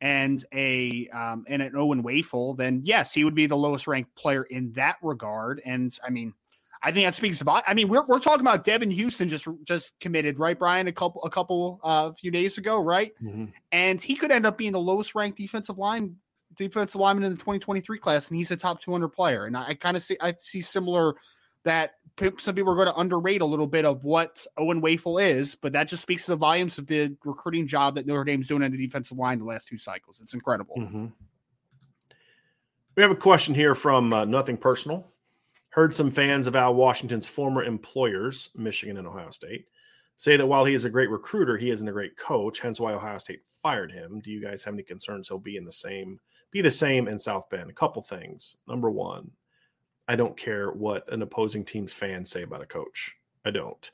[0.00, 4.14] and a um, and an Owen Wafle, then yes, he would be the lowest ranked
[4.14, 5.60] player in that regard.
[5.64, 6.34] And I mean,
[6.82, 7.64] I think that speaks about.
[7.66, 10.86] I mean, we're, we're talking about Devan Houstan just just committed, right, Brian?
[10.86, 13.12] A couple a couple a uh, few days ago, right?
[13.22, 13.46] Mm-hmm.
[13.72, 16.16] And he could end up being the lowest ranked defensive line
[16.56, 19.46] defensive lineman in the 2023 class, and he's a top 200 player.
[19.46, 21.14] And I, I kind of see I see similar
[21.64, 21.94] that
[22.38, 25.72] some people are going to underrate a little bit of what Owen Wafle is, but
[25.72, 28.70] that just speaks to the volumes of the recruiting job that Notre Dame's doing on
[28.70, 30.20] the defensive line the last two cycles.
[30.20, 30.76] It's incredible.
[30.78, 31.06] Mm-hmm.
[32.96, 35.10] We have a question here from uh, Nothing Personal.
[35.70, 39.66] Heard some fans of Al Washington's former employers, Michigan and Ohio State,
[40.16, 42.92] say that while he is a great recruiter, he isn't a great coach, hence why
[42.92, 44.20] Ohio State fired him.
[44.20, 46.20] Do you guys have any concerns he'll be in the same
[46.54, 47.68] be the same in South Bend.
[47.68, 48.56] A couple things.
[48.68, 49.28] Number one,
[50.06, 53.16] I don't care what an opposing team's fans say about a coach.
[53.44, 53.90] I don't.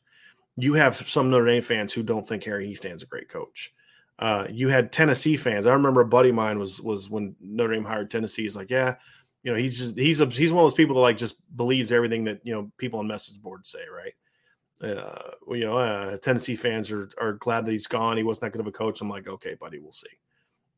[0.56, 3.72] You have some Notre Dame fans who don't think Harry Hiestand's a great coach.
[4.18, 5.66] Uh, you had Tennessee fans.
[5.66, 8.42] I remember a buddy of mine was was when Notre Dame hired Tennessee.
[8.42, 8.96] He's like, yeah,
[9.42, 11.92] you know, he's just he's a, he's one of those people that like just believes
[11.92, 14.96] everything that you know people on message boards say, right?
[14.96, 18.18] Uh, you know, uh, Tennessee fans are are glad that he's gone.
[18.18, 19.00] He wasn't that good of a coach.
[19.00, 20.08] I'm like, okay, buddy, we'll see.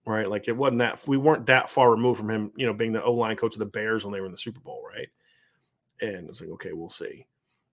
[0.05, 0.29] Right?
[0.29, 3.05] Like it wasn't that we weren't that far removed from him, you know, being the
[3.05, 5.09] O line coach of the Bears when they were in the Super Bowl, right?
[6.01, 7.27] And it's like, okay, we'll see.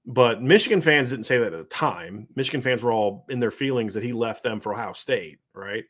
[0.05, 2.27] But Michigan fans didn't say that at the time.
[2.35, 5.83] Michigan fans were all in their feelings that he left them for Ohio State, right?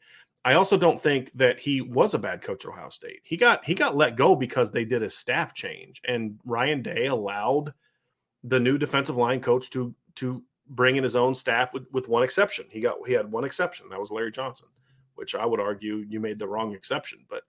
[0.45, 3.19] I also don't think that he was a bad coach at Ohio State.
[3.23, 7.07] He got he got let go because they did a staff change, and Ryan Day
[7.07, 7.73] allowed
[8.43, 12.23] the new defensive line coach to to bring in his own staff with with one
[12.23, 12.65] exception.
[12.69, 13.89] He got he had one exception.
[13.89, 14.69] That was Larry Johnson,
[15.19, 17.19] which I would argue you made the wrong exception.
[17.29, 17.43] But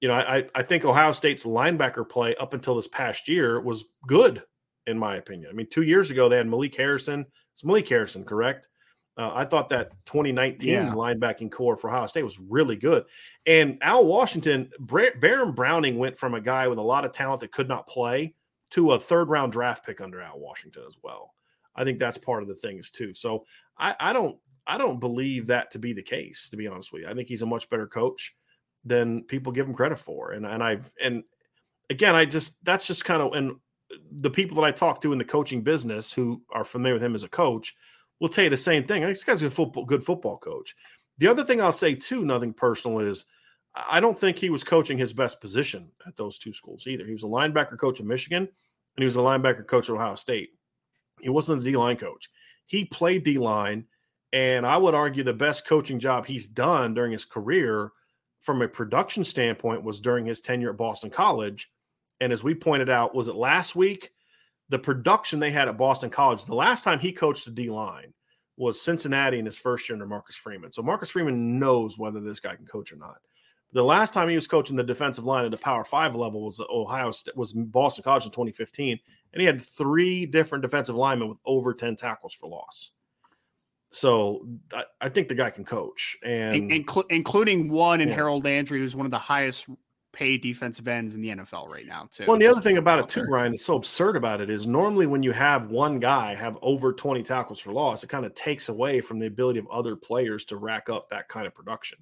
[0.00, 3.84] you know, I I think Ohio State's linebacker play up until this past year was
[4.06, 4.42] good,
[4.86, 5.50] in my opinion.
[5.50, 7.26] I mean, two years ago they had Malik Harrison.
[7.54, 8.68] It's Malik Harrison, correct?
[9.16, 10.90] Uh, I thought that 2019 yeah.
[10.92, 13.04] linebacking corps for Ohio State was really good.
[13.46, 17.52] And Al Washington, Baron Browning went from a guy with a lot of talent that
[17.52, 18.34] could not play
[18.70, 21.34] to a third round draft pick under Al Washington as well.
[21.76, 23.12] I think that's part of the things too.
[23.12, 23.44] So
[23.76, 27.02] I, I don't I don't believe that to be the case, to be honest with
[27.02, 27.08] you.
[27.08, 28.34] I think he's a much better coach
[28.84, 30.32] than people give him credit for.
[30.32, 31.24] And and I've and
[31.90, 33.56] again, I just that's just kind of and
[34.10, 37.14] the people that I talk to in the coaching business who are familiar with him
[37.14, 37.74] as a coach
[38.20, 39.02] will tell you the same thing.
[39.02, 40.74] I think this guy's a football, good football coach.
[41.18, 43.26] The other thing I'll say too, nothing personal, is
[43.74, 47.04] I don't think he was coaching his best position at those two schools either.
[47.04, 48.48] He was a linebacker coach of Michigan, and
[48.96, 50.50] he was a linebacker coach at Ohio State.
[51.20, 52.30] He wasn't a D line coach.
[52.66, 53.86] He played D line,
[54.32, 57.90] and I would argue the best coaching job he's done during his career,
[58.40, 61.70] from a production standpoint, was during his tenure at Boston College.
[62.20, 64.12] And as we pointed out, was it last week?
[64.72, 68.14] the production they had at Boston College, the last time he coached the D line
[68.56, 70.72] was Cincinnati in his first year under Marcus Freeman.
[70.72, 73.18] So Marcus Freeman knows whether this guy can coach or not.
[73.74, 76.58] The last time he was coaching the defensive line at the Power Five level was
[76.70, 78.98] Ohio State, was Boston College in 2015,
[79.34, 82.92] and he had three different defensive linemen with over 10 tackles for loss.
[83.92, 88.14] So I, I think the guy can coach, and Inclu- including one in yeah.
[88.14, 89.68] Harold Landry, who's one of the highest
[90.12, 92.24] paid defensive ends in the NFL right now, too.
[92.26, 94.66] Well, and the other thing about it too, Ryan, is so absurd about it is
[94.66, 98.34] normally when you have one guy have over 20 tackles for loss, it kind of
[98.34, 101.98] takes away from the ability of other players to rack up that kind of production.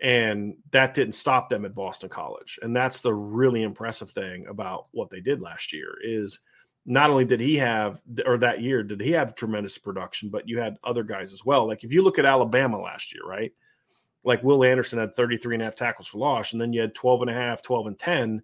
[0.00, 2.58] And that didn't stop them at Boston College.
[2.60, 6.40] And that's the really impressive thing about what they did last year is
[6.84, 10.58] not only did he have or that year did he have tremendous production, but you
[10.58, 11.66] had other guys as well.
[11.66, 13.52] Like if you look at Alabama last year, right?
[14.24, 16.94] like Will Anderson had 33 and a half tackles for loss, and then you had
[16.94, 18.42] 12 and a half, 12 and 10,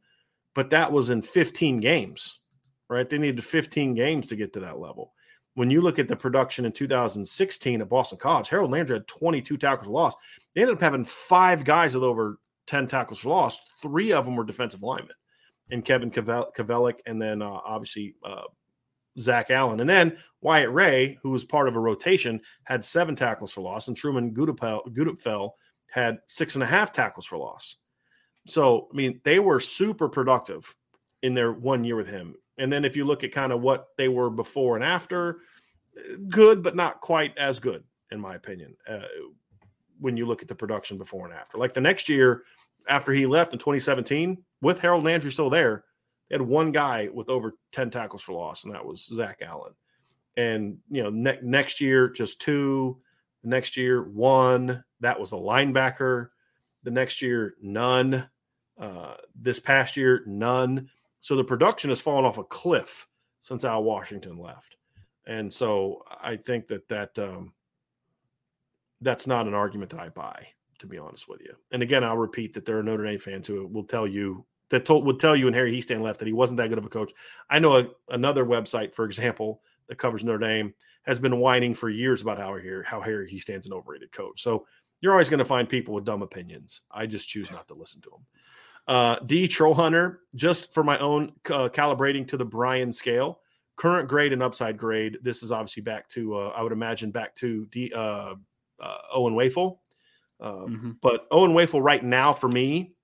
[0.55, 2.41] but that was in 15 games,
[2.89, 3.09] right?
[3.09, 5.13] They needed 15 games to get to that level.
[5.55, 9.57] When you look at the production in 2016 at Boston College, Harold Landry had 22
[9.57, 10.15] tackles for loss.
[10.55, 13.61] They ended up having five guys with over 10 tackles for loss.
[13.83, 15.17] Three of them were defensive linemen,
[15.71, 18.43] and Kevin Kavalec, and then uh, obviously uh,
[19.19, 19.81] Zach Allen.
[19.81, 23.89] And then Wyatt Ray, who was part of a rotation, had seven tackles for loss,
[23.89, 25.51] and Truman Gutapfel
[25.91, 27.77] had six and a half tackles for loss.
[28.47, 30.75] So, I mean, they were super productive
[31.23, 32.35] in their one year with him.
[32.59, 35.41] And then if you look at kind of what they were before and after,
[36.29, 39.01] good, but not quite as good, in my opinion, uh,
[40.01, 41.59] when you look at the production before and after.
[41.59, 42.45] Like the next year,
[42.89, 45.85] after he left in 2017, with Harold Landry still there,
[46.29, 49.73] they had one guy with over 10 tackles for loss, and that was Zach Allen.
[50.37, 52.99] And, you know, ne- next year, just two.
[53.43, 54.85] The next year, one.
[55.01, 56.29] That was a linebacker.
[56.85, 58.29] The next year, none.
[58.79, 60.89] Uh, this past year, none.
[61.21, 63.09] So the production has fallen off a cliff
[63.41, 64.77] since Al Washington left.
[65.27, 67.53] And so I think that that um,
[69.01, 70.49] that's not an argument that I buy,
[70.79, 71.55] to be honest with you.
[71.73, 74.85] And again, I'll repeat that there are Notre Dame fans who will tell you that
[74.85, 76.91] told, would tell you and Harry Hiestand left that he wasn't that good of a
[76.91, 77.13] coach.
[77.49, 80.75] I know a, another website, for example, that covers Notre Dame
[81.05, 84.43] has been whining for years about how here how Harry Hiestand's an overrated coach.
[84.43, 84.67] So
[85.01, 86.83] you're always going to find people with dumb opinions.
[86.91, 88.27] I just choose not to listen to them.
[88.87, 93.41] Uh, D Troll Hunter, just for my own uh, calibrating to the Brian scale,
[93.77, 95.19] current grade and upside grade.
[95.23, 98.35] This is obviously back to uh, I would imagine back to D, uh,
[98.81, 99.79] uh, Owen Wafle.
[100.41, 100.91] Um, mm-hmm.
[101.03, 102.95] But Owen Wafle right now for me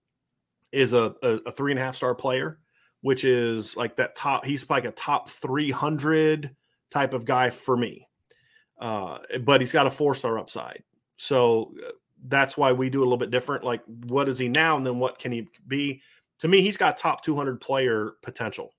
[0.72, 2.58] is a, a, a, three and a half star player,
[3.00, 4.44] which is like that top.
[4.44, 6.54] He's like a top 300
[6.90, 8.08] type of guy for me.
[8.80, 10.82] Uh, but he's got a four star upside.
[11.16, 11.90] So uh,
[12.26, 13.64] that's why we do a little bit different.
[13.64, 14.76] Like, what is he now?
[14.76, 16.00] And then what can he be?
[16.40, 18.72] To me, he's got top 200 player potential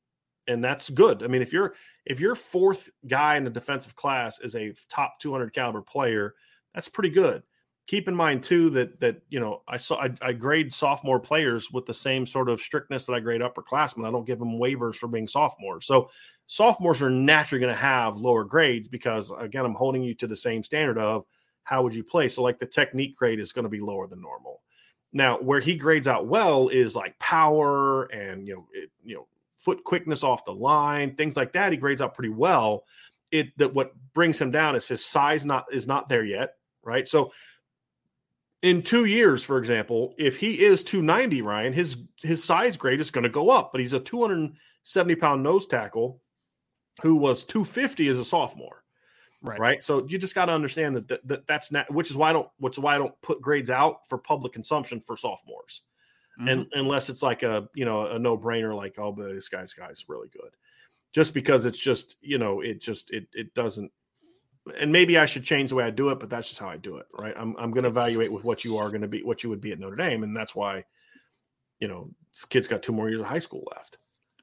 [0.48, 1.24] and that's good.
[1.24, 1.74] I mean, if you're
[2.06, 6.36] if your fourth guy in the defensive class is a top 200 caliber player,
[6.74, 7.44] that's pretty good.
[7.88, 11.70] Keep in mind too that that you know I saw I, I grade sophomore players
[11.72, 14.08] with the same sort of strictness that I grade upperclassmen.
[14.08, 15.86] I don't give them waivers for being sophomores.
[15.86, 16.10] So
[16.48, 20.36] sophomores are naturally going to have lower grades because again I'm holding you to the
[20.36, 21.26] same standard of
[21.64, 22.28] how would you play.
[22.28, 24.62] So like the technique grade is going to be lower than normal.
[25.14, 29.28] Now, where he grades out well is like power and you know, it, you know,
[29.58, 31.72] foot quickness off the line, things like that.
[31.72, 32.84] He grades out pretty well.
[33.32, 37.08] It that what brings him down is his size not is not there yet, right?
[37.08, 37.32] So
[38.62, 43.12] in two years, for example, if he is 290, Ryan, his his size grade is
[43.12, 46.22] going to go up, but he's a 270 pound nose tackle
[47.02, 48.84] who was 250 as a sophomore.
[49.42, 49.60] Right.
[49.60, 49.84] right.
[49.84, 52.34] So you just got to understand that, that, that, that's not, which is why I
[52.34, 55.82] don't, which is why I don't put grades out for public consumption for sophomores.
[56.40, 56.48] Mm-hmm.
[56.48, 59.74] And unless it's like a, you know, a no brainer, like, oh, but this guy's
[59.74, 60.50] guy's really good.
[61.14, 63.92] Just because it's just, you know, it just, it, it doesn't,
[64.80, 66.78] and maybe I should change the way I do it, but that's just how I
[66.78, 67.06] do it.
[67.18, 67.34] Right.
[67.38, 69.62] I'm, I'm going to evaluate with what you are going to be, what you would
[69.62, 70.24] be at Notre Dame.
[70.24, 70.86] And that's why,
[71.80, 73.98] you know, this kid's got two more years of high school left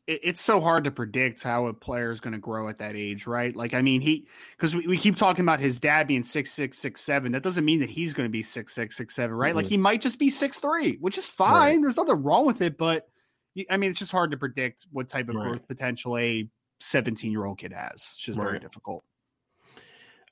[0.08, 3.26] it's so hard to predict how a player is going to grow at that age,
[3.26, 3.54] right?
[3.54, 4.26] Like, I mean, he
[4.56, 7.30] because we, we keep talking about his dad being six six six seven.
[7.32, 9.50] That doesn't mean that he's going to be six six six seven, right?
[9.50, 9.56] Mm-hmm.
[9.58, 11.52] Like, he might just be six three, which is fine.
[11.52, 11.82] Right.
[11.82, 13.08] There's nothing wrong with it, but
[13.70, 15.48] I mean, it's just hard to predict what type of right.
[15.48, 16.48] growth potential a
[16.80, 17.92] 17 year old kid has.
[17.92, 18.46] It's just right.
[18.46, 19.04] very difficult.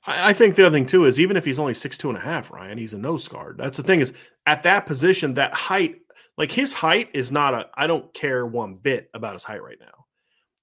[0.05, 2.21] I, think the other thing too is even if he's only six two and a
[2.21, 3.57] half, Ryan, he's a nose guard.
[3.57, 4.13] That's the thing is
[4.45, 6.01] at that position, that height
[6.37, 9.77] like his height is not a, I don't care one bit about his height right
[9.79, 10.05] now.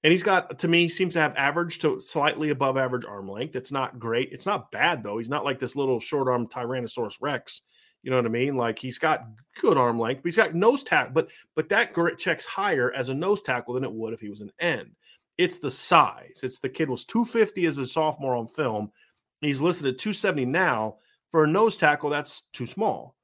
[0.04, 3.56] And he's got, to me, seems to have average to slightly above average arm length.
[3.56, 4.32] It's not great.
[4.32, 5.18] It's not bad, though.
[5.18, 7.62] He's not like this little short arm Tyrannosaurus Rex.
[8.02, 8.56] You know what I mean?
[8.56, 9.26] Like he's got
[9.60, 11.12] good arm length, but he's got nose tackle.
[11.12, 14.30] But but that grit checks higher as a nose tackle than it would if he
[14.30, 14.90] was an end.
[15.36, 16.40] It's the size.
[16.44, 18.92] It's the kid was 250 as a sophomore on film.
[19.40, 20.96] He's listed at 270 now.
[21.30, 23.16] For a nose tackle, that's too small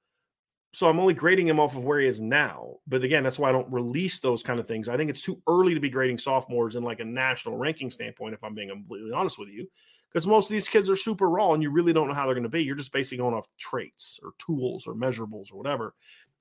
[0.74, 2.74] so I'm only grading him off of where he is now.
[2.88, 4.88] But again, that's why I don't release those kind of things.
[4.88, 8.34] I think it's too early to be grading sophomores in like a national ranking standpoint,
[8.34, 9.68] if I'm being completely honest with you,
[10.12, 12.34] because most of these kids are super raw and you really don't know how they're
[12.34, 12.64] going to be.
[12.64, 15.94] You're just basically going off traits or tools or measurables or whatever.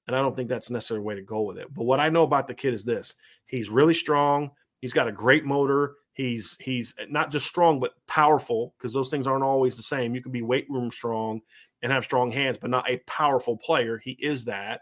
[0.08, 1.72] And I don't think that's necessarily a way to go with it.
[1.72, 3.14] But what I know about the kid is this
[3.46, 4.50] he's really strong.
[4.82, 5.94] He's got a great motor.
[6.14, 10.14] He's he's not just strong but powerful because those things aren't always the same.
[10.14, 11.42] You can be weight room strong
[11.82, 13.98] and have strong hands, but not a powerful player.
[13.98, 14.82] He is that,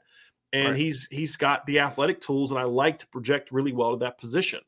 [0.52, 0.78] and right.
[0.78, 4.20] he's he's got the athletic tools, and I like to project really well to that
[4.20, 4.60] position.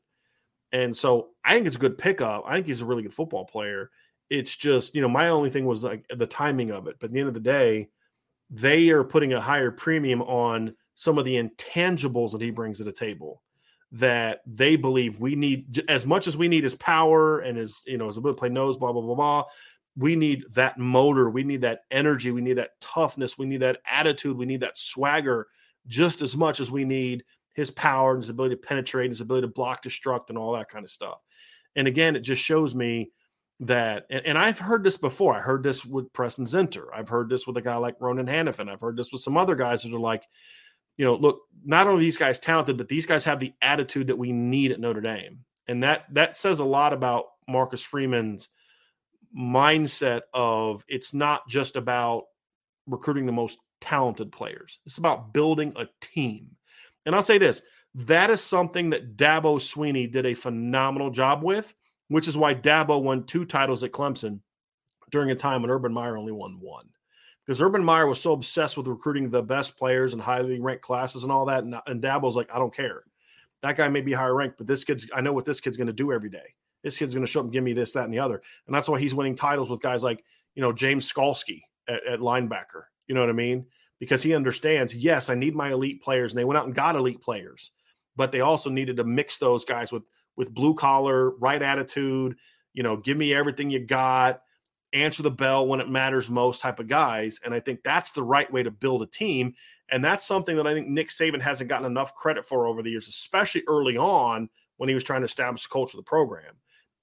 [0.72, 2.44] And so I think it's a good pickup.
[2.46, 3.90] I think he's a really good football player.
[4.30, 6.96] It's just you know my only thing was like the timing of it.
[6.98, 7.88] But at the end of the day,
[8.48, 12.84] they are putting a higher premium on some of the intangibles that he brings to
[12.84, 13.42] the table
[13.94, 17.96] that they believe we need as much as we need his power and his you
[17.96, 19.44] know his ability to play nose blah blah blah blah
[19.96, 23.78] we need that motor, we need that energy, we need that toughness, we need that
[23.86, 25.46] attitude, we need that swagger
[25.86, 29.46] just as much as we need his power and his ability to penetrate, his ability
[29.46, 31.18] to block, destruct, and all that kind of stuff.
[31.76, 33.12] And again, it just shows me
[33.60, 35.34] that, and, and I've heard this before.
[35.34, 36.86] I heard this with Preston Zinter.
[36.92, 38.68] I've heard this with a guy like Ronan Hanafin.
[38.68, 40.24] I've heard this with some other guys that are like,
[40.96, 44.18] you know, look, not only these guys talented, but these guys have the attitude that
[44.18, 45.44] we need at Notre Dame.
[45.66, 48.48] And that that says a lot about Marcus Freeman's–
[49.36, 52.24] mindset of it's not just about
[52.86, 54.78] recruiting the most talented players.
[54.86, 56.50] It's about building a team.
[57.06, 57.62] And I'll say this,
[57.94, 61.74] that is something that Dabo Swinney did a phenomenal job with,
[62.08, 64.40] which is why Dabo won two titles at Clemson
[65.10, 66.88] during a time when Urban Meyer only won one.
[67.46, 71.24] Because Urban Meyer was so obsessed with recruiting the best players and highly ranked classes
[71.24, 71.64] and all that.
[71.64, 73.04] And, and Dabo's like, I don't care.
[73.62, 75.86] That guy may be higher ranked, but this kid's, I know what this kid's going
[75.88, 76.54] to do every day
[76.84, 78.42] this kid's going to show up and give me this, that, and the other.
[78.66, 80.22] And that's why he's winning titles with guys like,
[80.54, 82.84] you know, James Skalski at, at linebacker.
[83.08, 83.66] You know what I mean?
[83.98, 86.32] Because he understands, yes, I need my elite players.
[86.32, 87.72] And they went out and got elite players,
[88.16, 90.04] but they also needed to mix those guys with
[90.36, 92.36] with blue collar, right attitude,
[92.72, 94.42] you know, give me everything you got,
[94.94, 97.40] answer the bell when it matters most type of guys.
[97.44, 99.54] And I think that's the right way to build a team.
[99.90, 102.90] And that's something that I think Nick Saban hasn't gotten enough credit for over the
[102.90, 106.54] years, especially early on when he was trying to establish the culture of the program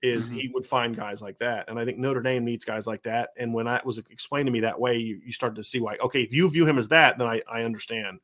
[0.01, 0.39] is mm-hmm.
[0.39, 1.69] he would find guys like that.
[1.69, 3.29] And I think Notre Dame needs guys like that.
[3.37, 5.97] And when that was explained to me that way, you, you start to see why,
[5.97, 8.19] okay, if you view him as that, then I, I understand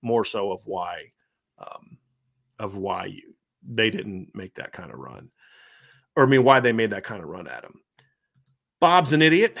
[0.00, 1.12] more so of why,
[1.58, 1.98] um,
[2.58, 5.30] of why you, they didn't make that kind of run
[6.18, 7.80] or I mean, why they made that kind of run at him.
[8.80, 9.56] Bob's an idiot.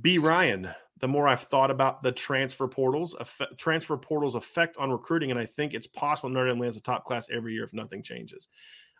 [0.00, 0.70] B Ryan.
[0.98, 5.40] The more I've thought about the transfer portals, effect, transfer portals effect on recruiting, and
[5.40, 8.48] I think it's possible Notre Dame lands a top class every year if nothing changes.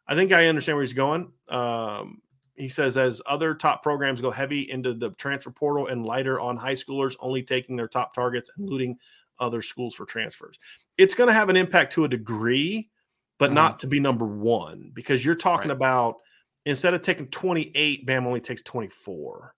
[0.09, 1.31] I think I understand where he's going.
[1.49, 2.23] Um,
[2.57, 6.57] he says as other top programs go heavy into the transfer portal and lighter on
[6.57, 8.97] high schoolers only taking their top targets and looting
[9.39, 10.59] other schools for transfers.
[10.99, 12.91] It's going to have an impact to a degree,
[13.39, 13.55] but mm-hmm.
[13.55, 15.77] not to be number one because you're talking right.
[15.77, 16.17] about
[16.67, 19.55] instead of taking 28, Bam only takes 24.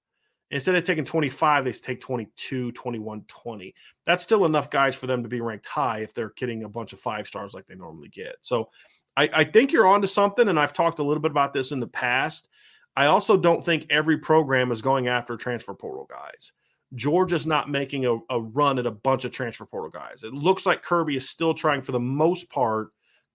[0.50, 3.74] Instead of taking 25, they take 22, 21, 20.
[4.04, 6.92] That's still enough guys for them to be ranked high if they're getting a bunch
[6.92, 8.36] of five stars like they normally get.
[8.42, 8.68] So
[9.16, 10.48] I, I think you're onto something.
[10.48, 12.48] And I've talked a little bit about this in the past.
[12.94, 16.52] I also don't think every program is going after transfer portal guys.
[16.94, 20.24] Georgia's not making a, a, run at a bunch of transfer portal guys.
[20.24, 22.90] It looks like Kirby is still trying, for the most part,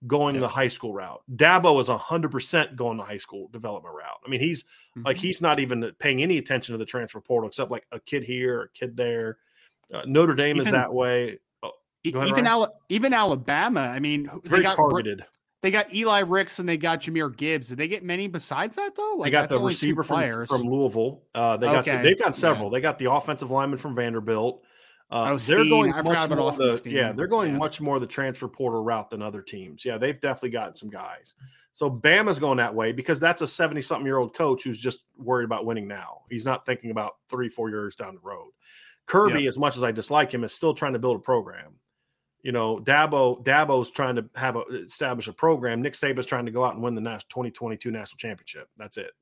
[0.06, 0.42] going yeah.
[0.42, 1.22] the high school route.
[1.34, 4.18] Dabo is 100% going the high school development route.
[4.24, 5.02] I mean, he's mm-hmm.
[5.02, 8.22] like, he's not even paying any attention to the transfer portal except like a kid
[8.22, 9.38] here, a kid there.
[9.92, 11.38] Uh, Notre Dame even, is that way.
[11.62, 11.72] Oh,
[12.04, 15.24] ahead, even, Al- even Alabama, I mean, it's very targeted.
[15.60, 17.68] They got Eli Ricks and they got Jahmyr Gibbs.
[17.68, 19.16] Did they get many besides that though?
[19.16, 21.22] Like they got the receiver from, from Louisville.
[21.34, 21.96] Uh, they got okay.
[21.96, 22.66] the, they've got several.
[22.66, 22.76] Yeah.
[22.76, 24.62] They got the offensive lineman from Vanderbilt.
[25.10, 27.58] Uh, oh, they're going I much more the, yeah, they're going yeah.
[27.58, 29.84] much more the transfer portal route than other teams.
[29.84, 31.34] Yeah, they've definitely gotten some guys.
[31.72, 35.00] So Bama's going that way because that's a 70 something year old coach who's just
[35.16, 36.22] worried about winning now.
[36.28, 38.50] He's not thinking about three, four years down the road.
[39.06, 39.48] Kirby, yep.
[39.48, 41.76] as much as I dislike him, is still trying to build a program.
[42.42, 45.80] You know, Dabo Dabo's trying to have a establish a program.
[45.80, 48.68] Nick Saban's trying to go out and win the 2022 national championship.
[48.76, 49.12] That's it.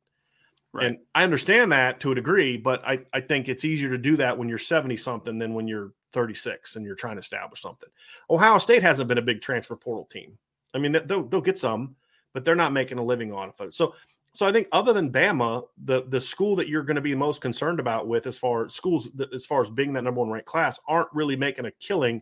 [0.76, 0.86] Right.
[0.86, 4.16] And I understand that to a degree, but I, I think it's easier to do
[4.16, 7.88] that when you're 70 something than when you're 36 and you're trying to establish something.
[8.30, 10.36] Ohio State hasn't been a big transfer portal team.
[10.74, 11.96] I mean, they'll, they'll get some,
[12.34, 13.74] but they're not making a living off of it.
[13.74, 13.94] So,
[14.34, 17.40] so I think other than Bama, the the school that you're going to be most
[17.40, 20.46] concerned about with as far as schools as far as being that number one ranked
[20.46, 22.20] class aren't really making a killing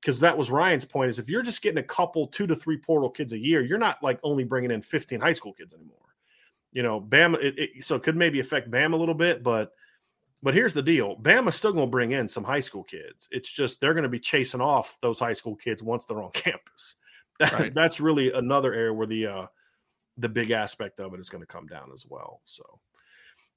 [0.00, 2.76] because that was Ryan's point is if you're just getting a couple two to three
[2.76, 5.96] portal kids a year, you're not like only bringing in 15 high school kids anymore.
[6.76, 9.72] You know, Bama, it, it, so it could maybe affect Bama a little bit, but
[10.42, 13.28] but here's the deal: Bama's still going to bring in some high school kids.
[13.30, 16.30] It's just they're going to be chasing off those high school kids once they're on
[16.34, 16.96] campus.
[17.40, 17.72] Right.
[17.74, 19.46] That's really another area where the uh,
[20.18, 22.42] the big aspect of it is going to come down as well.
[22.44, 22.62] So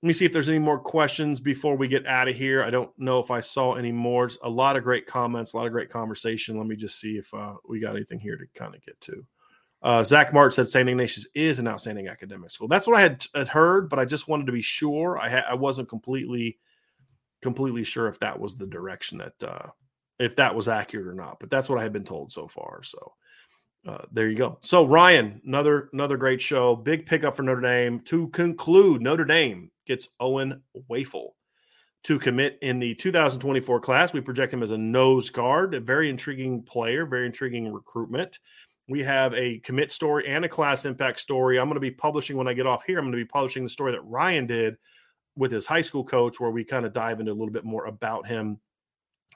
[0.02, 2.64] let me see if there's any more questions before we get out of here.
[2.64, 4.30] I don't know if I saw any more.
[4.44, 6.58] A lot of great comments, a lot of great conversation.
[6.58, 9.26] Let me just see if uh, we got anything here to kind of get to.
[9.82, 10.90] Uh, Zach Mart said St.
[10.90, 12.68] Ignatius is an outstanding academic school.
[12.68, 15.18] That's what I had, had heard, but I just wanted to be sure.
[15.18, 16.58] I ha- I wasn't completely
[17.42, 19.70] completely sure if that was the direction that uh,
[20.20, 21.40] if that was accurate or not.
[21.40, 22.84] But that's what I had been told so far.
[22.84, 23.14] So
[23.88, 24.58] uh, there you go.
[24.62, 26.76] So Ryan, another another great show.
[26.76, 28.00] Big pickup for Notre Dame.
[28.02, 31.30] To conclude, Notre Dame gets Owen Wafle
[32.04, 34.14] to commit in the 2024 class.
[34.14, 38.40] We project him as a nose guard, a very intriguing player, very intriguing recruitment.
[38.90, 41.60] We have a commit story and a class impact story.
[41.60, 42.98] I'm going to be publishing when I get off here.
[42.98, 44.78] I'm going to be publishing the story that Ryan did
[45.36, 47.86] with his high school coach, where we kind of dive into a little bit more
[47.86, 48.60] about him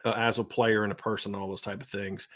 [0.03, 2.27] uh, as a player and a person, and all those type of things.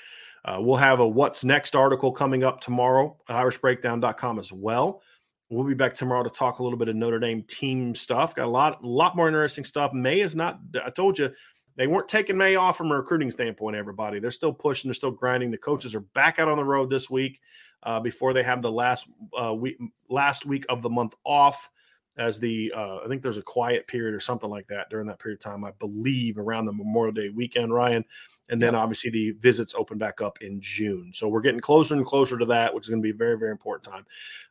[0.45, 5.01] Uh, we'll have a what's next article coming up tomorrow at irishbreakdown.com as well.
[5.49, 8.35] We'll be back tomorrow to talk a little bit of Notre Dame team stuff.
[8.35, 9.91] Got a lot, a lot more interesting stuff.
[9.91, 10.59] May is not.
[10.85, 11.31] I told you
[11.77, 13.75] they weren't taking May off from a recruiting standpoint.
[13.75, 14.89] Everybody, they're still pushing.
[14.89, 15.51] They're still grinding.
[15.51, 17.39] The coaches are back out on the road this week
[17.83, 19.07] uh, before they have the last
[19.39, 19.77] uh, week,
[20.09, 21.69] last week of the month off.
[22.17, 25.19] As the uh, I think there's a quiet period or something like that during that
[25.19, 25.63] period of time.
[25.63, 28.03] I believe around the Memorial Day weekend, Ryan.
[28.49, 28.81] And then yep.
[28.81, 31.11] obviously the visits open back up in June.
[31.13, 33.37] So we're getting closer and closer to that, which is going to be a very,
[33.37, 34.05] very important time.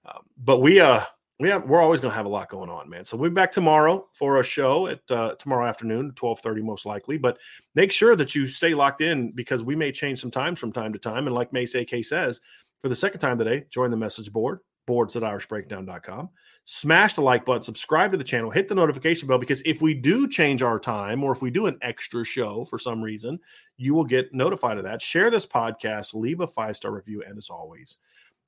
[0.04, 1.02] Um, but we, uh,
[1.44, 3.04] have, we're always going to have a lot going on, man.
[3.04, 6.86] So we'll be back tomorrow for a show at uh, tomorrow afternoon, twelve thirty, most
[6.86, 7.18] likely.
[7.18, 7.38] But
[7.74, 10.92] make sure that you stay locked in because we may change some times from time
[10.92, 11.26] to time.
[11.26, 12.40] And like Mace AK says,
[12.80, 16.30] for the second time today, join the message board boards at irishbreakdown.com
[16.66, 19.94] smash the like button, subscribe to the channel, hit the notification bell because if we
[19.94, 23.38] do change our time or if we do an extra show for some reason,
[23.76, 25.00] you will get notified of that.
[25.00, 27.98] Share this podcast, leave a five star review, and as always,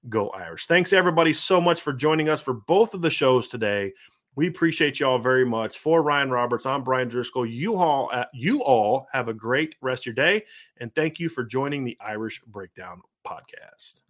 [0.09, 0.67] go Irish.
[0.67, 3.93] Thanks everybody so much for joining us for both of the shows today.
[4.37, 5.79] We appreciate y'all very much.
[5.79, 7.45] For Ryan Roberts, I'm Brian Driscoll.
[7.45, 10.45] You all, uh, you all have a great rest of your day,
[10.77, 14.03] and thank you for joining the Irish Breakdown podcast.